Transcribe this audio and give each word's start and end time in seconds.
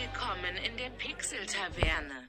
Willkommen 0.00 0.56
in 0.64 0.76
der 0.76 0.90
Pixel-Taverne. 0.90 2.28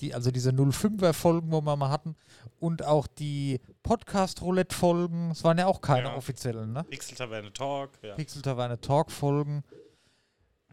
die, 0.00 0.14
also 0.14 0.30
diese 0.30 0.50
05er-Folgen, 0.50 1.52
wo 1.52 1.60
wir 1.60 1.76
mal 1.76 1.90
hatten. 1.90 2.16
Und 2.58 2.84
auch 2.84 3.06
die 3.06 3.60
Podcast-Roulette-Folgen. 3.82 5.30
Es 5.30 5.44
waren 5.44 5.58
ja 5.58 5.66
auch 5.66 5.80
keine 5.80 6.08
Ja. 6.08 6.16
offiziellen, 6.16 6.72
ne? 6.72 6.84
Pixel-Taverne 6.84 7.52
Talk, 7.52 7.90
ja. 8.02 8.14
Pixel 8.14 8.42
Taverne 8.42 8.80
Talk 8.80 9.10
Folgen. 9.12 9.62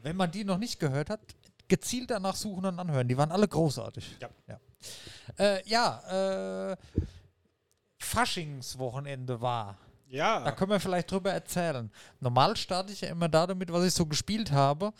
Wenn 0.01 0.15
man 0.15 0.31
die 0.31 0.43
noch 0.45 0.57
nicht 0.57 0.79
gehört 0.79 1.09
hat, 1.09 1.19
gezielt 1.67 2.09
danach 2.11 2.35
suchen 2.35 2.65
und 2.65 2.79
anhören. 2.79 3.07
Die 3.07 3.17
waren 3.17 3.31
alle 3.31 3.47
großartig. 3.47 4.17
Ja. 4.19 4.29
Ja, 4.47 4.59
äh, 5.37 5.61
ja 5.67 6.71
äh, 6.71 6.77
Faschingswochenende 7.99 9.41
war. 9.41 9.77
Da 10.09 10.13
Ja, 10.15 10.51
können 10.51 10.71
wir 10.71 10.79
vielleicht 10.79 11.11
drüber 11.11 11.31
erzählen. 11.31 11.91
Normal 12.19 12.55
starte 12.55 12.93
ich 12.93 13.01
ja 13.01 13.09
immer 13.09 13.27
da 13.27 13.45
damit, 13.47 13.71
was 13.71 13.85
ich 13.85 13.93
so 13.93 14.05
gespielt 14.05 14.51
habe. 14.51 14.93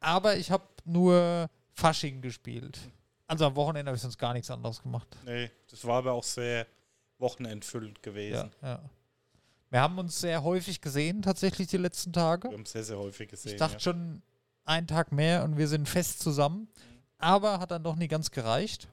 Aber 0.00 0.36
ich 0.36 0.50
habe 0.50 0.64
nur 0.84 1.48
Fasching 1.72 2.20
gespielt. 2.20 2.78
Also 3.26 3.46
am 3.46 3.54
Wochenende 3.54 3.90
habe 3.90 3.96
ich 3.96 4.02
sonst 4.02 4.18
gar 4.18 4.32
nichts 4.32 4.50
anderes 4.50 4.82
gemacht. 4.82 5.06
nee, 5.24 5.50
das 5.70 5.84
war 5.84 5.98
aber 5.98 6.12
auch 6.12 6.24
sehr 6.24 6.66
wochenendfüllend 7.18 7.98
Ja, 7.98 8.02
gewesen. 8.02 8.50
ja. 8.62 8.80
Wir 9.68 9.80
haben 9.80 9.96
uns 9.98 10.20
sehr 10.20 10.42
häufig 10.42 10.80
gesehen, 10.80 11.22
tatsächlich 11.22 11.68
die 11.68 11.76
letzten 11.76 12.12
Tage. 12.12 12.48
Wir 12.48 12.54
haben 12.56 12.62
es 12.64 12.72
sehr, 12.72 12.82
sehr 12.82 12.98
häufig 12.98 13.28
gesehen. 13.28 13.52
Ich 13.52 13.58
dachte 13.58 13.74
ja. 13.74 13.80
schon 13.80 14.20
einen 14.70 14.86
Tag 14.86 15.12
mehr 15.12 15.42
und 15.44 15.58
wir 15.58 15.68
sind 15.68 15.88
fest 15.88 16.20
zusammen. 16.20 16.68
Aber 17.18 17.58
hat 17.58 17.70
dann 17.70 17.82
doch 17.82 17.96
nie 17.96 18.08
ganz 18.08 18.30
gereicht. 18.30 18.88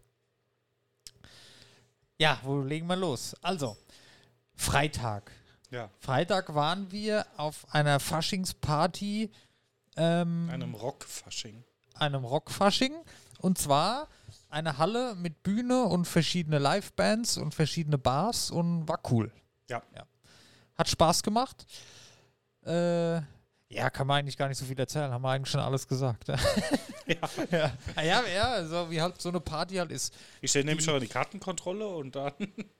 Ja, 2.17 2.39
wo 2.43 2.61
legen 2.61 2.87
wir 2.87 2.95
los? 2.95 3.35
Also, 3.41 3.77
Freitag. 4.55 5.31
ja, 5.69 5.89
Freitag 5.99 6.53
waren 6.55 6.91
wir 6.91 7.25
auf 7.37 7.71
einer 7.73 7.99
Faschingsparty, 7.99 9.29
ähm, 9.95 10.49
einem 10.51 10.73
Rock-Fasching. 10.73 11.63
einem 11.93 12.25
Rockfasching. 12.25 12.95
Und 13.39 13.59
zwar 13.59 14.07
eine 14.49 14.79
Halle 14.79 15.13
mit 15.15 15.43
Bühne 15.43 15.83
und 15.83 16.05
verschiedene 16.05 16.57
Livebands 16.57 17.37
und 17.37 17.53
verschiedene 17.53 17.99
Bars 17.99 18.49
und 18.49 18.87
war 18.87 18.99
cool. 19.11 19.31
Ja. 19.69 19.83
Hat 20.75 20.89
Spaß 20.89 21.21
gemacht. 21.21 21.65
Äh, 22.65 23.21
ja, 23.69 23.89
kann 23.89 24.07
man 24.07 24.19
eigentlich 24.19 24.37
gar 24.37 24.47
nicht 24.47 24.57
so 24.57 24.65
viel 24.65 24.79
erzählen. 24.79 25.11
Haben 25.11 25.21
wir 25.21 25.29
eigentlich 25.29 25.51
schon 25.51 25.59
alles 25.59 25.87
gesagt. 25.87 26.27
ja. 26.29 26.35
ja. 27.51 27.71
Ah, 27.95 28.01
ja, 28.01 28.23
ja, 28.25 28.65
so 28.65 28.89
wie 28.89 29.01
halt 29.01 29.21
so 29.21 29.27
eine 29.27 29.41
Party 29.41 29.75
halt 29.75 29.91
ist. 29.91 30.13
Ich 30.41 30.51
stelle 30.51 30.65
nämlich 30.65 30.85
schon 30.85 30.95
an 30.95 31.01
die 31.01 31.07
Kartenkontrolle 31.07 31.85
und 31.85 32.15
dann, 32.15 32.33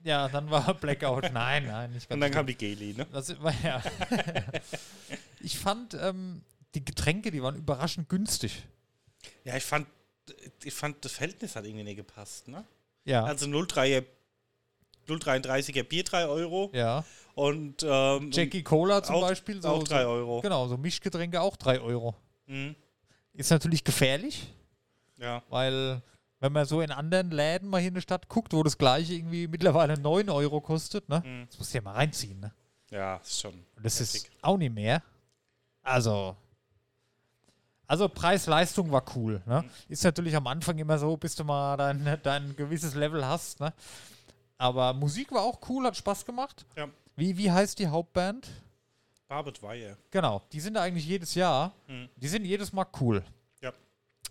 Ja, 0.03 0.29
dann 0.29 0.49
war 0.49 0.73
Blackout. 0.79 1.31
Nein, 1.33 1.67
nein, 1.67 1.91
nicht 1.91 2.07
ganz 2.07 2.16
und 2.16 2.21
dann 2.21 2.31
kam 2.31 2.47
die 2.47 2.55
Geli, 2.55 2.94
ne? 2.94 3.05
Das 3.11 3.27
ja. 3.63 3.81
ich 5.41 5.57
fand, 5.57 5.94
ähm, 5.95 6.41
die 6.73 6.85
Getränke, 6.85 7.31
die 7.31 7.44
waren 7.44 7.56
überraschend 7.56 8.07
günstig. 8.07 8.63
Ja, 9.44 9.57
ich 9.57 9.63
fand, 9.63 9.88
ich 10.63 10.73
fand, 10.73 11.03
das 11.03 11.12
Verhältnis 11.12 11.57
hat 11.57 11.66
irgendwie 11.66 11.83
nicht 11.83 11.97
gepasst, 11.97 12.47
ne? 12.47 12.63
Ja. 13.03 13.25
Also 13.25 13.45
0,3er 13.45 14.06
0,33er 15.07 15.83
Bier 15.83 16.03
3 16.03 16.25
Euro 16.28 16.69
ja. 16.73 17.06
Und 17.38 17.86
ähm, 17.88 18.31
Jackie 18.31 18.64
Cola 18.64 19.03
zum 19.03 19.18
auch, 19.18 19.22
Beispiel. 19.22 19.62
So, 19.62 19.70
auch 19.70 19.84
3 19.84 20.02
so, 20.02 20.09
Euro. 20.09 20.42
Genau, 20.42 20.68
so 20.68 20.75
Mischgetränke 20.75 21.40
auch 21.40 21.56
3 21.56 21.80
Euro. 21.81 22.16
Mhm. 22.48 22.75
Ist 23.34 23.52
natürlich 23.52 23.84
gefährlich, 23.84 24.52
Ja, 25.18 25.44
weil 25.50 26.02
wenn 26.40 26.52
man 26.52 26.66
so 26.66 26.81
in 26.81 26.90
anderen 26.90 27.30
Läden 27.30 27.70
mal 27.70 27.78
hier 27.78 27.90
in 27.90 27.94
der 27.94 28.02
Stadt 28.02 28.28
guckt, 28.28 28.53
wo 28.53 28.64
das 28.64 28.75
gleiche 28.80 29.14
irgendwie 29.14 29.48
mittlerweile 29.48 30.00
9 30.00 30.31
Euro 30.31 30.62
kostet, 30.62 31.08
ne? 31.09 31.22
Mhm. 31.24 31.46
Das 31.48 31.59
musst 31.59 31.74
du 31.75 31.78
ja 31.78 31.84
mal 31.84 31.94
reinziehen, 31.94 32.40
ne? 32.40 32.52
ja, 32.90 33.18
ist 33.18 33.40
schon. 33.40 33.54
Und 33.54 33.86
das 33.86 34.02
ist 34.02 34.16
heftig. 34.16 34.31
auch 34.42 34.58
nicht 34.58 34.74
mehr. 34.74 35.04
Also. 35.84 36.36
Also 37.86 38.09
Preis-Leistung 38.09 38.92
war 38.92 39.04
cool. 39.16 39.44
Ne? 39.46 39.62
Mhm. 39.62 39.69
Ist 39.90 40.04
natürlich 40.04 40.36
am 40.36 40.48
Anfang 40.48 40.80
immer 40.80 40.98
so, 40.98 41.16
bis 41.16 41.36
du 41.36 41.44
mal 41.44 41.78
dein, 41.78 42.19
dein 42.24 42.56
gewisses 42.56 42.96
Level 42.96 43.24
hast. 43.24 43.59
Ne? 43.59 43.72
Aber 44.58 44.92
Musik 44.94 45.31
war 45.31 45.44
auch 45.44 45.59
cool, 45.69 45.86
hat 45.86 45.96
Spaß 45.96 46.25
gemacht. 46.25 46.66
Ja. 46.75 46.90
Wie, 47.17 47.35
wie 47.38 47.51
heißt 47.51 47.79
die 47.79 47.88
Hauptband? 47.88 48.47
Barbet 49.28 49.61
Weihe. 49.61 49.97
Genau, 50.11 50.41
die 50.53 50.61
sind 50.61 50.75
da 50.75 50.83
eigentlich 50.83 51.05
jedes 51.05 51.35
Jahr. 51.35 51.73
Mhm. 51.88 52.07
Die 52.16 52.28
sind 52.29 52.45
jedes 52.45 52.72
Mal 52.72 52.85
cool. 53.01 53.23
Ja. 53.61 53.73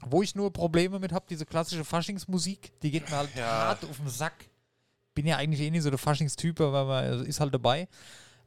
Wo 0.06 0.22
ich 0.22 0.34
nur 0.34 0.50
Probleme 0.52 0.98
mit 0.98 1.12
habe, 1.12 1.26
diese 1.28 1.44
klassische 1.44 1.84
Faschingsmusik, 1.84 2.72
die 2.80 2.90
geht 2.90 3.10
mir 3.10 3.16
halt 3.16 3.34
Ja. 3.36 3.44
hart 3.44 3.84
auf 3.84 3.98
den 3.98 4.08
Sack. 4.08 4.32
Bin 5.14 5.26
ja 5.26 5.36
eigentlich 5.36 5.60
eh 5.60 5.70
nicht 5.70 5.82
so 5.82 5.90
der 5.90 5.98
Faschingstyp, 5.98 6.60
aber 6.60 6.84
man 6.84 7.26
ist 7.26 7.40
halt 7.40 7.52
dabei. 7.52 7.88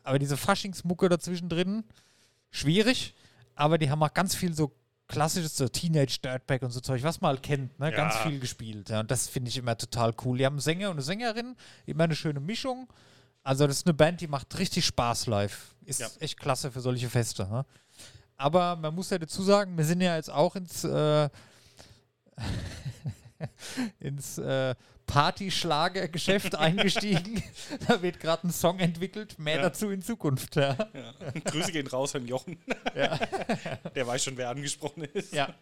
Aber 0.04 0.18
diese 0.18 0.38
Faschingsmucke 0.38 1.10
dazwischen 1.10 1.50
drin, 1.50 1.84
schwierig. 2.50 3.14
Aber 3.56 3.78
die 3.78 3.90
haben 3.92 4.02
auch 4.02 4.14
ganz 4.14 4.36
viel 4.36 4.54
so 4.56 4.72
klassisches 5.08 5.58
so 5.58 5.68
Teenage 5.68 6.20
Dirtbag 6.24 6.62
und 6.62 6.72
so 6.72 6.80
Zeug, 6.80 7.04
was 7.04 7.20
man 7.20 7.30
halt 7.30 7.44
kennt, 7.44 7.78
ne? 7.80 7.90
Ja. 7.92 7.96
ganz 7.98 8.16
viel 8.18 8.40
gespielt. 8.40 8.90
Ja. 8.90 9.02
Und 9.02 9.12
das 9.12 9.28
finde 9.28 9.50
ich 9.50 9.58
immer 9.58 9.76
total 9.78 10.14
cool. 10.24 10.38
Die 10.38 10.46
haben 10.46 10.54
einen 10.54 10.62
Sänger 10.62 10.88
und 10.90 10.94
eine 10.96 11.02
Sängerin, 11.02 11.56
immer 11.86 12.06
eine 12.06 12.16
schöne 12.16 12.40
Mischung. 12.40 12.88
Also 13.44 13.66
das 13.68 13.78
ist 13.78 13.88
eine 13.88 13.94
Band, 13.94 14.22
die 14.22 14.28
macht 14.28 14.58
richtig 14.60 14.86
Spaß 14.86 15.28
live. 15.28 15.74
Ist 15.86 16.00
Ja. 16.02 16.08
echt 16.20 16.40
klasse 16.40 16.72
für 16.72 16.82
solche 16.82 17.10
Feste. 17.10 17.44
Ne? 17.48 17.66
Aber 18.38 18.76
man 18.76 18.94
muss 18.94 19.10
ja 19.10 19.18
dazu 19.18 19.42
sagen, 19.44 19.78
wir 19.78 19.86
sind 19.86 20.02
ja 20.02 20.16
jetzt 20.16 20.30
auch 20.30 20.56
ins, 20.56 20.84
äh, 20.84 21.30
ins 24.00 24.38
äh, 24.38 24.76
Partyschlagergeschäft 25.08 26.56
eingestiegen. 26.60 27.42
da 27.88 28.02
wird 28.02 28.20
gerade 28.20 28.48
ein 28.48 28.52
Song 28.52 28.80
entwickelt. 28.80 29.40
Mehr 29.40 29.56
Ja. 29.58 29.62
dazu 29.64 29.90
in 29.90 30.02
Zukunft. 30.02 30.56
Ja. 30.56 30.74
Grüße 31.46 31.72
gehen 31.72 31.88
raus 31.88 32.16
an 32.16 32.28
Jochen. 32.28 32.58
Der 32.96 34.06
weiß 34.06 34.24
schon, 34.24 34.38
wer 34.38 34.50
angesprochen 34.50 35.04
ist. 35.06 35.34
Ja. 35.34 35.54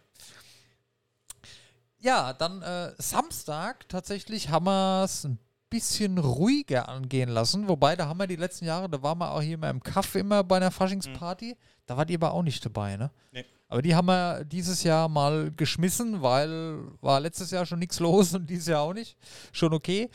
Ja, 1.99 2.33
dann 2.33 2.61
äh, 2.61 2.93
Samstag 2.99 3.87
tatsächlich 3.89 4.49
haben 4.49 4.65
wir 4.65 5.03
es 5.03 5.23
ein 5.23 5.39
bisschen 5.69 6.17
ruhiger 6.17 6.89
angehen 6.89 7.29
lassen. 7.29 7.67
Wobei, 7.67 7.95
da 7.95 8.07
haben 8.07 8.19
wir 8.19 8.27
die 8.27 8.35
letzten 8.35 8.65
Jahre, 8.65 8.89
da 8.89 9.01
waren 9.01 9.17
wir 9.17 9.31
auch 9.31 9.41
hier 9.41 9.55
immer 9.55 9.69
im 9.69 9.83
Kaff 9.83 10.15
immer 10.15 10.43
bei 10.43 10.57
einer 10.57 10.71
Faschingsparty. 10.71 11.55
Da 11.85 11.97
wart 11.97 12.09
ihr 12.09 12.17
aber 12.17 12.33
auch 12.33 12.43
nicht 12.43 12.63
dabei, 12.65 12.97
ne? 12.97 13.11
Nee. 13.31 13.45
Aber 13.69 13.81
die 13.81 13.95
haben 13.95 14.07
wir 14.07 14.45
dieses 14.45 14.83
Jahr 14.83 15.09
mal 15.09 15.51
geschmissen, 15.51 16.21
weil 16.21 16.79
war 17.01 17.19
letztes 17.19 17.51
Jahr 17.51 17.65
schon 17.65 17.79
nichts 17.79 17.99
los 17.99 18.33
und 18.33 18.49
dieses 18.49 18.67
Jahr 18.67 18.81
auch 18.81 18.93
nicht. 18.93 19.17
Schon 19.51 19.73
okay. 19.73 20.09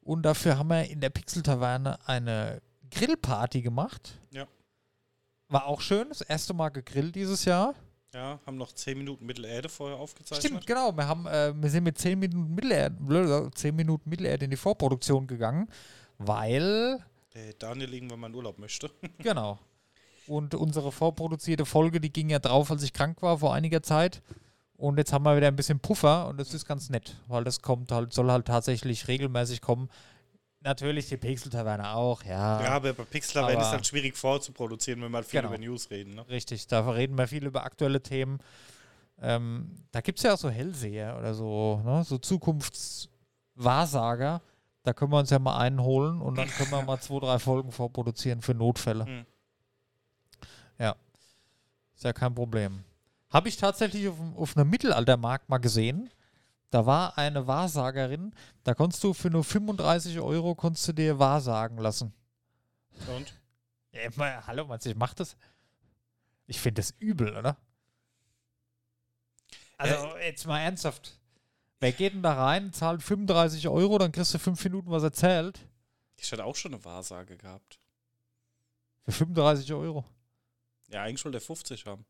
Und 0.00 0.22
dafür 0.22 0.58
haben 0.58 0.68
wir 0.68 0.88
in 0.88 1.00
der 1.00 1.10
Pixel-Taverne 1.10 1.98
eine 2.06 2.60
Grillparty 2.90 3.62
gemacht. 3.62 4.20
Ja. 4.30 4.46
War 5.48 5.66
auch 5.66 5.80
schön. 5.80 6.08
Das 6.08 6.20
erste 6.20 6.54
Mal 6.54 6.68
gegrillt 6.68 7.16
dieses 7.16 7.44
Jahr. 7.44 7.74
Ja, 8.14 8.38
haben 8.46 8.56
noch 8.56 8.72
10 8.72 8.96
Minuten 8.96 9.26
Mittelerde 9.26 9.68
vorher 9.68 9.98
aufgezeichnet. 9.98 10.46
Stimmt, 10.46 10.66
genau. 10.66 10.96
Wir, 10.96 11.08
haben, 11.08 11.26
äh, 11.26 11.52
wir 11.54 11.68
sind 11.68 11.82
mit 11.82 11.98
10 11.98 12.16
Minuten, 12.16 12.54
Mittelerde, 12.54 13.50
10 13.52 13.74
Minuten 13.74 14.08
Mittelerde 14.08 14.44
in 14.44 14.52
die 14.52 14.56
Vorproduktion 14.56 15.26
gegangen, 15.26 15.68
weil, 16.18 17.04
Der 17.34 17.52
Daniel 17.54 17.92
irgendwann 17.92 18.20
mal 18.20 18.28
in 18.28 18.36
Urlaub 18.36 18.58
möchte. 18.60 18.88
genau. 19.18 19.58
Und 20.28 20.54
unsere 20.54 20.92
vorproduzierte 20.92 21.66
Folge, 21.66 22.00
die 22.00 22.12
ging 22.12 22.30
ja 22.30 22.38
drauf, 22.38 22.70
als 22.70 22.84
ich 22.84 22.92
krank 22.92 23.20
war 23.20 23.38
vor 23.38 23.52
einiger 23.52 23.82
Zeit. 23.82 24.22
Und 24.76 24.96
jetzt 24.96 25.12
haben 25.12 25.24
wir 25.24 25.36
wieder 25.36 25.48
ein 25.48 25.56
bisschen 25.56 25.80
Puffer 25.80 26.28
und 26.28 26.38
das 26.38 26.54
ist 26.54 26.66
ganz 26.66 26.90
nett, 26.90 27.16
weil 27.26 27.42
das 27.42 27.62
kommt 27.62 27.90
halt, 27.90 28.12
soll 28.12 28.30
halt 28.30 28.46
tatsächlich 28.46 29.08
regelmäßig 29.08 29.60
kommen. 29.60 29.88
Natürlich 30.64 31.08
die 31.10 31.18
Pixel-Taverne 31.18 31.94
auch, 31.94 32.22
ja. 32.24 32.62
Ja, 32.62 32.70
aber 32.70 32.94
bei 32.94 33.04
Pixel 33.04 33.46
ist 33.50 33.58
es 33.58 33.66
halt 33.68 33.86
schwierig 33.86 34.16
vorzuproduzieren, 34.16 35.02
wenn 35.02 35.12
wir 35.12 35.22
viel 35.22 35.42
Genau. 35.42 35.52
über 35.52 35.62
News 35.62 35.90
reden. 35.90 36.14
Ne? 36.14 36.26
Richtig, 36.28 36.66
da 36.66 36.88
reden 36.90 37.18
wir 37.18 37.28
viel 37.28 37.44
über 37.44 37.64
aktuelle 37.64 38.02
Themen. 38.02 38.38
Ähm, 39.20 39.76
da 39.92 40.00
gibt 40.00 40.18
es 40.18 40.22
ja 40.22 40.32
auch 40.32 40.38
so 40.38 40.48
Hellseher 40.48 41.18
oder 41.18 41.34
so, 41.34 41.82
ne? 41.84 42.02
so 42.04 42.16
Zukunftswahrsager. 42.16 44.40
Da 44.82 44.92
können 44.94 45.12
wir 45.12 45.18
uns 45.18 45.28
ja 45.30 45.38
mal 45.38 45.58
einen 45.58 45.82
holen 45.82 46.22
und 46.22 46.36
dann 46.36 46.48
können 46.48 46.70
wir 46.70 46.80
mal 46.82 46.98
zwei, 46.98 47.20
drei 47.20 47.38
Folgen 47.38 47.70
vorproduzieren 47.70 48.40
für 48.40 48.54
Notfälle. 48.54 49.04
Mhm. 49.04 49.26
Ja, 50.78 50.96
ist 51.94 52.04
ja 52.04 52.14
kein 52.14 52.34
Problem. 52.34 52.84
Habe 53.30 53.48
ich 53.50 53.58
tatsächlich 53.58 54.08
auf, 54.08 54.16
auf 54.36 54.56
einem 54.56 54.70
Mittelaltermarkt 54.70 55.50
mal 55.50 55.58
gesehen. 55.58 56.08
Da 56.74 56.86
war 56.86 57.16
eine 57.16 57.46
Wahrsagerin, 57.46 58.34
da 58.64 58.74
konntest 58.74 59.04
du 59.04 59.14
für 59.14 59.30
nur 59.30 59.44
35 59.44 60.18
Euro 60.18 60.56
konntest 60.56 60.88
du 60.88 60.92
dir 60.92 61.20
wahrsagen 61.20 61.78
lassen. 61.78 62.12
Und? 63.06 63.40
Ja, 63.92 64.10
mal, 64.16 64.44
hallo, 64.44 64.66
meinst 64.66 64.84
du, 64.84 64.90
ich 64.90 64.96
mach 64.96 65.14
das? 65.14 65.36
Ich 66.48 66.60
finde 66.60 66.82
das 66.82 66.90
übel, 66.98 67.36
oder? 67.36 67.56
Also, 69.78 70.16
jetzt 70.16 70.48
mal 70.48 70.58
ernsthaft. 70.62 71.16
Wer 71.78 71.92
geht 71.92 72.12
denn 72.12 72.24
da 72.24 72.44
rein, 72.44 72.72
zahlt 72.72 73.04
35 73.04 73.68
Euro, 73.68 73.96
dann 73.98 74.10
kriegst 74.10 74.34
du 74.34 74.40
fünf 74.40 74.64
Minuten 74.64 74.90
was 74.90 75.04
erzählt? 75.04 75.60
Ich 76.16 76.32
hatte 76.32 76.44
auch 76.44 76.56
schon 76.56 76.74
eine 76.74 76.84
Wahrsage 76.84 77.36
gehabt. 77.36 77.78
Für 79.04 79.12
35 79.12 79.72
Euro. 79.74 80.04
Ja, 80.88 81.04
eigentlich 81.04 81.24
wollte 81.24 81.38
er 81.38 81.40
50 81.40 81.86
haben. 81.86 82.04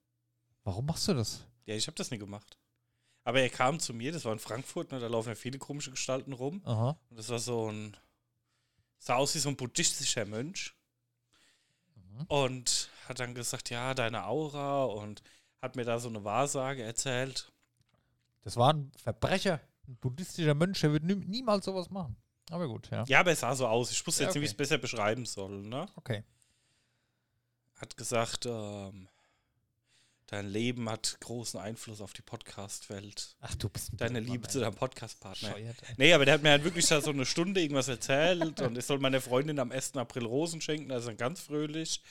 Warum 0.63 0.87
machst 0.87 1.07
du 1.07 1.13
das? 1.13 1.45
Ja, 1.67 1.75
ich 1.75 1.87
habe 1.87 1.97
das 1.97 2.11
nie 2.11 2.19
gemacht. 2.19 2.57
Aber 3.25 3.41
er 3.41 3.49
kam 3.49 3.81
zu 3.81 3.95
mir, 3.95 4.13
das 4.13 4.25
war 4.27 4.33
in 4.33 4.39
Frankfurt, 4.39 4.93
ne, 4.93 5.01
da 5.01 5.07
laufen 5.07 5.31
ja 5.31 5.35
viele 5.35 5.59
komische 5.59 5.91
Gestalten 5.91 6.33
rum. 6.33 6.61
Aha. 6.65 6.99
Und 7.11 7.19
das 7.19 7.31
war 7.31 7.39
so 7.39 7.71
ein. 7.71 7.97
sah 8.99 9.17
aus 9.17 9.35
wie 9.35 9.39
so 9.39 9.49
ein 9.49 9.57
buddhistischer 9.57 10.27
Mönch. 10.27 10.75
Mhm. 11.97 12.25
Und 12.29 12.91
hat 13.09 13.21
dann 13.21 13.35
gesagt, 13.35 13.71
ja, 13.71 13.95
deine 13.95 14.27
Aura 14.27 14.85
und 14.85 15.23
hat 15.61 15.77
mir 15.77 15.85
da 15.85 15.99
so 15.99 16.09
eine 16.09 16.25
Wahrsage 16.25 16.83
erzählt. 16.83 17.51
Das 18.43 18.57
war 18.59 18.75
ein 18.75 18.93
Verbrecher, 19.03 19.61
ein 19.89 19.97
buddhistischer 19.97 20.55
Mönch, 20.55 20.81
der 20.81 20.93
wird 20.93 21.05
nie, 21.05 21.15
niemals 21.15 21.65
sowas 21.65 21.89
machen. 21.91 22.17
Aber 22.51 22.69
gut, 22.69 22.91
ja. 22.91 23.05
Ja, 23.07 23.21
aber 23.21 23.33
es 23.33 23.41
sah 23.41 23.55
so 23.55 23.67
aus. 23.67 23.91
Ich 23.91 24.07
wusste 24.07 24.23
Ja, 24.23 24.29
jetzt 24.29 24.35
nicht, 24.35 24.43
wie 24.43 24.45
ich 24.45 24.51
okay. 24.53 24.63
es 24.63 24.69
besser 24.69 24.79
beschreiben 24.79 25.25
soll. 25.25 25.63
Ne? 25.63 25.87
Okay. 25.97 26.23
Hat 27.77 27.97
gesagt, 27.97 28.45
ähm, 28.45 29.09
dein 30.27 30.49
Leben 30.49 30.89
hat 30.89 31.19
großen 31.21 31.61
Einfluss 31.61 32.01
auf 32.01 32.13
die 32.13 32.23
Podcast-Welt. 32.23 33.37
Ach, 33.41 33.55
du 33.57 33.69
bist 33.69 33.93
ein 33.93 33.97
Deine 33.99 34.21
Liebe 34.21 34.47
ey. 34.47 34.51
zu 34.51 34.61
deinem 34.61 34.75
Podcast-Partner. 34.75 35.55
Nee, 35.97 36.13
aber 36.13 36.25
der 36.25 36.35
hat 36.35 36.43
mir 36.43 36.51
halt 36.51 36.65
wirklich 36.65 36.87
so 36.87 36.97
eine 36.97 37.27
Stunde 37.27 37.61
irgendwas 37.61 37.89
erzählt 37.89 38.61
und 38.61 38.77
ich 38.79 38.85
soll 38.85 38.99
meiner 38.99 39.21
Freundin 39.21 39.59
am 39.59 39.73
1. 39.73 39.97
April 39.97 40.27
Rosen 40.27 40.61
schenken, 40.61 40.91
also 40.93 41.15
ganz 41.15 41.41
fröhlich 41.41 42.03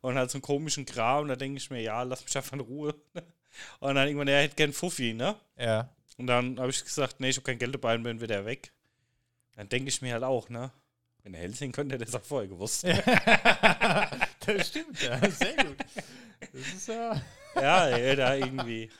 und 0.00 0.16
halt 0.16 0.30
so 0.30 0.36
einen 0.36 0.42
komischen 0.42 0.84
Kram 0.84 1.22
und 1.22 1.28
da 1.28 1.36
denke 1.36 1.58
ich 1.58 1.70
mir, 1.70 1.80
ja, 1.80 2.02
lass 2.02 2.24
mich 2.24 2.36
einfach 2.36 2.52
in 2.52 2.60
Ruhe. 2.60 2.94
Und 3.80 3.94
dann 3.94 4.06
irgendwann, 4.06 4.28
er 4.28 4.42
hätte 4.42 4.56
gern 4.56 4.72
Fuffi, 4.72 5.12
ne? 5.12 5.36
Ja. 5.58 5.94
Und 6.16 6.26
dann 6.26 6.58
habe 6.58 6.70
ich 6.70 6.84
gesagt, 6.84 7.20
nee, 7.20 7.28
ich 7.28 7.36
habe 7.36 7.44
kein 7.44 7.58
Geld 7.58 7.74
dabei 7.74 7.94
und 7.94 8.02
bin 8.02 8.20
wieder 8.20 8.44
weg. 8.44 8.72
Dann 9.56 9.68
denke 9.68 9.88
ich 9.88 10.00
mir 10.02 10.14
halt 10.14 10.24
auch, 10.24 10.48
ne? 10.48 10.72
Wenn 11.22 11.34
er 11.34 11.40
Helsing 11.40 11.72
könnte, 11.72 11.94
hätte 11.94 12.04
er 12.04 12.06
das 12.06 12.14
auch 12.14 12.24
vorher 12.24 12.48
gewusst. 12.48 12.84
das 14.46 14.68
stimmt, 14.68 15.00
ja. 15.02 15.18
Sehr 15.30 15.56
gut. 15.64 15.76
Das 16.40 16.74
ist 16.74 16.88
ja. 16.88 17.20
Ja, 17.56 17.86
er 17.88 18.16
da 18.16 18.34
irgendwie 18.34 18.90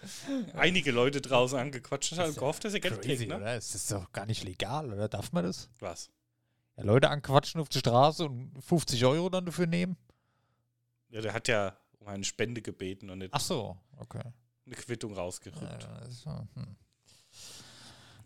einige 0.55 0.91
Leute 0.93 1.21
draußen 1.21 1.59
angequatscht 1.59 2.13
hat 2.13 2.19
Das 2.21 2.29
und 2.31 2.39
gehofft, 2.39 2.65
dass 2.65 2.75
er 2.75 2.81
Geld 2.81 3.01
Crazy, 3.01 3.17
kriegt, 3.17 3.29
ne? 3.31 3.37
oder? 3.37 3.55
Es 3.55 3.75
ist 3.75 3.91
doch 3.91 4.11
gar 4.13 4.27
nicht 4.27 4.45
legal, 4.45 4.93
oder? 4.93 5.09
Darf 5.09 5.33
man 5.33 5.45
das? 5.45 5.69
Was? 5.81 6.11
Ja, 6.77 6.85
Leute 6.85 7.11
anquatschen 7.11 7.61
auf 7.61 7.69
der 7.69 7.81
Straße 7.81 8.25
und 8.25 8.53
50 8.63 9.05
Euro 9.05 9.29
dann 9.29 9.47
dafür 9.47 9.67
nehmen? 9.67 9.97
Ja, 11.11 11.21
der 11.21 11.35
hat 11.35 11.49
ja 11.49 11.77
um 11.99 12.09
eine 12.09 12.25
Spende 12.25 12.63
gebeten 12.63 13.11
und 13.11 13.19
nicht 13.19 13.33
Ach 13.35 13.41
so, 13.41 13.77
okay. 13.99 14.23
eine 14.67 14.75
Quittung 14.75 15.13
rausgerückt. 15.15 15.61
Ja, 15.85 16.01
das 16.01 16.09
ist, 16.09 16.23
so, 16.23 16.31
hm. 16.31 16.77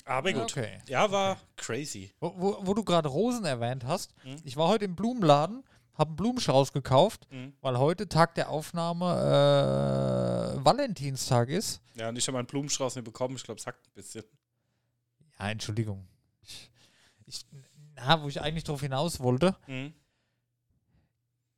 Aber 0.04 0.32
gut. 0.32 0.42
okay. 0.52 0.78
Ja, 0.86 1.10
war 1.10 1.36
crazy. 1.56 2.12
Wo, 2.20 2.32
wo, 2.36 2.58
wo 2.64 2.74
du 2.74 2.84
gerade 2.84 3.08
Rosen 3.08 3.44
erwähnt 3.44 3.84
hast, 3.84 4.14
Mhm. 4.24 4.36
ich 4.44 4.56
war 4.56 4.68
heute 4.68 4.84
im 4.84 4.94
Blumenladen, 4.94 5.64
habe 5.96 6.08
einen 6.10 6.16
Blumenstrauß 6.16 6.72
gekauft, 6.72 7.26
Mhm. 7.30 7.54
weil 7.60 7.78
heute 7.78 8.08
Tag 8.08 8.34
der 8.34 8.50
Aufnahme 8.50 10.56
äh, 10.58 10.64
Valentinstag 10.64 11.48
ist. 11.48 11.80
Ja, 11.94 12.08
und 12.10 12.16
ich 12.16 12.26
habe 12.26 12.36
meinen 12.36 12.46
Blumenstrauß 12.46 12.96
nicht 12.96 13.04
bekommen. 13.04 13.36
Ich 13.36 13.44
glaube, 13.44 13.60
es 13.60 13.66
hackt 13.66 13.86
ein 13.86 13.92
bisschen. 13.94 14.24
Ja, 15.38 15.50
Entschuldigung. 15.50 16.06
Ich, 16.42 16.70
ich, 17.26 17.46
na, 17.94 18.22
wo 18.22 18.28
ich 18.28 18.40
eigentlich 18.40 18.64
drauf 18.64 18.80
hinaus 18.80 19.20
wollte, 19.20 19.56
Mhm. 19.66 19.94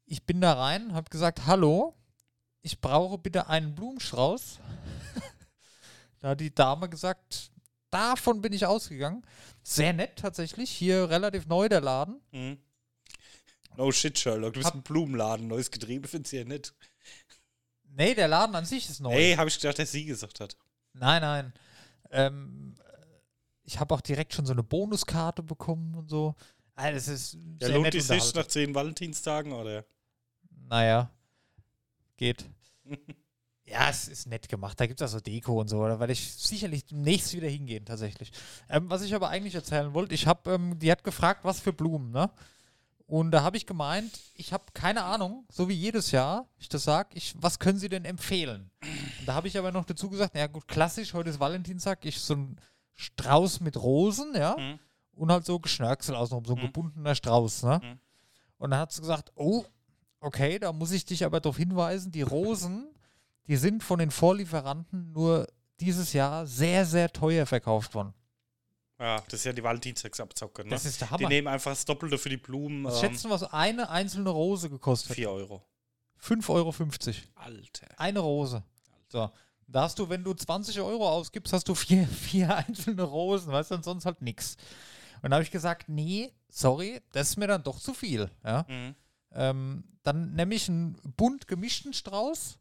ich 0.07 0.25
bin 0.25 0.41
da 0.41 0.55
rein, 0.55 0.95
habe 0.95 1.11
gesagt, 1.11 1.47
hallo, 1.47 1.95
ich 2.63 2.81
brauche 2.81 3.19
bitte 3.19 3.49
einen 3.49 3.75
Blumenstrauß. 3.75 4.59
da 6.21 6.29
hat 6.31 6.41
die 6.41 6.55
Dame 6.55 6.89
gesagt, 6.89 7.51
davon 7.91 8.41
bin 8.41 8.53
ich 8.53 8.67
ausgegangen. 8.67 9.25
Sehr 9.63 9.93
nett 9.93 10.19
tatsächlich, 10.19 10.71
hier 10.71 11.11
relativ 11.11 11.47
neu 11.47 11.69
der 11.69 11.81
Laden. 11.81 12.21
Mhm. 12.33 12.59
No 13.79 13.93
shit, 13.93 14.19
Sherlock. 14.19 14.55
Du 14.55 14.59
bist 14.59 14.67
Hab- 14.67 14.75
ein 14.75 14.83
Blumenladen. 14.83 15.47
Neues 15.47 15.71
Getriebe 15.71 16.09
findest 16.09 16.33
du 16.33 16.39
ja 16.39 16.45
nicht. 16.45 16.75
Nee, 17.85 18.13
der 18.13 18.27
Laden 18.27 18.57
an 18.57 18.65
sich 18.65 18.91
ist 18.91 19.01
neu. 19.01 19.13
Hey, 19.13 19.37
habe 19.37 19.49
ich 19.49 19.59
gedacht, 19.61 19.79
dass 19.79 19.93
sie 19.93 20.05
gesagt 20.05 20.41
hat. 20.41 20.57
Nein, 20.95 21.23
nein. 21.23 21.53
Ähm, 22.11 22.75
ich 23.63 23.79
habe 23.79 23.95
auch 23.95 24.01
direkt 24.01 24.35
schon 24.35 24.47
so 24.47 24.53
eine 24.53 24.65
Bonuskarte 24.65 25.45
bekommen 25.45 25.95
und 25.95 26.11
so. 26.11 26.35
Ah, 26.75 26.91
das 26.91 27.07
ist 27.07 27.37
Ja, 27.61 27.69
lohnt 27.69 27.95
die 27.95 28.01
sich 28.01 28.35
nach 28.35 28.49
zehn 28.49 28.75
Valentinstagen, 28.75 29.53
oder? 29.53 29.85
Naja, 30.69 31.13
geht. 32.17 32.51
ja, 33.65 33.91
es 33.91 34.09
ist 34.09 34.27
nett 34.27 34.49
gemacht. 34.49 34.81
Da 34.81 34.87
gibt 34.87 35.01
es 35.01 35.09
auch 35.09 35.13
so 35.13 35.21
Deko 35.21 35.61
und 35.61 35.69
so. 35.69 35.87
Da 35.87 36.01
werde 36.01 36.13
ich 36.13 36.35
sicherlich 36.35 36.85
demnächst 36.85 37.33
wieder 37.33 37.49
hingehen, 37.49 37.87
tatsächlich. 37.87 38.33
Ähm, 38.69 38.91
was 38.91 39.03
ich 39.03 39.15
aber 39.15 39.29
eigentlich 39.29 39.55
erzählen 39.55 39.95
wollte, 39.95 40.17
ich 40.17 40.27
habe, 40.27 40.53
ähm, 40.53 40.81
die 40.81 40.91
hat 40.91 41.05
gefragt, 41.05 41.45
was 41.45 41.61
für 41.61 41.73
Blumen, 41.73 42.11
ne? 42.11 42.29
Und 43.09 43.31
da 43.31 43.43
habe 43.43 43.57
ich 43.57 43.65
gemeint, 43.65 44.21
ich 44.35 44.53
habe 44.53 44.65
keine 44.75 45.03
Ahnung, 45.03 45.47
so 45.51 45.67
wie 45.67 45.73
jedes 45.73 46.11
Jahr, 46.11 46.47
ich 46.59 46.69
das 46.69 46.85
sage, 46.85 47.09
ich, 47.15 47.35
was 47.39 47.59
können 47.59 47.79
Sie 47.79 47.89
denn 47.89 48.05
empfehlen? 48.05 48.71
Und 48.83 49.27
da 49.27 49.33
habe 49.33 49.49
ich 49.49 49.57
aber 49.57 49.73
noch 49.73 49.87
dazu 49.87 50.11
gesagt, 50.11 50.37
ja 50.37 50.47
gut, 50.47 50.69
klassisch, 50.69 51.15
heute 51.15 51.31
ist 51.31 51.41
Valentinstag, 51.41 52.05
ich 52.05 52.21
so 52.21 52.35
ein 52.35 52.61
Strauß 52.93 53.61
mit 53.61 53.81
Rosen, 53.83 54.35
ja, 54.37 54.57
Mhm. 54.59 54.79
und 55.15 55.33
halt 55.33 55.47
so 55.47 55.59
Geschnörksel 55.59 56.15
außenrum, 56.15 56.45
so 56.45 56.53
ein 56.55 56.59
Mhm. 56.59 56.67
gebundener 56.67 57.15
Strauß, 57.15 57.63
ne? 57.63 57.81
Mhm. 57.83 57.99
Und 58.59 58.71
dann 58.73 58.81
hat 58.81 58.93
sie 58.93 59.01
gesagt, 59.01 59.33
oh, 59.37 59.65
okay, 60.21 60.59
da 60.59 60.71
muss 60.75 60.91
ich 60.93 61.07
dich 61.07 61.25
aber 61.25 61.41
darauf 61.41 61.57
hinweisen, 61.57 62.13
die 62.13 62.21
Rosen, 62.23 62.89
die 63.47 63.57
sind 63.57 63.83
von 63.83 64.01
den 64.01 64.11
Vorlieferanten 64.11 65.13
nur 65.13 65.47
dieses 65.81 66.13
Jahr 66.13 66.47
sehr, 66.47 66.85
sehr 66.85 67.11
teuer 67.11 67.47
verkauft 67.47 67.95
worden. 67.95 68.13
Ja, 68.99 69.21
das 69.29 69.35
ist 69.35 69.45
ja 69.45 69.53
die 69.53 69.63
Valentinstagsabzocke, 69.63 70.65
ne? 70.65 70.71
Das 70.71 70.85
ist 70.85 71.01
der 71.01 71.09
Die 71.09 71.15
Hammer. 71.15 71.29
nehmen 71.29 71.47
einfach 71.49 71.71
das 71.71 71.85
Doppelte 71.85 72.19
für 72.19 72.29
die 72.31 72.37
Blumen. 72.37 72.85
Was 72.85 72.95
Ähm, 73.03 73.11
schätzen 73.11 73.29
du, 73.29 73.35
was 73.35 73.45
eine 73.45 73.89
einzelne 73.91 74.31
Rose 74.31 74.69
gekostet 74.69 75.11
hat? 75.11 75.17
4 75.17 75.31
Euro. 75.31 75.63
5,50 76.21 76.49
Euro. 76.51 76.75
Alter. 77.37 77.87
Eine 77.97 78.19
Rose. 78.19 78.63
So. 79.09 79.31
Da 79.69 79.83
hast 79.83 79.99
du, 79.99 80.09
wenn 80.09 80.25
du 80.25 80.35
20 80.35 80.81
Euro 80.81 81.09
ausgibst, 81.09 81.53
hast 81.53 81.69
du 81.69 81.75
vier, 81.75 82.07
vier 82.09 82.57
einzelne 82.57 83.03
Rosen, 83.03 83.53
weißt 83.53 83.71
du, 83.71 83.75
und 83.77 83.85
sonst 83.85 84.05
halt 84.07 84.21
nichts. 84.23 84.57
Und 85.23 85.31
da 85.31 85.37
habe 85.37 85.45
ich 85.45 85.51
gesagt, 85.51 85.89
nee, 85.89 86.33
sorry, 86.49 87.01
das 87.13 87.31
ist 87.31 87.37
mir 87.37 87.47
dann 87.47 87.63
doch 87.63 87.79
zu 87.79 87.95
viel. 87.95 88.31
Ja? 88.45 88.65
Mhm. 88.69 88.95
Ähm, 89.33 89.85
dann 90.03 90.33
nehme 90.35 90.55
ich 90.55 90.69
einen 90.69 90.95
bunt 91.17 91.47
gemischten 91.47 91.93
Strauß. 91.93 92.59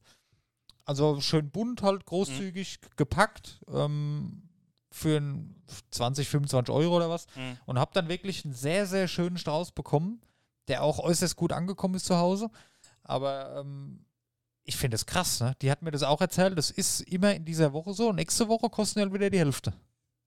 Also 0.86 1.20
schön 1.22 1.50
bunt, 1.50 1.82
halt 1.82 2.06
großzügig 2.06 2.80
gepackt. 2.96 3.60
Ähm, 3.74 4.47
für 4.92 5.18
ein 5.20 5.62
20, 5.92 6.28
25 6.28 6.74
Euro 6.74 6.98
oder 6.98 7.10
was. 7.10 7.28
Mhm. 7.36 7.58
Und 7.66 7.80
habe 7.80 7.92
dann 7.94 8.08
wirklich 8.08 8.46
einen 8.46 8.54
sehr, 8.54 8.86
sehr 8.86 9.08
schönen 9.08 9.38
Strauß 9.38 9.72
bekommen, 9.72 10.22
der 10.68 10.84
auch 10.84 11.00
äußerst 11.00 11.36
gut 11.36 11.52
angekommen 11.52 11.96
ist 11.96 12.06
zu 12.06 12.18
Hause. 12.18 12.50
Aber 13.04 13.58
ähm, 13.60 14.06
ich 14.64 14.76
finde 14.78 14.96
es 14.96 15.06
krass, 15.06 15.40
ne? 15.40 15.56
Die 15.62 15.72
hat 15.72 15.82
mir 15.82 15.92
das 15.92 16.04
auch 16.04 16.20
erzählt. 16.22 16.58
Das 16.58 16.72
ist 16.72 17.02
immer 17.02 17.34
in 17.36 17.46
dieser 17.46 17.72
Woche 17.74 17.94
so. 17.94 18.12
Nächste 18.12 18.48
Woche 18.50 18.70
kosten 18.70 19.00
halt 19.00 19.14
wieder 19.14 19.30
die 19.30 19.40
Hälfte. 19.40 19.74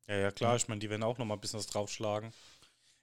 Ja, 0.06 0.16
ja, 0.16 0.30
klar. 0.30 0.56
Ich 0.56 0.66
meine, 0.68 0.78
die 0.80 0.88
werden 0.90 1.02
auch 1.02 1.18
noch 1.18 1.26
mal 1.26 1.34
ein 1.34 1.40
bisschen 1.40 1.58
was 1.58 1.66
draufschlagen. 1.66 2.32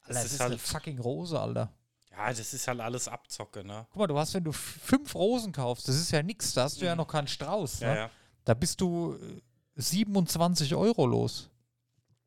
Alter, 0.01 0.13
das, 0.13 0.25
ist 0.25 0.31
ist, 0.33 0.41
eine 0.41 0.51
halt- 0.51 0.61
fucking 0.61 0.99
Rose, 0.99 1.39
Alter. 1.39 1.71
Ja, 2.11 2.29
das 2.29 2.53
ist 2.53 2.67
halt 2.67 2.79
alles 2.79 3.07
Abzocke, 3.07 3.63
ne? 3.63 3.85
Guck 3.91 3.97
mal, 3.99 4.07
du 4.07 4.17
hast, 4.17 4.33
wenn 4.33 4.43
du 4.43 4.51
fünf 4.51 5.13
Rosen 5.13 5.51
kaufst, 5.51 5.87
das 5.87 5.95
ist 5.97 6.09
ja 6.11 6.23
nichts. 6.23 6.53
Da 6.53 6.63
hast 6.63 6.81
du 6.81 6.85
ja 6.85 6.93
Mhm. 6.95 6.97
noch 6.99 7.07
keinen 7.07 7.27
Strauß. 7.27 7.81
Ja, 7.81 7.87
ne? 7.93 7.97
ja. 7.99 8.09
Da 8.43 8.53
bist 8.55 8.81
du 8.81 9.13
äh, 9.21 9.41
27 9.77 10.75
Euro 10.75 11.05
los. 11.05 11.49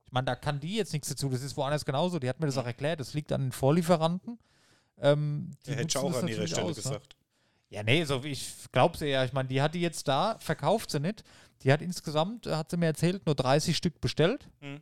Ich 0.07 0.13
meine, 0.13 0.25
da 0.27 0.35
kann 0.37 0.61
die 0.61 0.77
jetzt 0.77 0.93
nichts 0.93 1.09
dazu. 1.09 1.29
Das 1.29 1.43
ist 1.43 1.57
woanders 1.57 1.85
genauso. 1.85 2.19
Die 2.19 2.29
hat 2.29 2.41
mir 2.41 2.47
das 2.47 2.57
auch 2.59 2.67
erklärt. 2.67 3.01
Das 3.01 3.15
liegt 3.15 3.31
an 3.33 3.43
den 3.43 3.53
Vorlieferanten. 3.53 4.39
Ähm, 4.99 5.51
die 5.65 5.71
Der 5.71 5.77
hätte 5.77 5.89
ich 5.89 5.97
auch 5.99 6.15
an 6.21 6.29
ihrer 6.29 6.47
Stelle 6.47 6.63
aus, 6.65 6.77
ne? 6.77 6.83
gesagt. 6.83 7.17
Ja, 7.69 7.83
nee, 7.85 8.05
so 8.05 8.25
wie 8.25 8.29
ich 8.31 8.53
glaube 8.73 8.99
sie 8.99 9.07
ja. 9.07 9.25
Ich 9.25 9.33
meine, 9.33 9.49
die 9.49 9.63
hat 9.63 9.75
die 9.75 9.81
jetzt 9.81 10.09
da, 10.09 10.37
verkauft 10.41 10.91
sie 10.91 10.99
nicht. 11.01 11.23
Die 11.63 11.73
hat 11.73 11.81
insgesamt, 11.83 12.47
äh, 12.47 12.57
hat 12.57 12.71
sie 12.71 12.77
mir 12.77 12.87
erzählt, 12.87 13.25
nur 13.27 13.35
30 13.37 13.77
Stück 13.77 14.01
bestellt, 14.01 14.49
Mhm. 14.61 14.81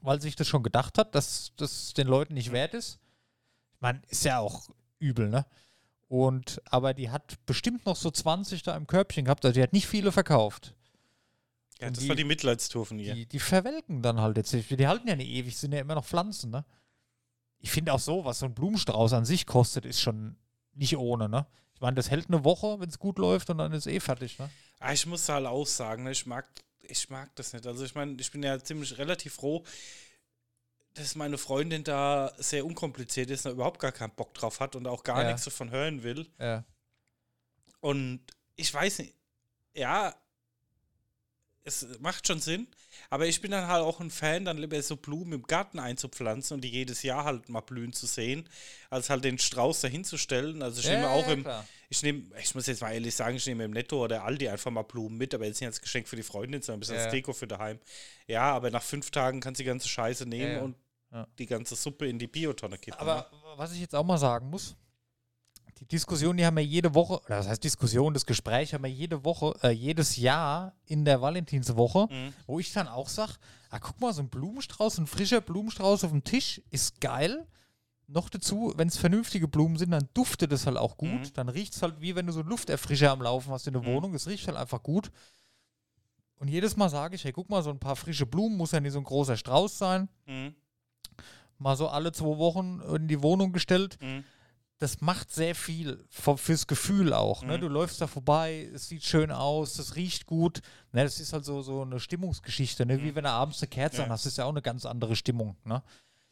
weil 0.00 0.20
sich 0.20 0.34
das 0.34 0.48
schon 0.48 0.62
gedacht 0.64 0.98
hat, 0.98 1.14
dass 1.14 1.52
das 1.56 1.92
den 1.94 2.08
Leuten 2.08 2.34
nicht 2.34 2.50
wert 2.52 2.74
ist. 2.74 2.98
Ich 3.74 3.80
meine, 3.80 4.02
ist 4.08 4.24
ja 4.24 4.40
auch 4.40 4.68
übel, 4.98 5.28
ne? 5.28 5.46
Und, 6.08 6.60
aber 6.66 6.92
die 6.92 7.10
hat 7.10 7.38
bestimmt 7.46 7.86
noch 7.86 7.94
so 7.96 8.10
20 8.10 8.64
da 8.64 8.76
im 8.76 8.88
Körbchen 8.88 9.26
gehabt. 9.26 9.44
Also 9.44 9.54
die 9.54 9.62
hat 9.62 9.72
nicht 9.72 9.86
viele 9.86 10.10
verkauft. 10.10 10.74
Ja, 11.80 11.86
Und 11.88 11.96
das 11.96 12.02
die- 12.04 12.08
war 12.08 12.16
die 12.16 12.24
Mitleidstour 12.24 12.84
von 12.86 12.98
ihr. 12.98 13.14
Die, 13.14 13.26
die 13.26 13.38
verwelken 13.38 14.02
dann 14.02 14.20
halt 14.20 14.36
jetzt. 14.36 14.52
nicht. 14.52 14.70
Die 14.70 14.86
halten 14.86 15.08
ja 15.08 15.16
nicht 15.16 15.28
ewig, 15.30 15.56
sind 15.56 15.72
ja 15.72 15.80
immer 15.80 15.94
noch 15.94 16.04
Pflanzen, 16.04 16.50
ne? 16.50 16.64
Ich 17.58 17.70
finde 17.70 17.92
auch 17.92 17.98
so, 17.98 18.24
was 18.24 18.38
so 18.40 18.46
ein 18.46 18.54
Blumenstrauß 18.54 19.12
an 19.14 19.24
sich 19.24 19.46
kostet, 19.46 19.84
ist 19.84 20.00
schon 20.00 20.36
nicht 20.74 20.96
ohne, 20.96 21.28
ne? 21.28 21.46
Ich 21.74 21.80
meine, 21.80 21.94
das 21.94 22.10
hält 22.10 22.28
eine 22.28 22.44
Woche, 22.44 22.78
wenn 22.80 22.88
es 22.88 22.98
gut 22.98 23.18
läuft 23.18 23.48
und 23.50 23.58
dann 23.58 23.72
ist 23.72 23.86
eh 23.86 24.00
fertig, 24.00 24.38
ne? 24.38 24.50
Ah, 24.78 24.92
ich 24.92 25.06
muss 25.06 25.28
halt 25.28 25.46
auch 25.46 25.66
sagen, 25.66 26.04
ne, 26.04 26.12
ich 26.12 26.26
mag 26.26 26.46
ich 26.82 27.08
mag 27.08 27.30
das 27.36 27.52
nicht. 27.52 27.66
Also 27.66 27.84
ich 27.84 27.94
meine, 27.94 28.16
ich 28.20 28.30
bin 28.32 28.42
ja 28.42 28.58
ziemlich 28.62 28.98
relativ 28.98 29.34
froh, 29.34 29.64
dass 30.94 31.14
meine 31.14 31.38
Freundin 31.38 31.84
da 31.84 32.32
sehr 32.38 32.66
unkompliziert 32.66 33.30
ist 33.30 33.46
und 33.46 33.52
überhaupt 33.52 33.78
gar 33.78 33.92
keinen 33.92 34.10
Bock 34.14 34.34
drauf 34.34 34.58
hat 34.60 34.74
und 34.74 34.86
auch 34.88 35.04
gar 35.04 35.22
Ja. 35.22 35.28
nichts 35.28 35.44
davon 35.44 35.70
hören 35.70 36.02
will. 36.02 36.26
Ja. 36.38 36.64
Und 37.80 38.20
ich 38.56 38.72
weiß 38.74 38.98
nicht, 38.98 39.14
ja, 39.74 40.14
es 41.70 41.98
macht 42.00 42.26
schon 42.26 42.40
Sinn, 42.40 42.66
aber 43.08 43.26
ich 43.26 43.40
bin 43.40 43.50
dann 43.52 43.66
halt 43.66 43.82
auch 43.82 44.00
ein 44.00 44.10
Fan, 44.10 44.44
dann 44.44 44.58
lieber 44.58 44.80
so 44.82 44.96
Blumen 44.96 45.32
im 45.32 45.42
Garten 45.44 45.78
einzupflanzen 45.78 46.56
und 46.56 46.60
die 46.62 46.68
jedes 46.68 47.02
Jahr 47.02 47.24
halt 47.24 47.48
mal 47.48 47.60
blühen 47.60 47.92
zu 47.92 48.06
sehen, 48.06 48.48
als 48.90 49.08
halt 49.10 49.24
den 49.24 49.38
Strauß 49.38 49.80
dahinzustellen. 49.80 50.62
Also 50.62 50.80
ich 50.80 50.86
Ja, 50.86 50.94
nehme 50.96 51.08
auch 51.10 51.26
ja, 51.26 51.32
im, 51.32 51.42
klar. 51.42 51.66
ich 51.88 52.02
nehme, 52.02 52.24
ich 52.42 52.54
muss 52.54 52.66
jetzt 52.66 52.82
mal 52.82 52.92
ehrlich 52.92 53.14
sagen, 53.14 53.36
ich 53.36 53.46
nehme 53.46 53.64
im 53.64 53.70
Netto 53.70 54.04
oder 54.04 54.24
Aldi 54.24 54.48
einfach 54.48 54.70
mal 54.70 54.82
Blumen 54.82 55.16
mit, 55.16 55.34
aber 55.34 55.46
jetzt 55.46 55.60
nicht 55.60 55.68
als 55.68 55.80
Geschenk 55.80 56.08
für 56.08 56.16
die 56.16 56.22
Freundin, 56.22 56.60
sondern 56.62 56.78
ein 56.78 56.80
bisschen 56.80 56.96
Ja. 56.96 57.04
als 57.04 57.10
Deko 57.12 57.32
für 57.32 57.46
daheim. 57.46 57.78
Ja, 58.26 58.52
aber 58.52 58.70
nach 58.70 58.82
fünf 58.82 59.10
Tagen 59.10 59.40
kannst 59.40 59.60
du 59.60 59.64
die 59.64 59.68
ganze 59.68 59.88
Scheiße 59.88 60.26
nehmen 60.26 60.58
und 60.60 60.76
die 61.40 61.46
ganze 61.46 61.74
Suppe 61.74 62.06
in 62.06 62.20
die 62.20 62.28
Biotonne 62.28 62.78
kippen. 62.78 63.00
Aber 63.00 63.28
ne? 63.32 63.38
was 63.56 63.72
ich 63.72 63.80
jetzt 63.80 63.94
auch 63.96 64.04
mal 64.04 64.18
sagen 64.18 64.48
muss, 64.48 64.76
die 65.80 65.86
Diskussion, 65.86 66.36
die 66.36 66.44
haben 66.44 66.56
wir 66.56 66.64
jede 66.64 66.94
Woche, 66.94 67.20
das 67.26 67.48
heißt 67.48 67.64
Diskussion, 67.64 68.12
das 68.14 68.26
Gespräch 68.26 68.74
haben 68.74 68.84
wir 68.84 68.90
jede 68.90 69.24
Woche, 69.24 69.54
äh, 69.62 69.70
jedes 69.70 70.16
Jahr 70.16 70.74
in 70.86 71.04
der 71.04 71.20
Valentinswoche, 71.22 72.06
Mhm. 72.10 72.34
wo 72.46 72.58
ich 72.60 72.72
dann 72.72 72.86
auch 72.88 73.08
sage, 73.08 73.32
ah, 73.70 73.78
guck 73.78 73.98
mal, 74.00 74.12
so 74.12 74.20
ein 74.22 74.28
Blumenstrauß, 74.28 74.98
ein 74.98 75.06
frischer 75.06 75.40
Blumenstrauß 75.40 76.04
auf 76.04 76.10
dem 76.10 76.22
Tisch 76.24 76.60
ist 76.70 77.00
geil. 77.00 77.46
Noch 78.08 78.28
dazu, 78.28 78.72
wenn 78.76 78.88
es 78.88 78.96
vernünftige 78.98 79.46
Blumen 79.48 79.76
sind, 79.78 79.92
dann 79.92 80.08
duftet 80.14 80.52
es 80.52 80.66
halt 80.66 80.76
auch 80.76 80.96
gut. 80.96 81.08
Mhm. 81.10 81.32
Dann 81.34 81.48
riecht 81.48 81.74
es 81.74 81.80
halt 81.82 82.00
wie 82.00 82.14
wenn 82.16 82.26
du 82.26 82.32
so 82.32 82.40
einen 82.40 82.48
Lufterfrischer 82.50 83.12
am 83.12 83.22
Laufen 83.22 83.52
hast 83.52 83.66
in 83.68 83.72
der 83.72 83.82
Mhm. 83.82 83.86
Wohnung. 83.86 84.14
Es 84.14 84.26
riecht 84.26 84.46
halt 84.48 84.56
einfach 84.58 84.82
gut. 84.82 85.10
Und 86.36 86.48
jedes 86.48 86.76
Mal 86.76 86.88
sage 86.88 87.14
ich, 87.14 87.24
hey, 87.24 87.32
guck 87.32 87.48
mal, 87.48 87.62
so 87.62 87.70
ein 87.70 87.78
paar 87.78 87.96
frische 87.96 88.26
Blumen, 88.26 88.56
muss 88.56 88.72
ja 88.72 88.80
nicht 88.80 88.92
so 88.92 88.98
ein 88.98 89.04
großer 89.04 89.36
Strauß 89.36 89.78
sein. 89.78 90.08
Mhm. 90.26 90.54
Mal 91.58 91.76
so 91.76 91.88
alle 91.88 92.10
zwei 92.12 92.36
Wochen 92.38 92.80
in 92.96 93.06
die 93.08 93.22
Wohnung 93.22 93.52
gestellt 93.52 93.98
Mhm. 94.02 94.24
Das 94.80 95.02
macht 95.02 95.30
sehr 95.30 95.54
viel 95.54 96.02
für, 96.08 96.38
fürs 96.38 96.66
Gefühl 96.66 97.12
auch. 97.12 97.42
Ne? 97.42 97.58
Mhm. 97.58 97.60
Du 97.60 97.68
läufst 97.68 98.00
da 98.00 98.06
vorbei, 98.06 98.68
es 98.74 98.88
sieht 98.88 99.04
schön 99.04 99.30
aus, 99.30 99.74
das 99.74 99.94
riecht 99.94 100.24
gut. 100.24 100.62
Ne? 100.92 101.04
Das 101.04 101.20
ist 101.20 101.34
halt 101.34 101.44
so, 101.44 101.60
so 101.60 101.82
eine 101.82 102.00
Stimmungsgeschichte, 102.00 102.86
ne? 102.86 103.02
wie 103.02 103.14
wenn 103.14 103.24
du 103.24 103.30
abends 103.30 103.60
eine 103.60 103.68
Kerze 103.68 103.98
Ja. 103.98 104.04
an 104.04 104.10
hast, 104.10 104.24
ist 104.24 104.38
ja 104.38 104.46
auch 104.46 104.50
eine 104.50 104.62
ganz 104.62 104.86
andere 104.86 105.16
Stimmung. 105.16 105.56
Ne? 105.64 105.82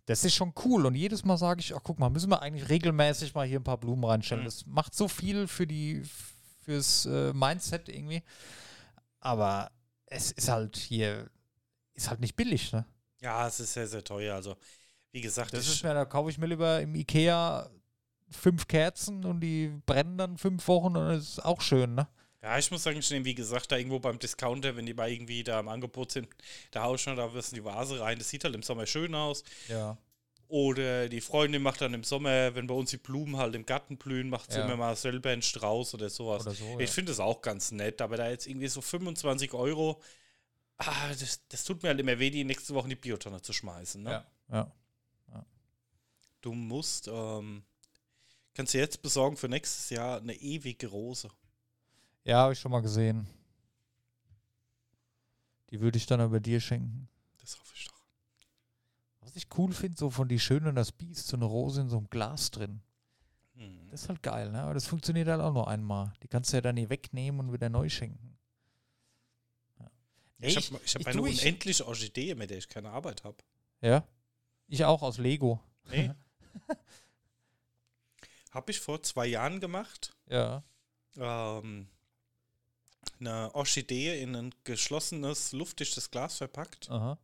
Das 0.06 0.24
ist 0.24 0.34
schon 0.34 0.54
cool. 0.64 0.86
Und 0.86 0.94
jedes 0.94 1.26
Mal 1.26 1.36
sage 1.36 1.60
ich, 1.60 1.76
ach 1.76 1.80
guck 1.84 1.98
mal, 1.98 2.08
müssen 2.08 2.30
wir 2.30 2.40
eigentlich 2.40 2.70
regelmäßig 2.70 3.34
mal 3.34 3.46
hier 3.46 3.60
ein 3.60 3.64
paar 3.64 3.76
Blumen 3.78 4.02
reinstellen. 4.04 4.42
Mhm. 4.44 4.46
Das 4.46 4.64
macht 4.64 4.94
so 4.94 5.08
viel 5.08 5.46
für 5.46 5.66
die, 5.66 6.02
fürs 6.64 7.04
äh, 7.04 7.34
Mindset 7.34 7.90
irgendwie. 7.90 8.22
Aber 9.20 9.70
es 10.06 10.32
ist 10.32 10.48
halt 10.48 10.76
hier, 10.78 11.28
ist 11.92 12.08
halt 12.08 12.20
nicht 12.20 12.34
billig, 12.34 12.72
ne? 12.72 12.86
Ja, 13.20 13.46
es 13.46 13.60
ist 13.60 13.74
sehr, 13.74 13.86
sehr 13.86 14.02
teuer. 14.02 14.34
Also, 14.36 14.56
wie 15.12 15.20
gesagt, 15.20 15.52
Das 15.52 15.68
ist 15.68 15.82
mir, 15.82 15.92
da 15.92 16.06
kaufe 16.06 16.30
ich 16.30 16.38
mir 16.38 16.46
lieber 16.46 16.80
im 16.80 16.94
Ikea 16.94 17.68
fünf 18.30 18.68
Kerzen 18.68 19.24
und 19.24 19.40
die 19.40 19.72
brennen 19.86 20.18
dann 20.18 20.38
fünf 20.38 20.66
Wochen 20.68 20.96
und 20.96 21.08
das 21.08 21.22
ist 21.30 21.44
auch 21.44 21.60
schön, 21.60 21.94
ne? 21.94 22.08
Ja, 22.42 22.56
ich 22.56 22.70
muss 22.70 22.84
sagen, 22.84 22.98
ich 22.98 23.10
nehme, 23.10 23.24
wie 23.24 23.34
gesagt, 23.34 23.72
da 23.72 23.76
irgendwo 23.76 23.98
beim 23.98 24.18
Discounter, 24.18 24.76
wenn 24.76 24.86
die 24.86 24.94
mal 24.94 25.10
irgendwie 25.10 25.42
da 25.42 25.58
im 25.58 25.68
Angebot 25.68 26.12
sind, 26.12 26.28
da 26.70 26.84
hau 26.84 26.94
ich 26.94 27.00
schon 27.02 27.16
da 27.16 27.32
wirst 27.34 27.50
du 27.52 27.56
die 27.56 27.64
Vase 27.64 28.00
rein. 28.00 28.18
Das 28.18 28.28
sieht 28.28 28.44
halt 28.44 28.54
im 28.54 28.62
Sommer 28.62 28.86
schön 28.86 29.14
aus. 29.14 29.42
Ja. 29.68 29.98
Oder 30.46 31.08
die 31.08 31.20
Freundin 31.20 31.60
macht 31.60 31.80
dann 31.80 31.92
im 31.94 32.04
Sommer, 32.04 32.54
wenn 32.54 32.68
bei 32.68 32.74
uns 32.74 32.90
die 32.90 32.96
Blumen 32.96 33.36
halt 33.36 33.54
im 33.54 33.66
Garten 33.66 33.98
blühen, 33.98 34.30
macht 34.30 34.52
sie 34.52 34.58
Ja. 34.58 34.64
immer 34.64 34.76
mal 34.76 34.96
selber 34.96 35.30
einen 35.30 35.42
Strauß 35.42 35.94
oder 35.94 36.08
sowas. 36.08 36.46
Oder 36.46 36.54
so, 36.54 36.78
ich 36.78 36.88
ja. 36.88 36.94
finde 36.94 37.10
das 37.10 37.20
auch 37.20 37.42
ganz 37.42 37.72
nett, 37.72 38.00
aber 38.00 38.16
da 38.16 38.30
jetzt 38.30 38.46
irgendwie 38.46 38.68
so 38.68 38.80
25 38.80 39.52
Euro, 39.52 40.00
ah, 40.78 41.08
das, 41.08 41.40
das 41.48 41.64
tut 41.64 41.82
mir 41.82 41.90
halt 41.90 42.00
immer 42.00 42.18
weh, 42.18 42.30
die 42.30 42.44
nächste 42.44 42.72
Woche 42.72 42.84
in 42.84 42.90
die 42.90 42.96
Biotonne 42.96 43.42
zu 43.42 43.52
schmeißen. 43.52 44.02
Ne? 44.02 44.24
Ja. 44.50 44.72
ja. 45.32 45.44
Du 46.40 46.54
musst, 46.54 47.08
ähm, 47.08 47.64
kannst 48.58 48.74
du 48.74 48.78
jetzt 48.78 49.02
besorgen 49.02 49.36
für 49.36 49.48
nächstes 49.48 49.88
Jahr 49.90 50.20
eine 50.20 50.34
ewige 50.34 50.88
Rose. 50.88 51.30
Ja, 52.24 52.38
habe 52.38 52.54
ich 52.54 52.58
schon 52.58 52.72
mal 52.72 52.82
gesehen. 52.82 53.28
Die 55.70 55.80
würde 55.80 55.96
ich 55.96 56.06
dann 56.06 56.20
aber 56.20 56.40
dir 56.40 56.58
schenken. 56.58 57.08
Das 57.38 57.56
hoffe 57.60 57.72
ich 57.76 57.86
doch. 57.86 58.00
Was 59.20 59.36
ich 59.36 59.46
cool 59.56 59.72
finde, 59.72 59.96
so 59.96 60.10
von 60.10 60.26
Die 60.26 60.40
Schöne 60.40 60.70
und 60.70 60.74
das 60.74 60.90
Biest, 60.90 61.28
so 61.28 61.36
eine 61.36 61.44
Rose 61.44 61.82
in 61.82 61.88
so 61.88 61.98
einem 61.98 62.10
Glas 62.10 62.50
drin. 62.50 62.80
Hm. 63.54 63.90
Das 63.92 64.02
ist 64.02 64.08
halt 64.08 64.24
geil, 64.24 64.50
ne? 64.50 64.62
Aber 64.62 64.74
das 64.74 64.88
funktioniert 64.88 65.28
halt 65.28 65.40
auch 65.40 65.52
nur 65.52 65.68
einmal. 65.68 66.12
Die 66.24 66.28
kannst 66.28 66.52
du 66.52 66.56
ja 66.56 66.60
dann 66.60 66.74
nie 66.74 66.88
wegnehmen 66.88 67.38
und 67.38 67.52
wieder 67.52 67.68
neu 67.68 67.88
schenken. 67.88 68.36
Ja, 69.78 69.88
Nee, 70.38 70.48
Ich 70.48 70.56
habe 70.56 70.84
hab 70.84 71.06
eine 71.06 71.16
du, 71.16 71.22
unendliche 71.22 71.86
Orchidee, 71.86 72.34
mit 72.34 72.50
der 72.50 72.58
ich 72.58 72.68
keine 72.68 72.90
Arbeit 72.90 73.22
habe. 73.22 73.36
Ja? 73.82 74.04
Ich 74.66 74.84
auch 74.84 75.02
aus 75.02 75.18
Lego. 75.18 75.60
Nee. 75.88 76.10
habe 78.50 78.70
ich 78.70 78.80
vor 78.80 79.02
zwei 79.02 79.26
Jahren 79.26 79.60
gemacht. 79.60 80.14
Ja. 80.28 80.62
Ähm, 81.16 81.88
eine 83.20 83.54
Orchidee 83.54 84.20
in 84.22 84.34
ein 84.36 84.54
geschlossenes, 84.64 85.52
luftdichtes 85.52 86.10
Glas 86.10 86.38
verpackt. 86.38 86.90
Aha. 86.90 87.18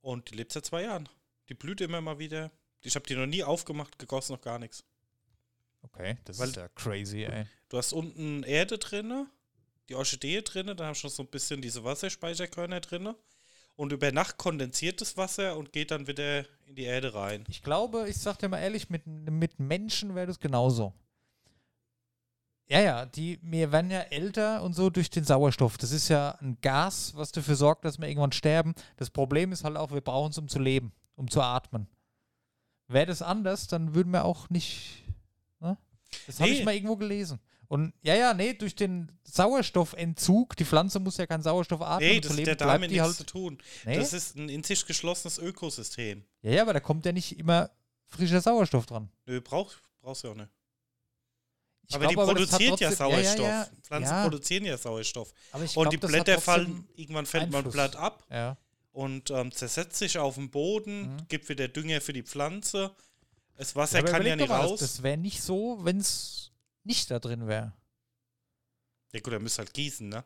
Und 0.00 0.30
die 0.30 0.36
lebt 0.36 0.52
seit 0.52 0.66
zwei 0.66 0.82
Jahren. 0.82 1.08
Die 1.48 1.54
blüht 1.54 1.80
immer 1.80 2.00
mal 2.00 2.18
wieder. 2.18 2.50
Ich 2.82 2.94
habe 2.94 3.06
die 3.06 3.16
noch 3.16 3.26
nie 3.26 3.44
aufgemacht, 3.44 3.98
gegossen, 3.98 4.32
noch 4.32 4.40
gar 4.40 4.58
nichts. 4.58 4.84
Okay, 5.82 6.18
das 6.24 6.38
Weil- 6.38 6.48
ist 6.50 6.56
ja 6.56 6.68
crazy, 6.68 7.24
ey. 7.24 7.46
Du 7.68 7.78
hast 7.78 7.92
unten 7.92 8.42
Erde 8.42 8.78
drinne, 8.78 9.26
die 9.88 9.94
Orchidee 9.94 10.42
drinne, 10.42 10.74
dann 10.76 10.88
hast 10.88 11.02
du 11.02 11.06
noch 11.08 11.14
so 11.14 11.22
ein 11.22 11.28
bisschen 11.28 11.60
diese 11.62 11.84
Wasserspeicherkörner 11.84 12.80
drinne. 12.80 13.16
Und 13.76 13.92
über 13.92 14.12
Nacht 14.12 14.36
kondensiert 14.36 15.00
das 15.00 15.16
Wasser 15.16 15.56
und 15.56 15.72
geht 15.72 15.90
dann 15.90 16.06
wieder 16.06 16.40
in 16.66 16.74
die 16.74 16.84
Erde 16.84 17.14
rein. 17.14 17.44
Ich 17.48 17.62
glaube, 17.62 18.08
ich 18.08 18.18
sag 18.18 18.38
dir 18.38 18.48
mal 18.48 18.58
ehrlich, 18.60 18.90
mit, 18.90 19.06
mit 19.06 19.58
Menschen 19.58 20.14
wäre 20.14 20.26
das 20.26 20.38
genauso. 20.38 20.92
Ja, 22.68 22.80
ja, 22.80 23.06
die, 23.06 23.40
wir 23.42 23.72
werden 23.72 23.90
ja 23.90 24.00
älter 24.00 24.62
und 24.62 24.74
so 24.74 24.90
durch 24.90 25.10
den 25.10 25.24
Sauerstoff. 25.24 25.76
Das 25.76 25.90
ist 25.90 26.08
ja 26.08 26.36
ein 26.40 26.56
Gas, 26.60 27.14
was 27.16 27.32
dafür 27.32 27.56
sorgt, 27.56 27.84
dass 27.84 27.98
wir 27.98 28.06
irgendwann 28.06 28.30
sterben. 28.32 28.74
Das 28.96 29.10
Problem 29.10 29.50
ist 29.50 29.64
halt 29.64 29.76
auch, 29.76 29.90
wir 29.90 30.00
brauchen 30.02 30.30
es, 30.30 30.38
um 30.38 30.46
zu 30.46 30.60
leben, 30.60 30.92
um 31.16 31.28
zu 31.28 31.40
atmen. 31.42 31.88
Wäre 32.86 33.06
das 33.06 33.22
anders, 33.22 33.66
dann 33.66 33.94
würden 33.94 34.12
wir 34.12 34.24
auch 34.24 34.50
nicht. 34.50 35.02
Ne? 35.58 35.76
Das 36.26 36.38
habe 36.38 36.50
Nee. 36.50 36.58
ich 36.58 36.64
mal 36.64 36.74
irgendwo 36.74 36.96
gelesen. 36.96 37.40
Und 37.70 37.92
ja, 38.02 38.16
ja, 38.16 38.34
nee, 38.34 38.52
durch 38.54 38.74
den 38.74 39.12
Sauerstoffentzug, 39.22 40.56
die 40.56 40.64
Pflanze 40.64 40.98
muss 40.98 41.18
ja 41.18 41.26
keinen 41.28 41.44
Sauerstoff 41.44 41.80
atmen, 41.82 42.08
Nee, 42.08 42.20
das 42.20 42.26
zu 42.26 42.32
hat 42.32 42.36
leben, 42.38 42.48
ja 42.48 42.54
bleibt 42.56 42.70
damit 42.74 42.90
die 42.90 42.94
nichts 42.94 43.06
halt. 43.06 43.16
zu 43.16 43.24
tun. 43.26 43.58
Nee? 43.84 43.96
Das 43.96 44.12
ist 44.12 44.34
ein 44.36 44.48
in 44.48 44.64
sich 44.64 44.84
geschlossenes 44.84 45.38
Ökosystem. 45.38 46.24
Ja, 46.42 46.50
ja, 46.50 46.62
aber 46.62 46.72
da 46.72 46.80
kommt 46.80 47.06
ja 47.06 47.12
nicht 47.12 47.38
immer 47.38 47.70
frischer 48.08 48.40
Sauerstoff 48.40 48.86
dran. 48.86 49.08
Nö, 49.26 49.40
brauch, 49.40 49.72
brauchst 50.00 50.24
du 50.24 50.28
ja 50.28 50.32
auch 50.32 50.36
nicht. 50.36 50.48
Ich 51.86 51.94
aber 51.94 52.06
die 52.08 52.14
glaub, 52.14 52.26
das 52.36 52.52
hat 52.52 52.58
produziert 52.58 52.80
ja 52.80 52.88
trotzdem- 52.88 53.06
Sauerstoff. 53.06 53.38
Ja, 53.46 53.60
ja, 53.62 53.68
Pflanzen 53.82 54.10
ja. 54.14 54.22
produzieren 54.24 54.64
ja 54.64 54.76
Sauerstoff. 54.76 55.32
Aber 55.52 55.64
ich 55.64 55.76
Und 55.76 55.82
glaub, 55.82 55.90
die 55.90 55.96
hat 56.06 56.24
Blätter 56.24 56.40
fallen, 56.40 56.88
irgendwann 56.96 57.26
fällt 57.26 57.50
mal 57.50 57.58
ein 57.58 57.66
Einfluss. 57.66 57.72
Blatt 57.74 57.94
ab 57.96 58.24
Ja. 58.30 58.56
und 58.90 59.30
ähm, 59.30 59.52
zersetzt 59.52 59.96
sich 59.96 60.18
auf 60.18 60.34
dem 60.34 60.50
Boden, 60.50 61.14
Mhm. 61.14 61.28
gibt 61.28 61.48
wieder 61.48 61.68
Dünger 61.68 62.00
für 62.00 62.12
die 62.12 62.22
Pflanze. 62.24 62.90
Das 63.56 63.76
Wasser 63.76 63.98
Ja, 63.98 64.02
aber 64.04 64.12
kann 64.12 64.26
ja 64.26 64.34
nicht 64.36 64.48
mal, 64.48 64.60
raus. 64.62 64.80
Das 64.80 65.02
wäre 65.04 65.16
nicht 65.18 65.40
so, 65.42 65.78
wenn 65.82 65.98
es 65.98 66.49
nicht 66.84 67.10
da 67.10 67.18
drin 67.18 67.46
wäre. 67.46 67.72
ja 69.12 69.20
gut, 69.20 69.32
er 69.32 69.40
müsste 69.40 69.62
halt 69.62 69.74
gießen, 69.74 70.08
ne? 70.08 70.24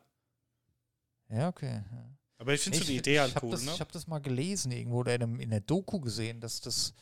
Ja, 1.29 1.49
okay. 1.49 1.83
Ja. 1.91 2.09
Aber 2.37 2.53
ich 2.53 2.61
finde 2.61 2.77
so 2.79 2.83
die 2.83 2.97
Idee 2.97 3.19
halt 3.19 3.35
cool, 3.41 3.51
das, 3.51 3.63
ne? 3.63 3.71
Ich 3.73 3.79
habe 3.79 3.91
das 3.91 4.07
mal 4.07 4.19
gelesen 4.19 4.71
irgendwo 4.71 4.99
oder 4.99 5.15
in, 5.15 5.23
einem, 5.23 5.39
in 5.39 5.49
der 5.49 5.61
Doku 5.61 5.99
gesehen, 5.99 6.41
dass 6.41 6.59
das, 6.59 6.93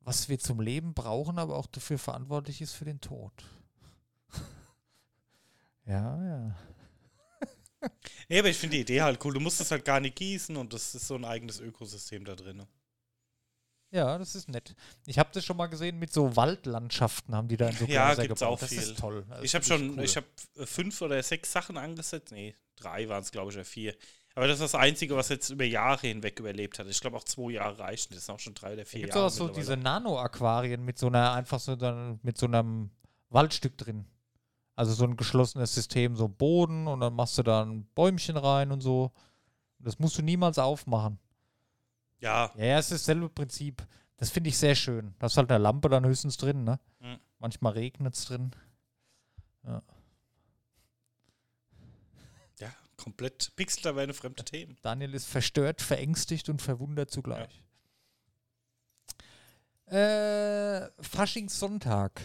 was 0.00 0.28
wir 0.28 0.38
zum 0.38 0.60
Leben 0.60 0.94
brauchen, 0.94 1.38
aber 1.38 1.56
auch 1.56 1.66
dafür 1.66 1.98
verantwortlich 1.98 2.60
ist 2.60 2.72
für 2.72 2.86
den 2.86 3.00
Tod. 3.00 3.32
ja, 5.86 6.24
ja. 6.24 6.56
Nee, 8.28 8.38
aber 8.38 8.48
ich 8.48 8.58
finde 8.58 8.76
die 8.76 8.82
Idee 8.82 9.02
halt 9.02 9.24
cool. 9.24 9.34
Du 9.34 9.40
musst 9.40 9.60
es 9.60 9.70
halt 9.70 9.84
gar 9.84 10.00
nicht 10.00 10.16
gießen 10.16 10.56
und 10.56 10.72
das 10.72 10.94
ist 10.94 11.06
so 11.06 11.14
ein 11.14 11.24
eigenes 11.24 11.60
Ökosystem 11.60 12.24
da 12.24 12.34
drin. 12.36 12.62
Ja, 13.92 14.16
das 14.18 14.34
ist 14.36 14.48
nett. 14.48 14.74
Ich 15.06 15.18
habe 15.18 15.30
das 15.32 15.44
schon 15.44 15.56
mal 15.56 15.66
gesehen 15.66 15.98
mit 15.98 16.12
so 16.12 16.36
Waldlandschaften, 16.36 17.34
haben 17.34 17.48
die 17.48 17.56
da 17.56 17.68
in 17.68 17.76
so 17.76 17.84
Ja, 17.86 18.14
gibt's 18.14 18.40
gebaut. 18.40 18.54
auch 18.54 18.58
das 18.60 18.68
viel. 18.68 18.78
ist 18.78 18.98
toll. 18.98 19.24
Das 19.28 19.42
Ich 19.42 19.54
habe 19.54 19.64
schon, 19.64 19.98
cool. 19.98 20.04
ich 20.04 20.16
habe 20.16 20.26
fünf 20.64 21.00
oder 21.02 21.20
sechs 21.22 21.50
Sachen 21.50 21.76
angesetzt. 21.76 22.30
Nee, 22.32 22.54
drei 22.76 23.08
waren 23.08 23.22
es, 23.22 23.32
glaube 23.32 23.50
ich, 23.50 23.56
oder 23.56 23.64
vier. 23.64 23.94
Aber 24.36 24.46
das 24.46 24.60
ist 24.60 24.72
das 24.72 24.74
Einzige, 24.76 25.16
was 25.16 25.28
jetzt 25.28 25.50
über 25.50 25.64
Jahre 25.64 26.06
hinweg 26.06 26.38
überlebt 26.38 26.78
hat. 26.78 26.86
Ich 26.86 27.00
glaube, 27.00 27.16
auch 27.16 27.24
zwei 27.24 27.50
Jahre 27.52 27.80
reichen. 27.80 28.14
Das 28.14 28.26
sind 28.26 28.34
auch 28.36 28.38
schon 28.38 28.54
drei 28.54 28.68
oder 28.74 28.84
Da 28.84 28.84
vier 28.84 29.00
gibt 29.02 29.14
Jahre. 29.14 29.26
es 29.26 29.34
auch 29.40 29.48
so 29.48 29.52
diese. 29.52 29.76
Nano-Aquarien 29.76 30.84
mit 30.84 30.96
so 30.98 31.08
einer, 31.08 31.32
einfach 31.32 31.58
so 31.58 31.74
dann, 31.74 32.20
mit 32.22 32.38
so 32.38 32.46
einem 32.46 32.90
Waldstück 33.30 33.76
drin. 33.76 34.06
Also 34.76 34.92
so 34.94 35.04
ein 35.04 35.16
geschlossenes 35.16 35.74
System, 35.74 36.14
so 36.14 36.28
Boden 36.28 36.86
und 36.86 37.00
dann 37.00 37.12
machst 37.14 37.36
du 37.38 37.42
da 37.42 37.62
ein 37.64 37.86
Bäumchen 37.96 38.36
rein 38.36 38.70
und 38.70 38.80
so. 38.82 39.10
Das 39.80 39.98
musst 39.98 40.16
du 40.16 40.22
niemals 40.22 40.58
aufmachen. 40.60 41.18
Ja, 42.20 42.52
Ja, 42.56 42.64
ja, 42.64 42.78
es 42.78 42.90
ist 42.90 43.08
dasselbe 43.08 43.28
Prinzip. 43.28 43.86
Das 44.16 44.30
finde 44.30 44.50
ich 44.50 44.58
sehr 44.58 44.74
schön. 44.74 45.14
Da 45.18 45.26
ist 45.26 45.36
halt 45.36 45.50
eine 45.50 45.62
Lampe 45.62 45.88
dann 45.88 46.04
höchstens 46.04 46.36
drin, 46.36 46.64
ne? 46.64 46.78
Mhm. 47.00 47.18
Manchmal 47.38 47.72
regnet 47.72 48.14
es 48.14 48.26
drin. 48.26 48.50
ja, 49.64 49.82
komplett 52.96 53.52
Pixel-Taverne, 53.56 54.12
fremde 54.12 54.44
Themen. 54.44 54.76
Daniel 54.82 55.14
ist 55.14 55.26
verstört, 55.26 55.80
verängstigt 55.80 56.48
und 56.48 56.60
verwundert 56.60 57.10
zugleich. 57.10 57.62
Äh, 59.86 60.88
Faschingssonntag. 61.00 62.20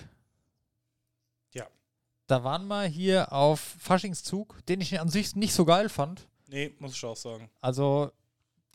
Ja. 1.53 1.65
Da 2.27 2.43
waren 2.43 2.67
wir 2.67 2.83
hier 2.85 3.31
auf 3.33 3.59
Faschingszug, 3.59 4.63
den 4.67 4.81
ich 4.81 4.99
an 4.99 5.09
sich 5.09 5.35
nicht 5.35 5.53
so 5.53 5.65
geil 5.65 5.89
fand. 5.89 6.27
Nee, 6.47 6.75
muss 6.79 6.93
ich 6.95 7.03
auch 7.05 7.15
sagen. 7.15 7.49
Also, 7.61 8.11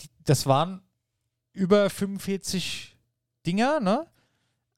die, 0.00 0.08
das 0.24 0.46
waren 0.46 0.82
über 1.52 1.88
45 1.90 2.96
Dinger, 3.46 3.80
ne? 3.80 4.06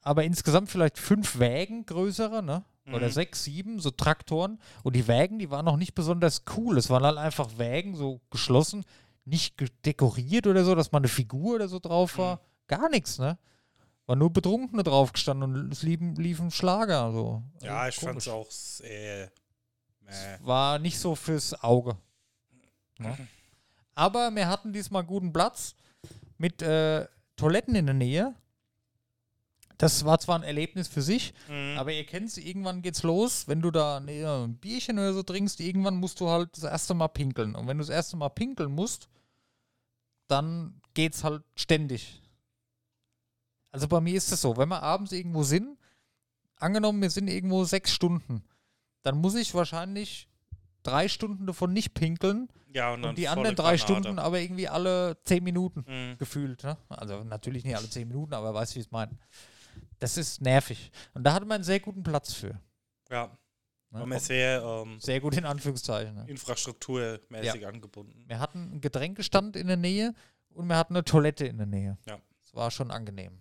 Aber 0.01 0.23
insgesamt 0.23 0.69
vielleicht 0.69 0.97
fünf 0.97 1.39
Wägen 1.39 1.85
größere, 1.85 2.43
ne? 2.43 2.63
Oder 2.91 3.07
Mhm. 3.07 3.11
sechs, 3.11 3.43
sieben, 3.45 3.79
so 3.79 3.91
Traktoren. 3.91 4.59
Und 4.83 4.95
die 4.95 5.07
Wägen, 5.07 5.39
die 5.39 5.49
waren 5.49 5.63
noch 5.65 5.77
nicht 5.77 5.95
besonders 5.95 6.43
cool. 6.57 6.77
Es 6.77 6.89
waren 6.89 7.03
halt 7.03 7.17
einfach 7.17 7.57
Wägen, 7.57 7.95
so 7.95 8.19
geschlossen, 8.29 8.83
nicht 9.23 9.57
ge- 9.57 9.69
dekoriert 9.85 10.47
oder 10.47 10.65
so, 10.65 10.75
dass 10.75 10.91
mal 10.91 10.97
eine 10.99 11.07
Figur 11.07 11.55
oder 11.55 11.69
so 11.69 11.79
drauf 11.79 12.17
war. 12.17 12.41
Gar 12.67 12.89
nichts, 12.89 13.19
ne? 13.19 13.37
War 14.05 14.17
nur 14.17 14.33
Betrunkene 14.33 14.83
drauf 14.83 15.13
gestanden 15.13 15.55
und 15.55 15.71
es 15.71 15.81
liefen, 15.83 16.15
liefen 16.15 16.51
Schlager. 16.51 17.13
So. 17.13 17.41
Ja, 17.61 17.87
ich 17.87 17.95
Also 17.95 18.07
fand's 18.07 18.25
komisch. 18.25 18.27
auch 18.47 18.51
sehr. 18.51 19.31
Äh, 20.05 20.37
War 20.41 20.77
nicht 20.79 20.99
so 20.99 21.15
fürs 21.15 21.63
Auge. 21.63 21.95
Ne? 22.97 23.15
Aber 23.95 24.29
wir 24.35 24.49
hatten 24.49 24.73
diesmal 24.73 25.05
guten 25.05 25.31
Platz 25.31 25.73
mit 26.37 26.61
äh, 26.61 27.07
Toiletten 27.35 27.75
in 27.75 27.85
der 27.85 27.95
Nähe. 27.95 28.35
Das 29.77 30.05
war 30.05 30.19
zwar 30.19 30.37
ein 30.37 30.43
Erlebnis 30.43 30.87
für 30.87 31.01
sich, 31.01 31.33
mhm. 31.49 31.77
aber 31.77 31.91
ihr 31.91 32.05
kennt 32.05 32.27
es, 32.27 32.37
irgendwann 32.37 32.81
geht's 32.81 33.03
los, 33.03 33.47
wenn 33.47 33.61
du 33.61 33.71
da 33.71 33.99
ne, 33.99 34.45
ein 34.45 34.55
Bierchen 34.57 34.97
oder 34.97 35.13
so 35.13 35.23
trinkst, 35.23 35.59
irgendwann 35.59 35.97
musst 35.97 36.19
du 36.19 36.29
halt 36.29 36.55
das 36.55 36.63
erste 36.63 36.93
Mal 36.93 37.07
pinkeln. 37.07 37.55
Und 37.55 37.67
wenn 37.67 37.77
du 37.77 37.81
das 37.81 37.89
erste 37.89 38.15
Mal 38.15 38.29
pinkeln 38.29 38.71
musst, 38.71 39.09
dann 40.27 40.79
geht's 40.93 41.23
halt 41.23 41.43
ständig. 41.55 42.21
Also 43.71 43.87
bei 43.87 43.99
mir 43.99 44.15
ist 44.15 44.31
es 44.31 44.41
so, 44.41 44.55
wenn 44.57 44.69
wir 44.69 44.83
abends 44.83 45.11
irgendwo 45.11 45.43
sind, 45.43 45.77
angenommen, 46.57 47.01
wir 47.01 47.09
sind 47.09 47.27
irgendwo 47.27 47.63
sechs 47.65 47.91
Stunden, 47.91 48.43
dann 49.01 49.17
muss 49.17 49.35
ich 49.35 49.53
wahrscheinlich 49.53 50.27
drei 50.83 51.07
Stunden 51.07 51.45
davon 51.47 51.73
nicht 51.73 51.93
pinkeln 51.93 52.49
ja, 52.73 52.93
und, 52.93 53.03
und 53.03 53.17
die 53.17 53.27
anderen 53.27 53.55
drei 53.55 53.75
Granate. 53.77 53.83
Stunden 53.83 54.19
aber 54.19 54.39
irgendwie 54.39 54.67
alle 54.67 55.17
zehn 55.23 55.43
Minuten 55.43 55.85
Mhm. 55.87 56.17
gefühlt. 56.17 56.63
Ne? 56.63 56.77
Also 56.89 57.23
natürlich 57.23 57.63
nicht 57.63 57.75
alle 57.75 57.89
zehn 57.89 58.07
Minuten, 58.07 58.33
aber 58.33 58.53
weißt 58.53 58.71
du, 58.73 58.75
wie 58.75 58.79
ich 58.81 58.85
es 58.87 58.91
meine. 58.91 59.17
Das 59.99 60.17
ist 60.17 60.41
nervig. 60.41 60.91
Und 61.13 61.23
da 61.23 61.33
hatte 61.33 61.45
man 61.45 61.55
einen 61.55 61.63
sehr 61.63 61.79
guten 61.79 62.03
Platz 62.03 62.33
für. 62.33 62.59
Ja, 63.09 63.35
Ne? 63.91 64.19
sehr 64.19 64.63
ähm, 64.63 64.99
Sehr 64.99 65.19
gut 65.21 65.37
in 65.37 65.45
Anführungszeichen. 65.45 66.15
Ne? 66.15 66.25
infrastrukturmäßig 66.27 67.67
angebunden. 67.67 68.23
Wir 68.27 68.39
hatten 68.39 68.71
einen 68.71 68.81
Getränkestand 68.81 69.55
in 69.55 69.67
der 69.67 69.77
Nähe 69.77 70.15
und 70.49 70.65
wir 70.67 70.77
hatten 70.77 70.95
eine 70.95 71.03
Toilette 71.05 71.45
in 71.45 71.57
der 71.57 71.67
Nähe. 71.67 71.97
Ja. 72.07 72.19
Das 72.41 72.55
war 72.55 72.71
schon 72.71 72.89
angenehm. 72.89 73.37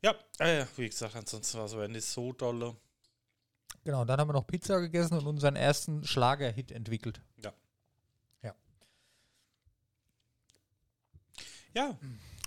Ja, 0.00 0.14
äh, 0.38 0.64
wie 0.76 0.88
gesagt, 0.88 1.16
ansonsten 1.16 1.58
war 1.58 1.64
es 1.64 1.72
aber 1.74 1.88
nicht 1.88 2.04
so 2.06 2.32
dolle. 2.32 2.76
Genau, 3.82 4.04
dann 4.04 4.18
haben 4.20 4.28
wir 4.28 4.32
noch 4.34 4.46
Pizza 4.46 4.80
gegessen 4.80 5.18
und 5.18 5.26
unseren 5.26 5.56
ersten 5.56 6.04
Schlager-Hit 6.04 6.70
entwickelt. 6.72 7.20
Ja, 11.76 11.98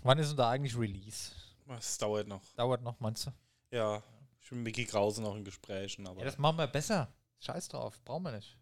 Wann 0.04 0.20
ist 0.20 0.30
denn 0.30 0.38
da 0.38 0.50
eigentlich 0.52 0.78
Release? 0.78 1.34
es 1.78 1.98
dauert 1.98 2.28
noch. 2.30 2.42
Dauert 2.56 2.82
noch, 2.82 2.98
meinst 3.02 3.26
du? 3.28 3.32
Ja, 3.72 4.02
ich 4.42 4.50
bin 4.50 4.60
mit 4.60 4.68
Mickey 4.78 4.86
Krause 4.86 5.22
noch 5.22 5.36
in 5.36 5.44
Gesprächen, 5.44 6.08
aber 6.08 6.20
Ja, 6.20 6.26
das 6.26 6.38
machen 6.38 6.58
wir 6.58 6.68
besser. 6.68 7.14
Scheiß 7.42 7.68
drauf, 7.68 8.02
brauchen 8.06 8.24
wir 8.24 8.32
nicht. 8.32 8.58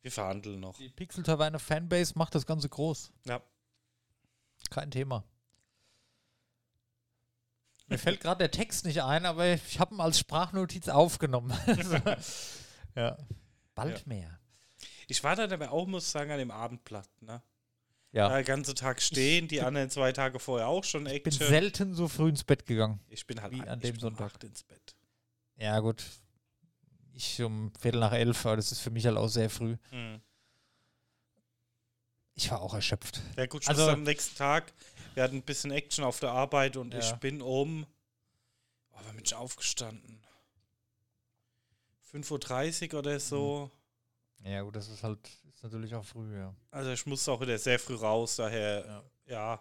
wir 0.00 0.10
verhandeln 0.10 0.60
noch. 0.60 0.74
Die 0.78 0.88
Pixel 0.88 1.22
Taverne 1.22 1.58
Fanbase 1.58 2.14
macht 2.16 2.34
das 2.34 2.46
Ganze 2.46 2.70
groß. 2.70 3.12
Ja. 3.26 3.42
Kein 4.70 4.90
Thema. 4.90 5.22
Mir 7.88 7.98
fällt 7.98 8.20
gerade 8.20 8.38
der 8.38 8.50
Text 8.50 8.84
nicht 8.84 9.02
ein, 9.02 9.24
aber 9.26 9.46
ich 9.54 9.80
habe 9.80 9.94
ihn 9.94 10.00
als 10.00 10.18
Sprachnotiz 10.18 10.88
aufgenommen. 10.88 11.52
Also, 11.66 11.96
ja. 12.94 13.16
Bald 13.74 13.98
Ja. 13.98 14.02
mehr. 14.06 14.38
Ich 15.06 15.22
war 15.24 15.36
da 15.36 15.44
aber 15.44 15.70
auch, 15.72 15.86
muss 15.86 16.04
ich 16.04 16.10
sagen, 16.10 16.30
an 16.30 16.38
dem 16.38 16.50
Abendblatt, 16.50 17.08
ne? 17.20 17.42
Ja. 18.12 18.28
Den 18.34 18.44
ganzen 18.44 18.74
Tag 18.74 19.00
stehen, 19.02 19.48
die 19.48 19.60
anderen 19.62 19.90
zwei 19.90 20.12
Tage 20.12 20.38
vorher 20.38 20.66
auch 20.68 20.82
schon 20.84 21.06
Ich 21.06 21.22
bin 21.22 21.32
Action. 21.32 21.48
selten 21.48 21.94
so 21.94 22.08
früh 22.08 22.28
ins 22.30 22.42
Bett 22.44 22.66
gegangen. 22.66 23.00
ich 23.08 23.26
bin 23.26 23.40
halt 23.40 23.52
wie 23.52 23.60
an 23.62 23.80
dem 23.80 23.98
Sonntag. 23.98 24.42
ins 24.42 24.64
Bett. 24.64 24.96
Ja, 25.56 25.78
gut. 25.80 26.04
Ich 27.14 27.40
um 27.42 27.72
Viertel 27.80 28.00
nach 28.00 28.12
elf, 28.12 28.44
aber 28.46 28.56
das 28.56 28.72
ist 28.72 28.80
für 28.80 28.90
mich 28.90 29.04
halt 29.06 29.16
auch 29.16 29.28
sehr 29.28 29.50
früh. 29.50 29.76
Mhm. 29.90 30.20
Ich 32.34 32.50
war 32.50 32.60
auch 32.60 32.74
erschöpft. 32.74 33.20
Ja 33.36 33.46
gut, 33.46 33.64
Schluss 33.64 33.78
Also- 33.78 33.90
am 33.90 34.02
nächsten 34.04 34.36
Tag. 34.36 34.72
Wir 35.18 35.24
hatten 35.24 35.38
ein 35.38 35.42
bisschen 35.42 35.72
Action 35.72 36.04
auf 36.04 36.20
der 36.20 36.30
Arbeit 36.30 36.76
und 36.76 36.94
Ja. 36.94 37.00
ich 37.00 37.12
bin 37.14 37.42
um. 37.42 37.84
Oh, 38.92 38.98
wann 39.04 39.16
bin 39.16 39.24
ich 39.24 39.34
aufgestanden? 39.34 40.22
5.30 42.12 42.92
Uhr 42.92 43.00
oder 43.00 43.18
so. 43.18 43.68
Ja, 44.44 44.62
gut, 44.62 44.76
das 44.76 44.86
ist 44.88 45.02
halt 45.02 45.18
ist 45.52 45.64
natürlich 45.64 45.92
auch 45.96 46.04
früh, 46.04 46.38
ja. 46.38 46.54
Also 46.70 46.92
ich 46.92 47.04
musste 47.04 47.32
auch 47.32 47.40
wieder 47.40 47.58
sehr 47.58 47.80
früh 47.80 47.96
raus, 47.96 48.36
daher 48.36 49.02
ja. 49.26 49.60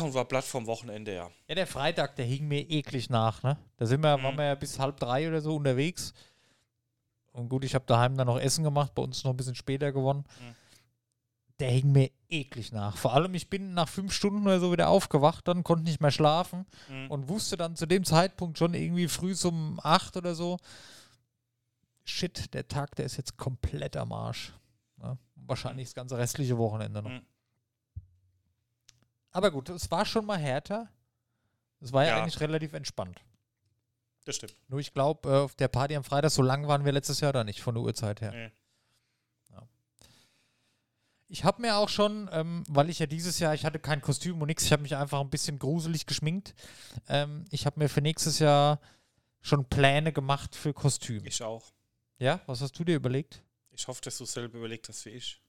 Und 0.00 0.14
war 0.14 0.24
platt 0.26 0.44
vom 0.44 0.66
Wochenende, 0.68 1.12
ja. 1.12 1.30
Ja, 1.48 1.56
der 1.56 1.66
Freitag, 1.66 2.14
der 2.14 2.26
hing 2.26 2.46
mir 2.46 2.60
eklig 2.70 3.10
nach, 3.10 3.42
ne? 3.42 3.58
Da 3.76 3.86
sind 3.86 4.02
wir, 4.02 4.16
Mhm. 4.16 4.22
waren 4.22 4.36
wir 4.38 4.44
ja 4.44 4.54
bis 4.54 4.78
halb 4.78 5.00
drei 5.00 5.26
oder 5.26 5.40
so 5.40 5.56
unterwegs. 5.56 6.14
Und 7.32 7.48
gut, 7.48 7.64
ich 7.64 7.74
habe 7.74 7.86
daheim 7.86 8.16
dann 8.16 8.28
noch 8.28 8.38
Essen 8.38 8.62
gemacht, 8.62 8.94
bei 8.94 9.02
uns 9.02 9.24
noch 9.24 9.32
ein 9.32 9.36
bisschen 9.36 9.56
später 9.56 9.90
gewonnen. 9.90 10.24
Mhm. 10.38 10.54
Der 11.60 11.70
hing 11.70 11.92
mir 11.92 12.10
eklig 12.28 12.72
nach. 12.72 12.96
Vor 12.96 13.14
allem, 13.14 13.32
ich 13.34 13.48
bin 13.48 13.74
nach 13.74 13.88
fünf 13.88 14.12
Stunden 14.12 14.42
oder 14.44 14.58
so 14.58 14.72
wieder 14.72 14.88
aufgewacht, 14.88 15.46
dann 15.46 15.62
konnte 15.62 15.84
nicht 15.84 16.00
mehr 16.00 16.10
schlafen 16.10 16.66
Mhm. 16.88 17.10
und 17.10 17.28
wusste 17.28 17.56
dann 17.56 17.76
zu 17.76 17.86
dem 17.86 18.04
Zeitpunkt 18.04 18.58
schon 18.58 18.74
irgendwie 18.74 19.06
früh 19.08 19.34
um 19.44 19.78
acht 19.82 20.16
oder 20.16 20.34
so, 20.34 20.58
shit, 22.04 22.52
der 22.54 22.66
Tag, 22.66 22.96
der 22.96 23.06
ist 23.06 23.16
jetzt 23.16 23.36
komplett 23.36 23.96
am 23.96 24.12
Arsch. 24.12 24.52
Ne? 24.96 25.16
Wahrscheinlich 25.36 25.86
das 25.88 25.94
ganze 25.94 26.18
restliche 26.18 26.58
Wochenende 26.58 27.02
noch. 27.02 27.10
Mhm. 27.10 27.22
Aber 29.30 29.50
gut, 29.50 29.68
es 29.68 29.90
war 29.90 30.04
schon 30.04 30.26
mal 30.26 30.38
härter. 30.38 30.88
Es 31.80 31.92
war 31.92 32.04
ja, 32.04 32.10
Ja. 32.16 32.22
eigentlich 32.22 32.40
relativ 32.40 32.72
entspannt. 32.72 33.20
Das 34.24 34.36
stimmt. 34.36 34.54
Nur 34.68 34.80
ich 34.80 34.92
glaube, 34.94 35.28
äh, 35.28 35.36
auf 35.42 35.54
der 35.54 35.68
Party 35.68 35.94
am 35.96 36.04
Freitag, 36.04 36.30
so 36.30 36.40
lang 36.42 36.66
waren 36.66 36.84
wir 36.84 36.92
letztes 36.92 37.20
Jahr 37.20 37.32
da 37.32 37.44
nicht, 37.44 37.60
von 37.62 37.74
der 37.74 37.82
Uhrzeit 37.84 38.20
her. 38.20 38.32
Nee. 38.32 38.50
Ich 41.34 41.42
habe 41.42 41.62
mir 41.62 41.78
auch 41.78 41.88
schon, 41.88 42.30
ähm, 42.30 42.62
weil 42.68 42.88
ich 42.88 43.00
ja 43.00 43.06
dieses 43.06 43.40
Jahr, 43.40 43.54
ich 43.54 43.64
hatte 43.64 43.80
kein 43.80 44.00
Kostüm 44.00 44.40
und 44.40 44.46
nichts, 44.46 44.62
ich 44.66 44.70
habe 44.70 44.82
mich 44.82 44.94
einfach 44.94 45.18
ein 45.18 45.30
bisschen 45.30 45.58
gruselig 45.58 46.06
geschminkt. 46.06 46.54
Ähm, 47.08 47.44
ich 47.50 47.66
habe 47.66 47.80
mir 47.80 47.88
für 47.88 48.00
nächstes 48.00 48.38
Jahr 48.38 48.80
schon 49.40 49.68
Pläne 49.68 50.12
gemacht 50.12 50.54
für 50.54 50.72
Kostüm. 50.72 51.26
Ich 51.26 51.42
auch. 51.42 51.72
Ja, 52.20 52.40
was 52.46 52.60
hast 52.60 52.78
du 52.78 52.84
dir 52.84 52.94
überlegt? 52.94 53.42
Ich 53.72 53.88
hoffe, 53.88 54.00
dass 54.02 54.16
du 54.16 54.24
selber 54.26 54.58
überlegt 54.58 54.88
hast 54.88 55.04
wie 55.06 55.10
ich. 55.10 55.42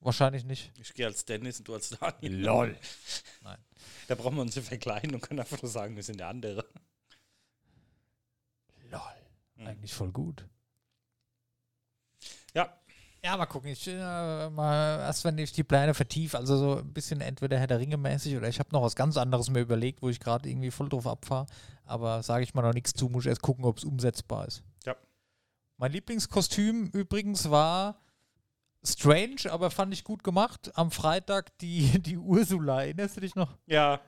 Wahrscheinlich 0.00 0.42
nicht. 0.42 0.72
Ich 0.76 0.92
gehe 0.92 1.06
als 1.06 1.24
Dennis 1.24 1.60
und 1.60 1.68
du 1.68 1.74
als 1.74 1.90
Daniel. 1.90 2.44
Lol. 2.44 2.76
Nein. 3.42 3.58
Da 4.08 4.16
brauchen 4.16 4.34
wir 4.34 4.42
uns 4.42 4.56
nicht 4.56 4.66
verkleiden 4.66 5.14
und 5.14 5.20
können 5.20 5.38
einfach 5.38 5.62
nur 5.62 5.70
sagen, 5.70 5.94
wir 5.94 6.02
sind 6.02 6.18
der 6.18 6.26
andere. 6.26 6.66
Lol. 8.90 9.00
Mhm. 9.54 9.66
Eigentlich 9.68 9.94
voll 9.94 10.10
gut. 10.10 10.48
Ja, 13.24 13.36
mal 13.36 13.46
gucken. 13.46 13.70
Ich, 13.70 13.86
äh, 13.86 14.50
mal 14.50 14.98
erst 15.00 15.24
wenn 15.24 15.38
ich 15.38 15.52
die 15.52 15.62
Pläne 15.62 15.94
vertiefe, 15.94 16.36
also 16.36 16.56
so 16.56 16.78
ein 16.78 16.92
bisschen 16.92 17.20
entweder 17.20 17.56
Herr 17.56 17.68
der 17.68 17.78
Ringe 17.78 17.96
mäßig 17.96 18.36
oder 18.36 18.48
ich 18.48 18.58
habe 18.58 18.70
noch 18.72 18.82
was 18.82 18.96
ganz 18.96 19.16
anderes 19.16 19.48
mir 19.48 19.60
überlegt, 19.60 20.02
wo 20.02 20.08
ich 20.08 20.18
gerade 20.18 20.48
irgendwie 20.48 20.72
voll 20.72 20.88
drauf 20.88 21.06
abfahre. 21.06 21.46
Aber 21.84 22.22
sage 22.24 22.42
ich 22.42 22.54
mal 22.54 22.62
noch 22.62 22.74
nichts 22.74 22.94
zu, 22.94 23.08
muss 23.08 23.24
ich 23.24 23.28
erst 23.28 23.42
gucken, 23.42 23.64
ob 23.64 23.78
es 23.78 23.84
umsetzbar 23.84 24.48
ist. 24.48 24.64
Ja. 24.84 24.96
Mein 25.76 25.92
Lieblingskostüm 25.92 26.86
übrigens 26.88 27.48
war 27.48 28.00
strange, 28.84 29.50
aber 29.50 29.70
fand 29.70 29.94
ich 29.94 30.02
gut 30.02 30.24
gemacht. 30.24 30.72
Am 30.74 30.90
Freitag 30.90 31.56
die, 31.58 32.00
die 32.02 32.18
Ursula, 32.18 32.82
erinnerst 32.82 33.16
du 33.16 33.20
dich 33.20 33.36
noch? 33.36 33.56
ja, 33.66 34.00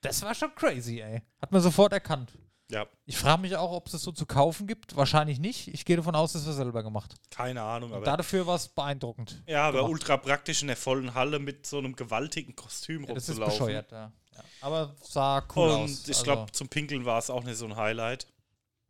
Das 0.00 0.22
war 0.22 0.34
schon 0.34 0.54
crazy, 0.54 1.00
ey. 1.00 1.22
Hat 1.42 1.50
man 1.50 1.60
sofort 1.60 1.92
erkannt. 1.92 2.32
Ja. 2.70 2.86
Ich 3.04 3.16
frage 3.16 3.42
mich 3.42 3.56
auch, 3.56 3.72
ob 3.72 3.86
es 3.86 3.92
das 3.92 4.02
so 4.02 4.12
zu 4.12 4.26
kaufen 4.26 4.66
gibt. 4.66 4.96
Wahrscheinlich 4.96 5.38
nicht. 5.38 5.68
Ich 5.68 5.84
gehe 5.84 5.96
davon 5.96 6.14
aus, 6.14 6.32
das 6.32 6.46
war 6.46 6.52
selber 6.52 6.82
gemacht. 6.82 7.14
Keine 7.30 7.62
Ahnung, 7.62 7.90
Und 7.90 7.96
aber. 8.06 8.16
dafür 8.16 8.46
war 8.46 8.56
es 8.56 8.68
beeindruckend. 8.68 9.42
ja, 9.46 9.68
aber 9.68 9.78
gemacht. 9.78 9.92
ultra 9.92 10.16
praktisch 10.16 10.62
in 10.62 10.68
der 10.68 10.76
vollen 10.76 11.14
Halle 11.14 11.38
mit 11.38 11.66
so 11.66 11.78
einem 11.78 11.94
gewaltigen 11.96 12.54
Kostüm 12.56 13.04
Ja, 13.04 13.14
das 13.14 13.24
ist 13.24 13.30
rumzulaufen. 13.38 13.58
bescheuert, 13.66 13.92
ja. 13.92 14.12
ja. 14.34 14.44
Aber 14.62 14.94
sah 15.02 15.42
cool 15.56 15.68
und 15.70 15.80
aus. 15.84 16.02
ich 16.02 16.08
Also, 16.08 16.22
glaube, 16.24 16.52
zum 16.52 16.68
Pinkeln 16.68 17.04
war 17.04 17.18
es 17.18 17.28
auch 17.30 17.42
nicht 17.44 17.56
so 17.58 17.66
ein 17.66 17.76
Highlight. 17.76 18.26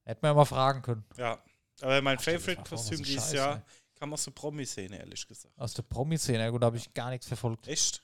Hätten 0.04 0.22
wir 0.22 0.28
ja 0.28 0.34
mal 0.34 0.44
fragen 0.44 0.82
können. 0.82 1.04
Ja. 1.16 1.38
Aber 1.82 2.02
mein 2.02 2.18
Favorite-Kostüm 2.18 3.02
dieses 3.02 3.32
Jahr 3.32 3.56
ey. 3.56 3.62
kam 3.98 4.12
aus 4.12 4.24
der 4.24 4.32
Promi-Szene, 4.32 4.98
ehrlich 4.98 5.26
gesagt. 5.26 5.58
Aus 5.58 5.72
der 5.74 5.82
Promi-Szene, 5.82 6.38
ja 6.38 6.50
gut, 6.50 6.62
da 6.62 6.66
habe 6.66 6.76
ich 6.76 6.92
gar 6.92 7.10
nichts 7.10 7.26
verfolgt. 7.26 7.66
Echt? 7.68 8.02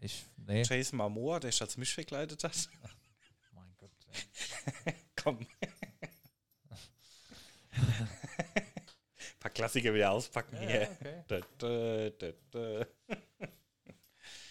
Ich, 0.00 0.24
nee. 0.36 0.62
Jason 0.62 0.96
Momoa, 0.98 1.38
der 1.40 1.50
sich 1.52 1.60
als 1.62 1.76
mich 1.76 1.92
verkleidet 1.92 2.42
hat. 2.44 2.52
Komm. 5.22 5.38
paar 9.40 9.50
Klassiker 9.50 9.92
wieder 9.92 10.10
auspacken 10.10 10.56
hier. 10.58 10.88
okay. 11.00 11.24
Da, 11.28 11.40
da, 11.58 12.10
da. 12.50 12.86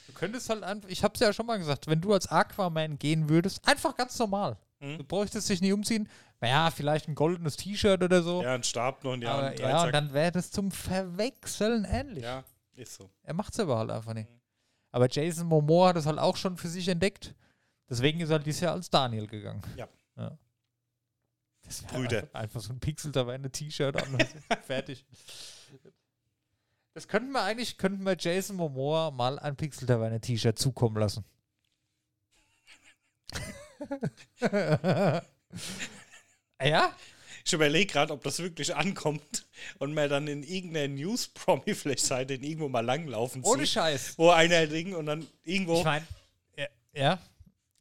Du 0.08 0.14
könntest 0.14 0.50
halt 0.50 0.64
einfach, 0.64 0.88
ich 0.90 1.04
hab's 1.04 1.20
ja 1.20 1.34
schon 1.34 1.48
mal 1.48 1.58
gesagt, 1.58 1.88
wenn 1.88 2.00
du 2.00 2.14
als 2.14 2.28
Aquaman 2.28 3.00
gehen 3.00 3.28
würdest, 3.28 3.68
einfach 3.68 3.96
ganz 3.96 4.18
normal. 4.20 4.58
Hm? 4.80 5.00
Du 5.00 5.04
bräuchtest 5.04 5.50
dich 5.50 5.62
nicht 5.62 5.74
umziehen. 5.74 6.08
Naja, 6.42 6.70
vielleicht 6.70 7.08
ein 7.08 7.16
goldenes 7.16 7.56
T-Shirt 7.56 8.04
oder 8.04 8.22
so. 8.22 8.44
Ja, 8.44 8.54
ein 8.54 8.64
Stab 8.64 9.04
noch 9.04 9.14
in 9.14 9.22
die 9.22 9.28
Hand. 9.28 9.58
ja, 9.60 9.86
und 9.86 9.94
dann 9.94 10.14
wäre 10.14 10.32
das 10.32 10.52
zum 10.52 10.72
Verwechseln 10.72 11.86
ähnlich. 11.86 12.24
Ja, 12.24 12.44
ist 12.76 12.96
so. 12.96 13.10
Er 13.24 13.34
macht's 13.34 13.60
aber 13.60 13.78
halt 13.78 13.90
einfach 13.90 14.14
nicht. 14.14 14.30
Aber 14.92 15.08
Jason 15.10 15.48
Momoa 15.48 15.90
hat 15.90 15.96
das 15.96 16.06
halt 16.06 16.20
auch 16.20 16.38
schon 16.38 16.58
für 16.58 16.68
sich 16.68 16.88
entdeckt. 16.88 17.34
Deswegen 17.90 18.20
ist 18.22 18.30
er 18.30 18.38
halt 18.38 18.46
dieses 18.46 18.62
Jahr 18.62 18.74
als 18.74 18.90
Daniel 18.90 19.28
gegangen. 19.28 19.62
Ja. 19.76 19.88
Das 21.64 21.84
wär 21.84 21.90
Brüder. 21.90 22.18
Einfach, 22.20 22.40
einfach 22.40 22.62
so 22.62 22.74
ein 22.74 22.80
Pixel 22.80 23.12
dabei, 23.12 23.38
T-Shirt 23.38 23.96
an. 24.02 24.18
Fertig. 24.64 25.06
Das 26.94 27.08
könnten 27.08 27.32
wir 27.32 27.42
eigentlich, 27.42 27.78
könnten 27.78 28.04
wir 28.04 28.16
Jason 28.18 28.56
Momoa 28.56 29.12
mal 29.12 29.40
ein 29.40 29.56
Pixel 29.56 29.88
dabei 29.88 30.18
T-Shirt 30.20 30.60
zukommen 30.60 30.98
lassen. 30.98 31.26
ja? 36.62 36.96
Ich 37.46 37.52
überlege 37.52 37.92
gerade, 37.92 38.14
ob 38.14 38.24
das 38.24 38.40
wirklich 38.40 38.76
ankommt 38.76 39.46
und 39.80 39.94
man 39.94 40.10
dann 40.10 40.28
in 40.28 40.44
irgendeiner 40.44 40.94
News-Promi-Flash-Seite 40.94 42.36
irgendwo 42.36 42.70
mal 42.70 42.86
langlaufen 42.86 43.44
Ohne 43.44 43.66
sieht, 43.66 43.74
Scheiß. 43.74 44.18
wo 44.18 44.30
einer 44.30 44.68
Ding 44.68 44.96
und 44.96 45.08
dann 45.08 45.28
irgendwo 45.44 45.80
Ich 45.80 45.84
meine, 45.84 46.08
ja, 46.56 46.68
ja. 46.94 47.20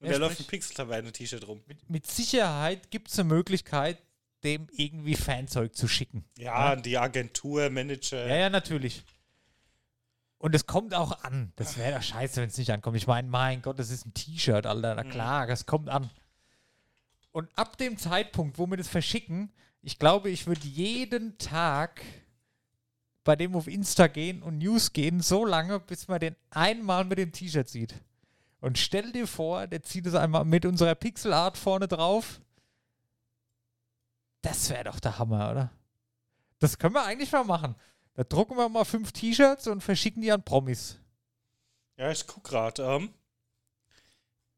Und 0.02 0.06
ja, 0.06 0.14
der 0.14 0.18
läuft 0.18 0.40
ein 0.40 0.46
Pixel-Taverne-T-Shirt 0.46 1.46
rum. 1.46 1.62
Mit, 1.68 1.88
mit 1.88 2.06
Sicherheit 2.08 2.90
gibt 2.90 3.08
es 3.08 3.20
eine 3.20 3.28
Möglichkeit, 3.28 4.02
dem 4.42 4.66
irgendwie 4.72 5.14
Fanzeug 5.14 5.76
zu 5.76 5.86
schicken. 5.86 6.24
Ja, 6.36 6.74
die 6.74 6.98
Agentur, 6.98 7.70
Manager. 7.70 8.26
Ja, 8.26 8.34
ja, 8.34 8.50
natürlich. 8.50 9.04
Und 10.38 10.56
es 10.56 10.66
kommt 10.66 10.92
auch 10.92 11.22
an. 11.22 11.52
Das 11.54 11.78
wäre 11.78 11.94
doch 11.94 12.02
scheiße, 12.02 12.40
wenn 12.40 12.48
es 12.48 12.58
nicht 12.58 12.72
ankommt. 12.72 12.96
Ich 12.96 13.06
meine, 13.06 13.28
mein 13.28 13.62
Gott, 13.62 13.78
das 13.78 13.90
ist 13.90 14.04
ein 14.04 14.12
T-Shirt, 14.12 14.66
Alter. 14.66 14.96
Na 14.96 15.04
klar, 15.04 15.46
das 15.46 15.66
kommt 15.66 15.88
an. 15.88 16.10
Und 17.30 17.48
ab 17.56 17.78
dem 17.78 17.96
Zeitpunkt, 17.96 18.58
wo 18.58 18.66
wir 18.66 18.76
das 18.76 18.88
verschicken, 18.88 19.52
ich 19.82 20.00
glaube, 20.00 20.30
ich 20.30 20.48
würde 20.48 20.66
jeden 20.66 21.38
Tag 21.38 22.02
bei 23.22 23.36
dem 23.36 23.54
auf 23.54 23.68
Insta 23.68 24.08
gehen 24.08 24.42
und 24.42 24.58
News 24.58 24.92
gehen, 24.92 25.20
so 25.20 25.44
lange, 25.44 25.78
bis 25.78 26.08
man 26.08 26.18
den 26.18 26.34
einmal 26.50 27.04
mit 27.04 27.18
dem 27.18 27.30
T-Shirt 27.30 27.68
sieht. 27.68 27.94
Und 28.62 28.78
stell 28.78 29.10
dir 29.10 29.26
vor, 29.26 29.66
der 29.66 29.82
zieht 29.82 30.06
es 30.06 30.14
einmal 30.14 30.44
mit 30.44 30.64
unserer 30.64 30.94
Pixelart 30.94 31.58
vorne 31.58 31.88
drauf. 31.88 32.40
Das 34.40 34.70
wäre 34.70 34.84
doch 34.84 35.00
der 35.00 35.18
Hammer, 35.18 35.50
oder? 35.50 35.72
Das 36.60 36.78
können 36.78 36.94
wir 36.94 37.04
eigentlich 37.04 37.32
mal 37.32 37.42
machen. 37.42 37.74
Da 38.14 38.22
drucken 38.22 38.56
wir 38.56 38.68
mal 38.68 38.84
fünf 38.84 39.10
T-Shirts 39.10 39.66
und 39.66 39.80
verschicken 39.80 40.22
die 40.22 40.30
an 40.30 40.44
Promis. 40.44 41.00
Ja, 41.96 42.12
ich 42.12 42.24
guck 42.24 42.44
gerade. 42.44 42.82
Ähm, 42.84 43.12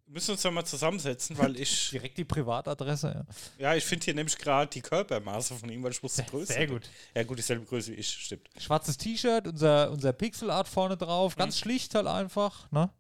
wir 0.05 0.12
müssen 0.12 0.33
uns 0.33 0.43
ja 0.43 0.51
mal 0.51 0.67
zusammensetzen, 0.67 1.38
weil 1.38 1.59
ich, 1.59 1.88
Direkt 1.93 2.19
die 2.19 2.27
Privatadresse. 2.27 3.25
Ja. 3.59 3.71
ja, 3.71 3.75
ich 3.75 3.85
finde 3.85 4.05
hier 4.05 4.14
nämlich 4.14 4.37
gerade 4.37 4.71
die 4.71 4.83
Körpermaße 4.83 5.55
von 5.55 5.71
ihm, 5.71 5.83
weil 5.83 5.93
ich 5.93 6.03
wusste 6.03 6.25
Größe. 6.25 6.53
Sehr 6.53 6.67
gut. 6.67 6.90
Ja, 7.14 7.23
gut, 7.23 7.38
dieselbe 7.38 7.64
Größe 7.64 7.93
wie 7.93 7.97
ich, 7.97 8.11
stimmt. 8.11 8.51
Schwarzes 8.59 8.99
T-Shirt, 8.99 9.47
unser, 9.49 9.90
unser 9.90 10.12
Pixelart 10.12 10.69
vorne 10.69 10.99
drauf. 10.99 11.37
Ganz 11.37 11.59
schlicht 11.59 11.95
halt 11.95 12.07
einfach. 12.07 12.71
Ne? 12.71 12.90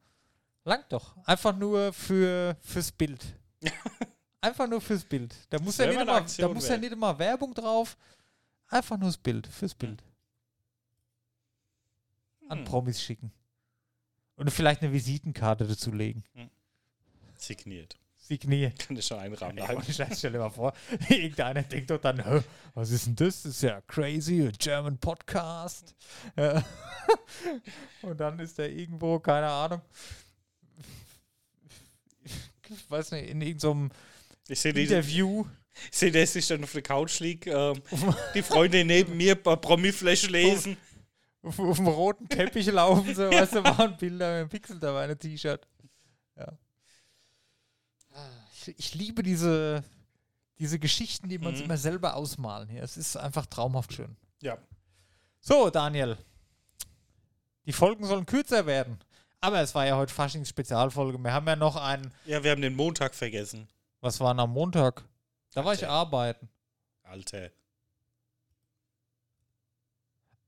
Langt 0.64 0.90
doch. 0.92 1.16
Einfach 1.26 1.54
nur 1.56 1.92
für, 1.92 2.56
fürs 2.62 2.90
Bild. 2.90 3.22
einfach 4.40 4.66
nur 4.66 4.80
fürs 4.80 5.04
Bild. 5.04 5.34
Da 5.50 5.58
muss, 5.60 5.76
ja 5.76 5.86
nicht, 5.86 6.00
immer, 6.00 6.20
da 6.38 6.48
muss 6.48 6.68
ja 6.68 6.76
nicht 6.78 6.92
immer 6.92 7.18
Werbung 7.18 7.52
drauf. 7.54 7.96
Einfach 8.68 8.96
nur 8.96 9.08
das 9.08 9.18
Bild. 9.18 9.46
Fürs 9.46 9.74
Bild. 9.74 10.02
An 12.48 12.58
Hm. 12.58 12.64
Promis 12.64 13.02
schicken. 13.02 13.30
Und 14.36 14.50
vielleicht 14.50 14.82
eine 14.82 14.92
Visitenkarte 14.92 15.66
dazu 15.66 15.92
legen. 15.92 16.24
Signiert. 17.36 17.96
Signiert. 18.16 18.78
Kann 18.88 18.96
ich 18.96 19.06
schon 19.06 19.18
einrahmen. 19.18 19.58
Ja, 19.58 19.70
ohne 19.70 19.84
Scheiß, 19.84 20.18
stell 20.18 20.32
dir 20.32 20.38
mal 20.38 20.50
vor, 20.50 20.72
irgendeiner 21.08 21.62
denkt 21.62 21.90
doch 21.90 22.00
dann, 22.00 22.24
"Hä, 22.24 22.42
was 22.72 22.90
ist 22.90 23.06
denn 23.06 23.16
das? 23.16 23.42
Das 23.42 23.52
ist 23.52 23.62
ja 23.62 23.80
crazy, 23.82 24.46
a 24.46 24.50
German 24.58 24.96
Podcast. 24.98 25.94
Und 28.02 28.18
dann 28.18 28.38
ist 28.38 28.58
er 28.58 28.70
irgendwo, 28.70 29.18
keine 29.20 29.48
Ahnung, 29.48 29.82
ich 30.23 30.23
weiß 32.88 33.12
nicht, 33.12 33.28
in 33.30 33.40
irgendeinem 33.40 33.90
sehe 34.48 34.72
die, 34.72 34.82
Interview. 34.82 35.44
ich 35.90 35.98
seh, 35.98 36.10
dass 36.10 36.34
ich 36.36 36.46
dann 36.46 36.62
auf 36.64 36.72
der 36.72 36.82
Couch 36.82 37.20
liegt, 37.20 37.46
ähm, 37.46 37.80
die 38.34 38.42
Freunde 38.42 38.84
neben 38.84 39.16
mir 39.16 39.34
bei 39.40 39.56
Promi-Flash 39.56 40.28
lesen. 40.28 40.76
Auf, 41.42 41.58
auf 41.58 41.76
dem 41.76 41.88
roten 41.88 42.28
Teppich 42.28 42.66
laufen, 42.66 43.14
so, 43.14 43.22
weißt 43.30 43.54
du, 43.56 43.60
machen 43.60 43.96
Bilder 43.98 44.42
mit 44.42 44.50
Pixel 44.50 44.78
dabei, 44.78 45.04
ein 45.08 45.18
T-Shirt. 45.18 45.66
Ja. 46.36 46.52
Ich, 48.54 48.74
ich 48.78 48.94
liebe 48.94 49.22
diese, 49.22 49.84
diese 50.58 50.78
Geschichten, 50.78 51.28
die 51.28 51.38
uns 51.38 51.58
Mhm. 51.58 51.64
immer 51.66 51.76
selber 51.76 52.14
ausmalen 52.16 52.68
hier. 52.68 52.82
Es 52.82 52.96
ist 52.96 53.16
einfach 53.16 53.46
traumhaft 53.46 53.92
schön. 53.92 54.16
Ja. 54.40 54.56
So, 55.40 55.68
Daniel. 55.68 56.16
Die 57.66 57.72
Folgen 57.72 58.06
sollen 58.06 58.24
kürzer 58.26 58.64
werden. 58.66 58.98
Aber 59.44 59.60
es 59.60 59.74
war 59.74 59.84
ja 59.86 59.96
heute 59.96 60.12
Faschings 60.12 60.48
Spezialfolge. 60.48 61.18
Wir 61.18 61.32
haben 61.34 61.46
ja 61.46 61.54
noch 61.54 61.76
einen, 61.76 62.10
Ja, 62.24 62.42
wir 62.42 62.50
haben 62.52 62.62
den 62.62 62.74
Montag 62.74 63.14
vergessen. 63.14 63.68
was 64.00 64.18
war 64.18 64.32
denn 64.32 64.40
am 64.40 64.50
Montag? 64.52 65.04
Da 65.52 65.62
war 65.64 65.74
ich 65.74 65.82
Alter. 65.82 65.90
arbeiten. 65.92 66.48
Alter. 67.02 67.50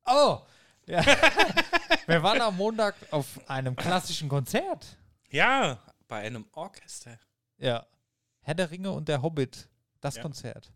Oh! 0.07 0.39
Ja. 0.87 1.05
Wir 2.07 2.23
waren 2.23 2.41
am 2.41 2.57
Montag 2.57 2.95
auf 3.11 3.27
einem 3.51 3.75
klassischen 3.77 4.29
Konzert. 4.29 4.97
Ja, 5.31 5.79
bei 6.09 6.21
einem 6.21 6.47
Orchester. 6.53 7.19
Ja. 7.59 7.85
Herr 8.43 8.55
der 8.55 8.71
Ringe 8.71 8.93
und 8.93 9.09
der 9.09 9.21
Hobbit. 9.23 9.69
Das 10.01 10.17
Ja. 10.17 10.23
Konzert. 10.23 10.73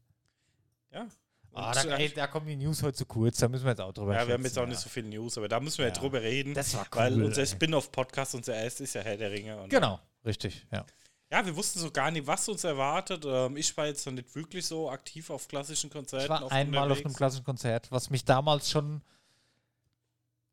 Ja. 0.90 1.06
Ah, 1.52 1.72
da, 1.72 1.82
ey, 1.96 2.08
da 2.10 2.26
kommen 2.28 2.46
die 2.46 2.56
News 2.56 2.82
heute 2.82 2.96
zu 2.96 3.06
kurz. 3.06 3.38
Da 3.38 3.48
müssen 3.48 3.64
wir 3.64 3.70
jetzt 3.70 3.80
auch 3.80 3.92
drüber 3.92 4.14
ja, 4.14 4.26
wir 4.26 4.34
haben 4.34 4.44
jetzt 4.44 4.56
auch 4.58 4.62
ja. 4.62 4.68
nicht 4.68 4.78
so 4.80 4.88
viel 4.88 5.02
News, 5.04 5.36
aber 5.36 5.48
da 5.48 5.58
müssen 5.60 5.78
wir 5.78 5.86
Ja. 5.86 5.92
drüber 5.92 6.22
reden. 6.22 6.54
Das 6.54 6.74
war 6.74 6.86
cool. 6.92 6.98
weil 6.98 7.22
unser. 7.24 7.44
Spin-off-Podcast, 7.44 8.34
unser 8.36 8.54
erst 8.54 8.80
ist 8.80 8.94
ja 8.94 9.00
Herr 9.02 9.16
der 9.16 9.30
Ringe. 9.32 9.66
Genau, 9.68 9.98
richtig, 10.24 10.66
ja. 10.72 10.84
Ja, 11.32 11.46
wir 11.46 11.54
wussten 11.56 11.78
so 11.78 11.90
gar 11.90 12.10
nicht, 12.10 12.26
was 12.26 12.48
uns 12.48 12.64
erwartet. 12.64 13.24
Ähm, 13.26 13.56
ich 13.56 13.76
war 13.76 13.86
jetzt 13.86 14.04
noch 14.06 14.12
nicht 14.12 14.34
wirklich 14.34 14.66
so 14.66 14.90
aktiv 14.90 15.30
auf 15.30 15.46
klassischen 15.48 15.88
Konzerten. 15.90 16.24
Ich 16.24 16.28
war 16.30 16.42
oft 16.44 16.52
einmal 16.52 16.80
auf 16.80 16.84
einem 16.86 16.92
unterwegs. 16.98 17.16
klassischen 17.16 17.44
Konzert, 17.44 17.90
was 17.92 18.10
mich 18.10 18.24
damals 18.24 18.70
schon 18.70 19.02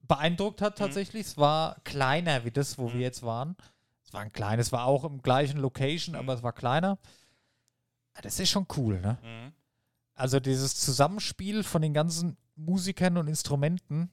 beeindruckt 0.01 0.62
hat 0.62 0.77
tatsächlich. 0.77 1.27
Es 1.27 1.38
war 1.38 1.77
kleiner 1.83 2.45
wie 2.45 2.51
das, 2.51 2.77
wo 2.77 2.89
Mhm. 2.89 2.93
wir 2.93 3.01
jetzt 3.01 3.23
waren. 3.23 3.55
Es 4.05 4.13
war 4.13 4.21
ein 4.21 4.31
kleines, 4.31 4.71
war 4.71 4.86
auch 4.86 5.03
im 5.03 5.21
gleichen 5.21 5.57
Location, 5.57 6.13
Mhm. 6.13 6.19
aber 6.21 6.33
es 6.33 6.43
war 6.43 6.53
kleiner. 6.53 6.97
Das 8.21 8.39
ist 8.39 8.49
schon 8.49 8.65
cool, 8.77 8.99
ne? 9.01 9.17
Mhm. 10.17 10.21
Also 10.21 10.39
dieses 10.39 10.75
Zusammenspiel 10.75 11.63
von 11.63 11.82
den 11.82 11.93
ganzen 11.93 12.38
Musikern 12.56 13.17
und 13.17 13.27
Instrumenten. 13.27 14.12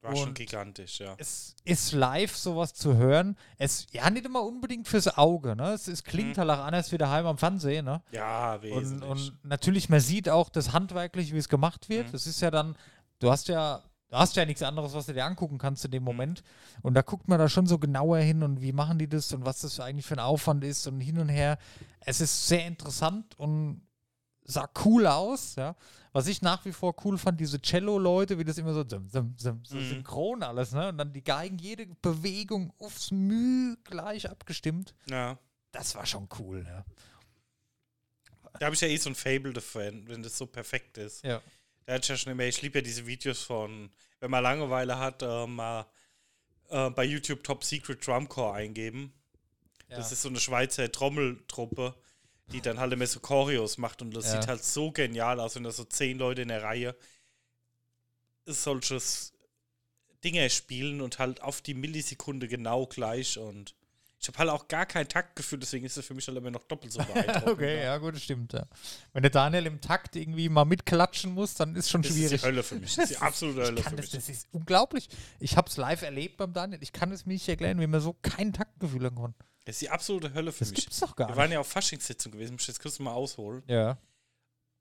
War 0.00 0.16
schon 0.16 0.30
Und- 0.30 0.34
gigantisch, 0.34 0.98
ja. 0.98 1.14
Es 1.18 1.54
ist 1.64 1.92
live 1.92 2.36
sowas 2.36 2.74
zu 2.74 2.96
hören. 2.96 3.36
Es 3.56 3.86
ja 3.92 4.10
nicht 4.10 4.26
immer 4.26 4.42
unbedingt 4.42 4.88
fürs 4.88 5.16
Auge, 5.16 5.54
ne? 5.54 5.70
Es, 5.74 5.86
es 5.86 6.02
klingt 6.02 6.36
Mhm. 6.36 6.40
halt 6.40 6.50
auch 6.50 6.64
anders 6.64 6.90
wie 6.90 6.98
daheim 6.98 7.24
am 7.26 7.38
Fernsehen, 7.38 7.84
ne? 7.84 8.02
Ja, 8.10 8.54
Und, 8.54 8.62
wesentlich. 8.62 9.08
und 9.10 9.44
natürlich, 9.44 9.88
man 9.90 10.00
sieht 10.00 10.28
auch 10.28 10.48
das 10.48 10.72
handwerklich, 10.72 11.32
wie 11.32 11.38
es 11.38 11.48
gemacht 11.48 11.88
wird. 11.88 12.08
Mhm. 12.08 12.12
Das 12.12 12.26
ist 12.26 12.40
ja 12.40 12.50
dann, 12.50 12.74
du 13.20 13.30
hast 13.30 13.46
ja, 13.46 13.80
du 14.08 14.16
hast 14.16 14.34
ja 14.34 14.44
nichts 14.44 14.62
anderes, 14.64 14.92
was 14.92 15.06
du 15.06 15.12
dir 15.14 15.24
angucken 15.24 15.58
kannst 15.58 15.84
in 15.84 15.90
Mhm. 15.90 15.92
dem 15.92 16.02
Moment. 16.02 16.42
Und 16.82 16.94
da 16.94 17.02
guckt 17.02 17.28
man 17.28 17.38
da 17.38 17.48
schon 17.48 17.68
so 17.68 17.78
genauer 17.78 18.18
hin 18.18 18.42
und 18.42 18.60
wie 18.60 18.72
machen 18.72 18.98
die 18.98 19.08
das 19.08 19.32
und 19.32 19.44
was 19.44 19.60
das 19.60 19.78
eigentlich 19.78 20.06
für 20.06 20.16
ein 20.16 20.20
Aufwand 20.20 20.64
ist 20.64 20.84
und 20.88 21.00
hin 21.00 21.18
und 21.20 21.28
her. 21.28 21.58
Es 22.00 22.20
ist 22.20 22.48
sehr 22.48 22.66
interessant 22.66 23.38
und 23.38 23.82
sah 24.44 24.68
cool 24.84 25.06
aus, 25.06 25.54
ja. 25.56 25.74
Was 26.14 26.26
ich 26.26 26.42
nach 26.42 26.64
wie 26.66 26.72
vor 26.72 26.94
cool 27.04 27.16
fand, 27.16 27.40
diese 27.40 27.58
Cello-Leute, 27.60 28.38
wie 28.38 28.44
das 28.44 28.58
immer 28.58 28.74
so, 28.74 28.84
sim, 28.86 29.08
sim, 29.08 29.34
sim, 29.38 29.60
so 29.64 29.76
Mhm. 29.76 29.88
synchron 29.88 30.42
alles, 30.42 30.72
ne? 30.72 30.88
Und 30.90 30.98
dann 30.98 31.12
die 31.12 31.24
Geigen, 31.24 31.56
jede 31.58 31.86
Bewegung 31.86 32.70
aufs 32.78 33.10
Mühe 33.10 33.76
gleich 33.84 34.28
abgestimmt. 34.28 34.94
ja. 35.08 35.38
Das 35.74 35.94
war 35.94 36.04
schon 36.04 36.28
cool, 36.38 36.66
ja. 36.68 36.84
Da 38.58 38.66
habe 38.66 38.74
ich 38.74 38.80
ja 38.82 38.88
eh 38.88 38.96
so 38.98 39.08
ein 39.08 39.14
Fable 39.14 39.58
Fan, 39.58 40.06
wenn 40.06 40.22
das 40.22 40.36
so 40.36 40.46
perfekt 40.46 40.98
ist. 40.98 41.24
Ja. 41.24 41.40
Da 41.86 41.96
ich 41.96 42.06
ja 42.08 42.16
schon 42.16 42.32
immer, 42.32 42.44
ich 42.44 42.60
liebe 42.60 42.78
ja 42.78 42.82
diese 42.82 43.06
Videos 43.06 43.42
von, 43.42 43.90
wenn 44.20 44.30
man 44.30 44.42
Langeweile 44.42 44.98
hat, 44.98 45.22
äh, 45.22 45.46
mal 45.46 45.86
äh, 46.68 46.90
bei 46.90 47.04
YouTube 47.04 47.42
Top 47.42 47.64
Secret 47.64 48.06
Drum 48.06 48.28
Corps 48.28 48.54
eingeben. 48.54 49.14
Das 49.88 50.10
Ja. 50.10 50.12
ist 50.12 50.22
so 50.22 50.28
eine 50.28 50.38
Schweizer 50.40 50.92
Trommeltruppe, 50.92 51.94
die 52.46 52.60
dann 52.60 52.78
halt 52.80 52.92
immer 52.92 53.06
so 53.06 53.20
Choreos 53.20 53.78
macht 53.78 54.02
und 54.02 54.14
das 54.14 54.26
Ja. 54.26 54.32
sieht 54.40 54.48
halt 54.48 54.64
so 54.64 54.90
genial 54.92 55.40
aus, 55.40 55.54
wenn 55.56 55.62
da 55.64 55.70
so 55.70 55.84
zehn 55.84 56.18
Leute 56.18 56.42
in 56.42 56.48
der 56.48 56.62
Reihe 56.62 56.96
solches 58.46 59.32
Dinger 60.24 60.48
spielen 60.50 61.00
und 61.00 61.18
halt 61.18 61.42
auf 61.42 61.62
die 61.62 61.74
Millisekunde 61.74 62.48
genau 62.48 62.86
gleich 62.86 63.38
und 63.38 63.74
ich 64.20 64.28
habe 64.28 64.38
halt 64.38 64.50
auch 64.50 64.68
gar 64.68 64.86
kein 64.86 65.08
Taktgefühl, 65.08 65.58
deswegen 65.58 65.84
ist 65.84 65.96
es 65.96 66.06
für 66.06 66.14
mich 66.14 66.28
halt 66.28 66.38
immer 66.38 66.52
noch 66.52 66.62
doppelt 66.64 66.92
so 66.92 66.98
beeindruckend. 67.02 67.48
Okay, 67.48 67.74
ne? 67.76 67.82
ja, 67.82 67.98
gut, 67.98 68.14
das 68.14 68.22
stimmt. 68.22 68.52
Ja. 68.52 68.66
Wenn 69.12 69.22
der 69.22 69.32
Daniel 69.32 69.66
im 69.66 69.80
Takt 69.80 70.14
irgendwie 70.14 70.48
mal 70.48 70.64
mitklatschen 70.64 71.32
muss, 71.34 71.54
dann 71.54 71.74
ist 71.74 71.90
schon 71.90 72.02
Das 72.02 72.12
ist 72.12 72.16
schwierig. 72.18 72.40
die 72.40 72.46
Hölle 72.46 72.62
für 72.62 72.76
mich. 72.76 72.94
Das 72.94 73.10
ist 73.10 73.18
die 73.18 73.22
absolute 73.24 73.62
Hölle 73.62 73.82
für 73.82 73.96
das, 73.96 74.00
mich. 74.02 74.10
das 74.10 74.28
ist 74.28 74.46
unglaublich. 74.52 75.08
Ich 75.40 75.56
habe 75.56 75.68
es 75.68 75.76
live 75.76 76.02
erlebt 76.02 76.36
beim 76.36 76.52
Daniel. 76.52 76.80
Ich 76.82 76.92
kann 76.92 77.10
es 77.10 77.26
mir 77.26 77.32
nicht 77.32 77.48
erklären, 77.48 77.80
wie 77.80 77.86
man 77.88 78.00
so 78.00 78.14
kein 78.22 78.52
Taktgefühl 78.52 79.06
haben 79.06 79.16
kann. 79.16 79.34
Das 79.64 79.76
ist 79.76 79.82
die 79.82 79.90
absolute 79.90 80.34
Hölle 80.34 80.52
für 80.52 80.60
Das 80.60 80.70
mich. 80.70 80.80
gibt's 80.80 81.00
doch 81.00 81.14
gar 81.16 81.28
Wir 81.28 81.32
nicht. 81.32 81.38
waren 81.38 81.52
ja 81.52 81.60
auf 81.60 81.68
Faschingssitzung 81.68 82.32
gewesen, 82.32 82.52
muss 82.54 82.62
ich 82.62 82.68
jetzt 82.68 82.80
kurz 82.80 82.98
mal 82.98 83.12
ausholen. 83.12 83.62
Ja. 83.68 83.98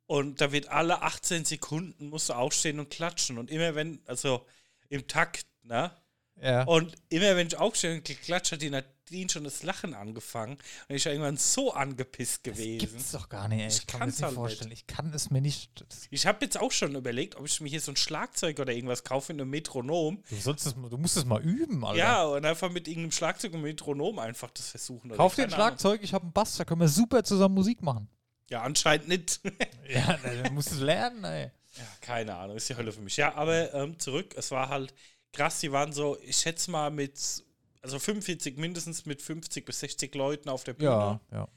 Und 0.08 0.42
da 0.42 0.52
wird 0.52 0.68
alle 0.68 1.02
18 1.04 1.46
Sekunden 1.46 2.10
musst 2.10 2.30
du 2.30 2.34
aufstehen 2.34 2.80
und 2.80 2.90
klatschen. 2.90 3.38
Und 3.38 3.50
immer 3.50 3.76
wenn, 3.76 4.02
also 4.08 4.46
im 4.90 5.08
Takt, 5.08 5.46
ne? 5.64 5.96
Ja. 6.42 6.64
Und 6.64 6.96
immer 7.10 7.36
wenn 7.36 7.48
ich 7.48 7.58
aufstehe 7.58 7.94
und 7.96 8.06
geklatscht 8.06 8.52
hat 8.52 8.62
die 8.62 8.70
Nadine 8.72 9.30
schon 9.30 9.44
das 9.44 9.62
Lachen 9.62 9.94
angefangen. 9.94 10.58
Und 10.90 10.96
ich 10.96 11.06
war 11.06 11.12
irgendwann 11.12 11.38
so 11.38 11.74
angepisst 11.74 12.48
das 12.48 12.54
gewesen. 12.56 12.80
gibt's 12.80 13.12
doch 13.12 13.30
gar 13.30 13.48
nicht. 13.48 13.62
Ey. 13.62 13.68
Ich 13.68 13.78
Ich 13.80 13.88
kann 13.88 14.00
mir 14.00 14.06
das 14.08 14.16
kann's 14.16 14.18
nicht 14.18 14.26
halt 14.26 14.36
vorstellen. 14.36 14.72
Ich 14.72 14.88
kann 14.88 15.14
es 15.14 15.30
mir 15.30 15.42
nicht. 15.42 15.70
Das, 15.80 16.08
Ich 16.10 16.26
habe 16.26 16.40
jetzt 16.44 16.60
auch 16.60 16.72
schon 16.72 16.96
überlegt, 16.96 17.36
ob 17.36 17.46
ich 17.46 17.62
mir 17.62 17.70
hier 17.70 17.82
so 17.82 17.92
ein 17.92 17.96
Schlagzeug 17.96 18.60
oder 18.60 18.74
irgendwas 18.74 19.04
kaufe 19.04 19.34
in 19.34 19.40
einem 19.40 19.52
Metronom. 19.52 20.24
du, 20.30 20.36
sollst 20.36 20.66
es, 20.66 20.74
du 20.74 20.98
musst 20.98 21.18
es 21.18 21.26
mal 21.26 21.42
üben, 21.42 21.86
Alter. 21.86 22.00
Ja, 22.00 22.24
und 22.24 22.44
einfach 22.46 22.72
mit 22.72 22.88
irgendeinem 22.88 23.12
Schlagzeug 23.12 23.54
und 23.54 23.62
Metronom 23.62 24.18
einfach 24.18 24.50
das 24.50 24.70
versuchen. 24.70 25.12
Kauf 25.12 25.36
dir 25.36 25.44
ein 25.44 25.54
Ahnung. 25.54 25.56
Schlagzeug, 25.68 26.02
ich 26.04 26.14
habe 26.14 26.24
einen 26.24 26.34
Bass, 26.34 26.58
da 26.58 26.66
können 26.66 26.82
wir 26.82 26.88
super 26.90 27.24
zusammen 27.24 27.54
Musik 27.56 27.82
machen. 27.84 28.10
Ja, 28.50 28.64
anscheinend 28.64 29.08
nicht. 29.08 29.42
Ja, 29.90 30.18
dann 30.24 30.54
musst 30.54 30.72
du 30.72 30.76
es 30.76 30.82
lernen, 30.82 31.24
ey. 31.26 31.52
Ja, 31.76 31.84
keine 32.00 32.34
Ahnung, 32.36 32.56
ist 32.56 32.70
die 32.70 32.76
Hölle 32.78 32.94
für 32.94 33.02
mich. 33.02 33.18
Ja, 33.18 33.36
aber 33.36 33.74
ähm, 33.74 34.00
zurück, 34.00 34.34
es 34.38 34.52
war 34.52 34.70
halt 34.70 34.94
krass, 35.34 35.60
die 35.60 35.72
waren 35.72 35.94
so, 35.94 36.18
ich 36.22 36.38
schätze 36.38 36.72
mal 36.72 36.92
mit, 36.92 37.44
also 37.82 38.00
45 38.00 38.58
mindestens 38.58 39.06
mit 39.06 39.22
50 39.22 39.66
bis 39.66 39.80
60 39.80 40.14
Leuten 40.16 40.50
auf 40.50 40.64
der 40.64 40.74
Bühne. 40.74 40.90
Ja, 40.90 41.22
ja. 41.32 41.48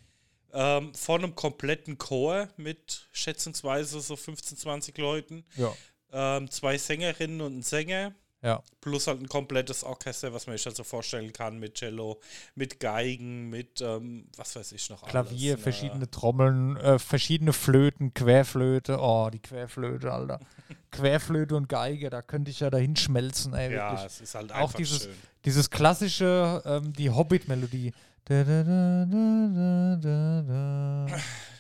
Ähm, 0.53 0.95
von 0.95 1.25
einem 1.25 1.35
kompletten 1.35 1.99
Chor 1.99 2.49
mit 2.57 3.09
schätzungsweise 3.13 4.01
so 4.01 4.15
15, 4.15 4.57
20 4.57 4.97
Leuten. 4.99 5.45
Ja. 5.57 5.75
Ähm, 6.13 6.49
zwei 6.49 6.79
Sängerinnen 6.79 7.41
und 7.41 7.59
ein 7.59 7.63
Sänger. 7.63 8.15
Ja. 8.45 8.63
Plus 8.83 9.07
halt 9.07 9.23
ein 9.23 9.29
komplettes 9.29 9.85
Orchester, 9.85 10.35
was 10.35 10.47
man 10.47 10.55
sich 10.57 10.67
halt 10.67 10.77
so 10.77 10.85
vorstellen 10.85 11.33
kann, 11.33 11.59
mit 11.59 11.77
Cello, 11.77 12.21
mit 12.55 12.79
Geigen, 12.79 13.49
mit, 13.49 13.81
ähm, 13.81 14.27
was 14.37 14.55
weiß 14.55 14.73
ich 14.73 14.91
noch 14.91 15.07
Klavier, 15.07 15.55
alles, 15.55 15.65
ne? 15.65 15.73
verschiedene 15.73 16.11
Trommeln, 16.11 16.77
äh, 16.77 16.99
verschiedene 16.99 17.55
Flöten, 17.55 18.13
Querflöte. 18.13 18.99
Oh, 19.01 19.31
die 19.33 19.41
Querflöte, 19.41 20.13
Alter. 20.13 20.41
Querflöte 20.91 21.57
und 21.57 21.71
Geige, 21.71 22.11
da 22.11 22.21
könnte 22.21 22.51
ich 22.51 22.61
ja 22.61 22.69
dahin 22.69 22.97
schmelzen, 22.97 23.55
ey, 23.55 23.73
Ja, 23.75 23.93
wirklich. 23.93 24.07
es 24.07 24.21
ist 24.21 24.35
halt 24.35 24.53
Auch 24.53 24.57
einfach 24.57 24.75
dieses, 24.75 25.05
schön. 25.05 25.15
dieses 25.47 25.71
klassische, 25.71 26.63
ähm, 26.67 26.93
die 26.93 27.09
Hobbit-Melodie. 27.09 27.93